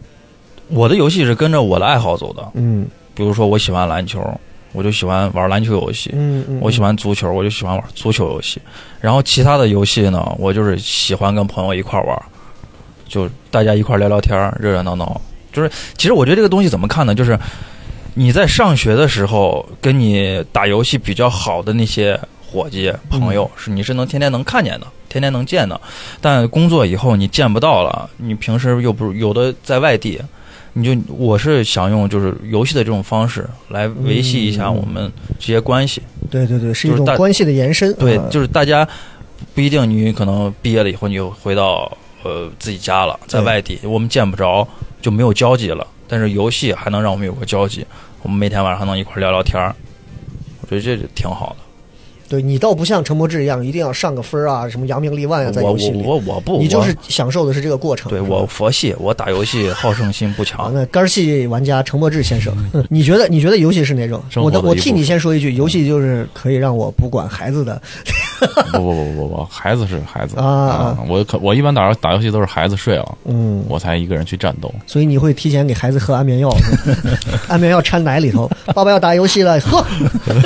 [0.68, 2.48] 我的游戏是跟着我的爱好走的。
[2.56, 4.22] 嗯比如说，我喜欢篮球，
[4.74, 8.62] 我就喜欢玩篮球游戏；嗯嗯，我喜欢足球，我就喜欢玩足球游戏。
[9.00, 12.22] 然后其他的游戏呢，我就是喜欢跟朋友一块玩，
[13.08, 15.22] 就大家一块聊聊天，热热闹闹。
[15.54, 17.16] 就是其实我觉得这个东西怎么看呢？
[17.16, 17.40] 就是
[18.18, 22.18] 你在上学的时候，跟你打游戏比较好的那些
[22.48, 25.80] 伙计朋友，是你是能天天能看见的，天天能见的。
[26.22, 30.18] 但工作以后你见不到了，你平时又不是有的在外地，
[30.72, 36.02] 你就我是想用就是游戏的这种方式来维系一下我们这些关系。
[36.32, 37.94] 对对对，是一种关系的延伸。
[37.96, 38.88] 对，呃就是大家
[39.54, 41.92] 不一定你可能毕业了以后你就回到
[42.24, 44.66] 呃自己家了，在外地我们见不着
[45.02, 45.86] 就没有交集了。
[46.08, 47.84] 但是游戏还能让我们有个交集，
[48.26, 49.76] 我们每天晚上能一块聊聊天儿，
[50.62, 51.65] 我觉得这就挺好的。
[52.28, 56.02] 对你倒不像陈柏志一样，一定要上个分儿啊，什么扬名立万啊，在游戏里。
[56.04, 58.10] 我我我不，你就是享受的是这个过程。
[58.10, 60.72] 对我佛系，我打游戏好胜心不啊，强。
[60.74, 62.54] 那肝系玩家陈柏志先生，
[62.90, 64.22] 你觉得你觉得游戏是哪种？
[64.30, 67.82] 生活我的我替你先说一句，游戏就是可以让我不管孩子的。
[68.74, 74.74] 不不不不不，孩子是孩子啊啊我可我一般打打游戏都是孩子睡了，嗯，我才一个人去战斗。
[74.86, 76.54] 所以你会提前给孩子喝安眠药，
[77.48, 78.50] 安眠药掺奶里头。
[78.74, 79.84] 爸爸要打游戏了，喝。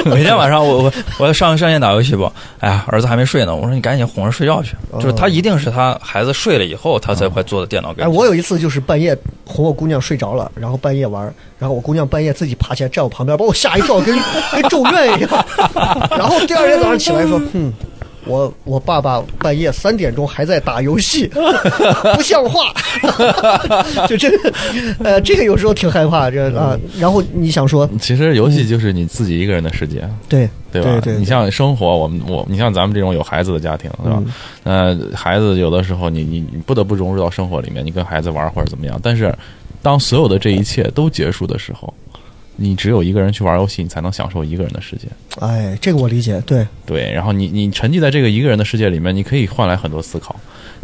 [0.06, 2.32] 每天晚上我我我要上上线打游戏不？
[2.60, 4.76] 哎呀，儿子还没睡呢，我说你赶紧哄着睡觉去。
[5.00, 8.16] 就是他一定是他孩子睡了以后，他才会坐在电脑跟哎，前。
[8.16, 11.24] 我有一次就是半夜哄我姑娘睡着了，然后半夜玩，
[11.58, 14.18] 然后我姑娘半夜自己爬起来站我旁边，把我吓一跳，跟
[14.54, 15.46] 跟咒怨一样。
[16.12, 17.74] 然后第二天早上起来说， 嗯。
[18.30, 21.28] 我我爸爸半夜三点钟还在打游戏，
[22.16, 22.72] 不像话，
[24.08, 24.54] 就这个，
[25.04, 26.78] 呃，这个有时候挺害怕，这啊。
[27.00, 30.92] 然后你想说，其实游戏就是你自己一个人的世界，对对吧？
[31.02, 34.24] 对对，你像生活，我们我你像咱们这种有孩子的家庭，对吧？
[34.64, 39.00] 呃，孩子有的时候你你你不得不融入到生活里面，你跟孩子玩或者怎么样。
[39.02, 39.34] 但是
[39.82, 41.92] 当所有的这一切都结束的时候，
[42.60, 45.08] 你只有一个人去玩游戏，你才能享受一个人的世界。
[45.40, 50.36] 哎，这个我理解，对，对，然后你你沉浸在这个一个人的世界里面，你可以换来很多思考。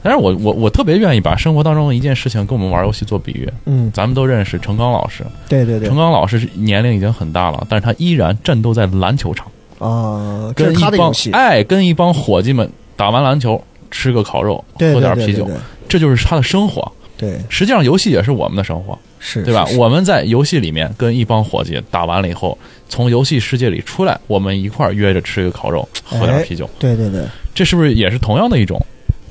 [0.01, 3.49] 但是我我我特别愿意把生活当中的一件事情跟我们玩游戏做比喻。
[3.65, 5.87] 嗯，咱们都认识程刚老师，对对对。
[5.87, 9.47] 程，刚老师是年龄已经很大了，但是他依然战斗在篮球场，
[9.79, 15.49] 啊，这是跟一帮哎，跟一帮伙计们打完篮球，吃个烤肉，喝点啤酒，
[15.89, 16.91] 这就是他的生活。
[17.17, 19.65] 对，实际上，游戏也是我们的生活，是，对吧？
[19.75, 22.55] 我们在游戏里面跟一帮伙计打完了以后，
[22.87, 27.23] 从游戏世界里出来，我们一块儿约着吃个烤肉，喝点哎啤酒，对对对，
[27.55, 28.79] 这是不是也是同样的一种？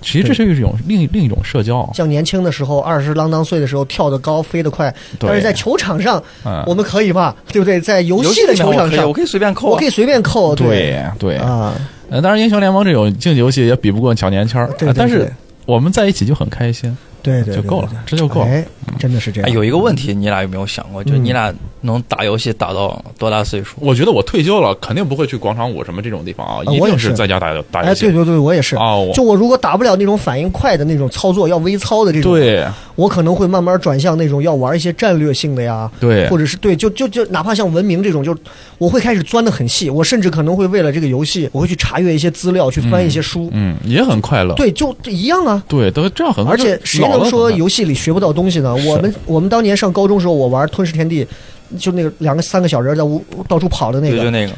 [0.02, 1.88] 其实这是一种另另一种社交。
[1.94, 7.34] 像年轻的时候，二十郎当岁的时候，跳得高，飞得快，对但是在球场上，嗯我们可以吧？
[7.50, 7.80] 对不对？
[7.80, 9.70] 在游游戏的球场上我，可以随便扣啊。
[9.70, 11.72] 我可以随便扣，对对，啊，
[12.10, 15.32] 呃，当然英雄联盟这种竞技游戏也比不过小年轻儿，但是
[15.64, 16.94] 我们在一起就很开心，
[17.42, 18.64] 对就够了这就够了哎，
[18.98, 19.54] 真的是这哎，样。
[19.54, 21.02] 有一个问题，你俩有没有想过？
[21.02, 21.52] 就嗯你俩
[21.84, 23.76] 能打游戏打到多大岁数？
[23.80, 28.06] 我觉得我退休了，肯定不会去广场舞什么这种地方啊，一我也是定是在家打打游哎，戏。
[28.06, 28.76] 对对对，我也是。
[28.76, 38.36] 哦，就我如果打不了那种反应快的那种操作，要微操的这种，对我可能会慢慢转向那种要玩一些战略性的呀，对或者是对，就就就哪怕像文明这种，就
[38.78, 44.54] 我会开始钻的很细，我甚至可能会为了这个游戏，我会去查阅一些资料，去翻一些书，嗯，也很快乐。
[44.54, 45.62] 对，就一样啊。
[45.68, 46.62] 对，都这样很快乐。
[46.62, 48.74] 而且谁能说游戏里学不到东西呢？
[48.86, 51.24] 我们我们当年上高中时候，我玩《吞噬天地》，
[51.78, 54.50] 就那个两个三个小人在屋到处跑的那个。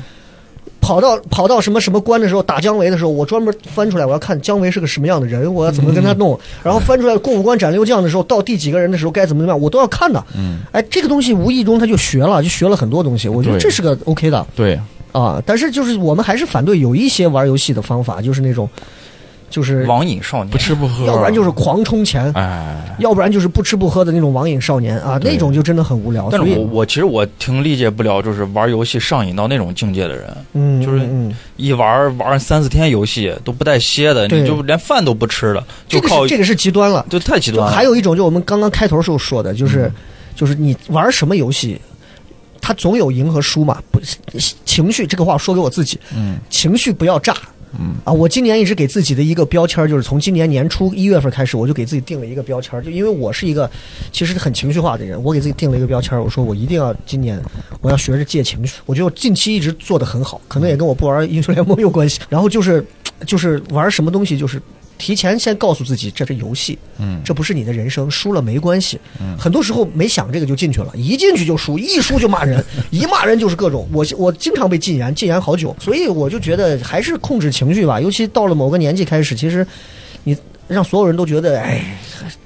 [0.78, 6.38] 跑到跑到什么什么关的时候，打姜维的时候，我专门翻出来，我要看姜维是个什么样的人，我要怎么跟他弄。
[6.62, 10.24] 然后翻出来过五关斩六将的时候，到第几个人的时候该怎么怎么样，我都要看的。
[10.36, 13.28] 嗯，哎，这个东西无意中他就学了，就学了很多东西。
[13.28, 14.78] 我觉得这是个 OK 的对，
[15.10, 15.42] 啊。
[15.44, 18.68] 但是就是我们还是反对有一些玩游戏的方法，就是那种，
[19.48, 26.28] 就是网瘾少年不吃不喝，要不然就是狂充钱，哎，要不然就是不吃不喝的那种网瘾少年啊，那种就真的很无聊。
[26.30, 31.00] 但，是我我其实我挺理解不了，就是玩游戏上瘾到那种境界的人，嗯，就是
[31.56, 37.06] 一玩玩三四天游戏都不带歇的，你就连饭都不吃了，这就靠个这个是极端了。
[37.08, 37.72] 就太极端了。
[37.72, 39.92] 还有一种，就我们刚刚开头时候说的，就是、嗯
[40.36, 41.80] 就是你玩什么游戏，
[42.60, 43.80] 他总有赢和输嘛。
[43.90, 43.98] 不，
[44.66, 47.34] 情绪这个话说给我自己，嗯情绪不要炸。
[47.78, 53.70] 嗯啊，我今年一直给自己的一个标签，就是从今年年初一月份开始，我就给自己定了一个标签，就因为我是一个
[54.10, 57.40] 其实很情绪化的人，我给自己定了一个标签，我说我一定要今年
[57.80, 58.76] 我要学着戒情绪。
[58.86, 62.20] 我觉得我近期一直做的很好，可能也跟我不玩英雄联盟有关系。
[62.28, 62.84] 然后就是
[63.26, 64.60] 就是玩什么东西，就是
[64.98, 68.98] 提前先告诉自己这是游戏，嗯，这不是你的人生，输了没关系。
[69.20, 73.88] 嗯很多时候没想这个就进去了，一进去就输，一输就骂人， 一骂人就是各种。
[73.92, 78.00] 我我经常被禁言，禁言好久，所以我就觉得还是控制情绪吧。
[78.00, 79.66] 尤其到了某个年纪开始，其实
[80.24, 80.36] 你
[80.68, 81.80] 让所有人都觉得，哎，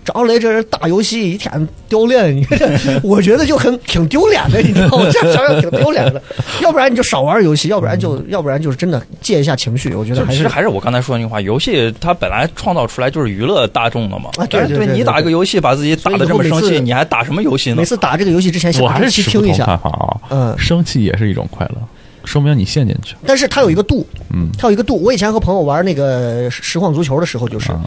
[0.05, 5.07] 张雷这人打游戏一天丢脸，你看这， 我觉得就很挺丢脸的，你知道吗？
[5.13, 6.21] 这想想挺丢脸的。
[6.61, 9.95] 要不然你就少玩游戏，要不然就要不然就是真的戒一下情绪。
[9.95, 14.31] 我觉得其还是实还是我刚才说的那句话，游戏它本来创造出来就是娱乐大众的嘛。
[14.37, 17.85] 啊对对对对对你打一个游戏把自己打的这么生气，你还打什么游戏呢每？
[17.85, 19.65] 次打这个游戏之前，想我还是持不同期听一下。
[19.65, 20.17] 啊。
[20.31, 21.77] 嗯生气也是一种快乐，
[22.25, 23.15] 说明你陷进去。
[23.27, 24.97] 但是它有一个度，嗯它有一个度。
[25.03, 27.81] 我以前和朋友玩那个实况足球的时候，就是、啊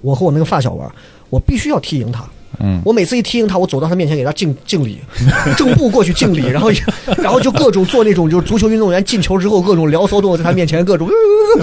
[0.00, 0.88] 我和我那个发小玩，
[1.28, 2.24] 我必须要踢赢他。
[2.60, 5.00] 嗯，我每次一踢赢他，我走到他面前给他敬敬礼，
[5.58, 6.70] 正步过去敬礼，然后
[7.16, 11.08] 然后就各种做那种就是足球运动员进球之后各种聊骚动作，在他面前各种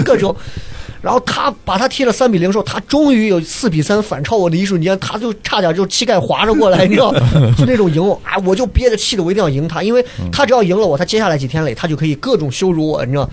[0.04, 0.34] 各种。
[1.06, 7.14] 然后他把他踢了三比零的时候，他终于有四比三反超我的一瞬间，他就差点就膝盖滑着过来，你知道，
[7.56, 8.04] 就那种赢。
[8.04, 13.30] 我，哎，我就憋着气的我一定要赢他，因为他只要赢了我，他接下来几天里他就可以各种羞辱我，你知道，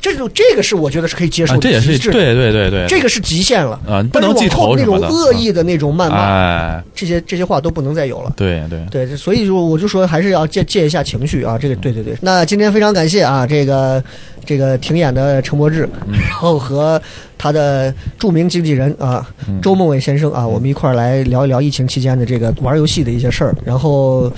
[0.00, 3.78] 这种这个是我觉得是可以接受的，啊这也是对对对对，这个是极限了。
[3.86, 8.32] 啊不能记往后那种恶意的那种谩骂，哎，这些这些话都不能再有了。
[8.34, 12.16] 对对，对，所以就我就说还是要借借一下情绪啊，这个对对对。
[12.22, 14.02] 那今天非常感谢啊，这个
[14.46, 17.00] 这个停演的陈柏志，然后和
[17.38, 19.26] 他的著名经纪人啊
[19.62, 24.32] 周梦伟先生啊，我们一块儿来聊一聊疫情期间的这个玩游戏的一些事儿，然后。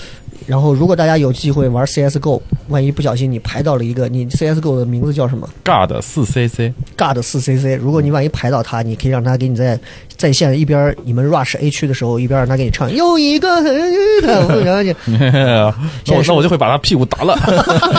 [0.44, 9.78] 然后，如果大家有机会玩 CSGO，万一不小心你排到了一个你 CSGO 的名字叫什么？God 四 CC，God 四 CC，如果你万一排到他，你可以让他给你在
[10.22, 13.74] 在线一边你们 rush A 区的时候，一边让他给你唱又一个很
[14.22, 14.94] 然后就
[16.06, 17.34] 那我那我就会把他屁股打了。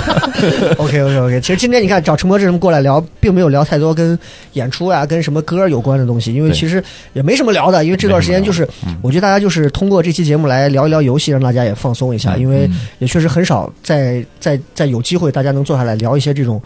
[0.80, 4.18] OK OK OK，其实今天你看找陈柏志他们过来聊，并没有聊太多跟
[4.54, 6.82] 演出啊、跟什么歌有关的东西，因为其实
[7.12, 7.84] 也没什么聊的。
[7.84, 8.66] 因为这段时间就是，
[9.02, 12.70] 我觉得大家就是通过这期节目来聊一聊游戏，让大家也放松一下，因为
[13.00, 16.62] 也确实很少在在在有机会大家能坐下来聊一些这种。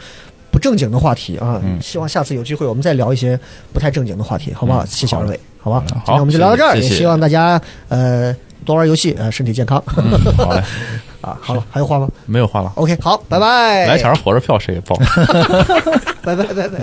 [0.57, 3.39] 不正经的话题啊，希望下次有机会我们再聊一些
[3.73, 4.85] 不太正经的话题，好不好？
[4.85, 5.83] 谢谢二位，好吧？
[5.87, 8.35] 今天我们就聊到这儿，谢谢也希望大家呃
[8.65, 9.83] 多玩游戏，呃身体健康
[10.37, 10.63] 好嘞，
[11.21, 11.39] 啊。
[11.41, 12.71] 好了，还有话吗没有话了。
[12.77, 13.87] ？OK，好，拜拜。
[13.87, 14.95] 来场火车票谁给报？
[16.23, 16.79] 拜拜拜拜。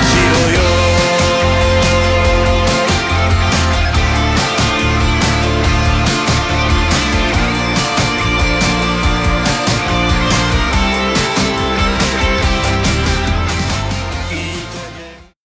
[0.00, 0.63] 起きろよ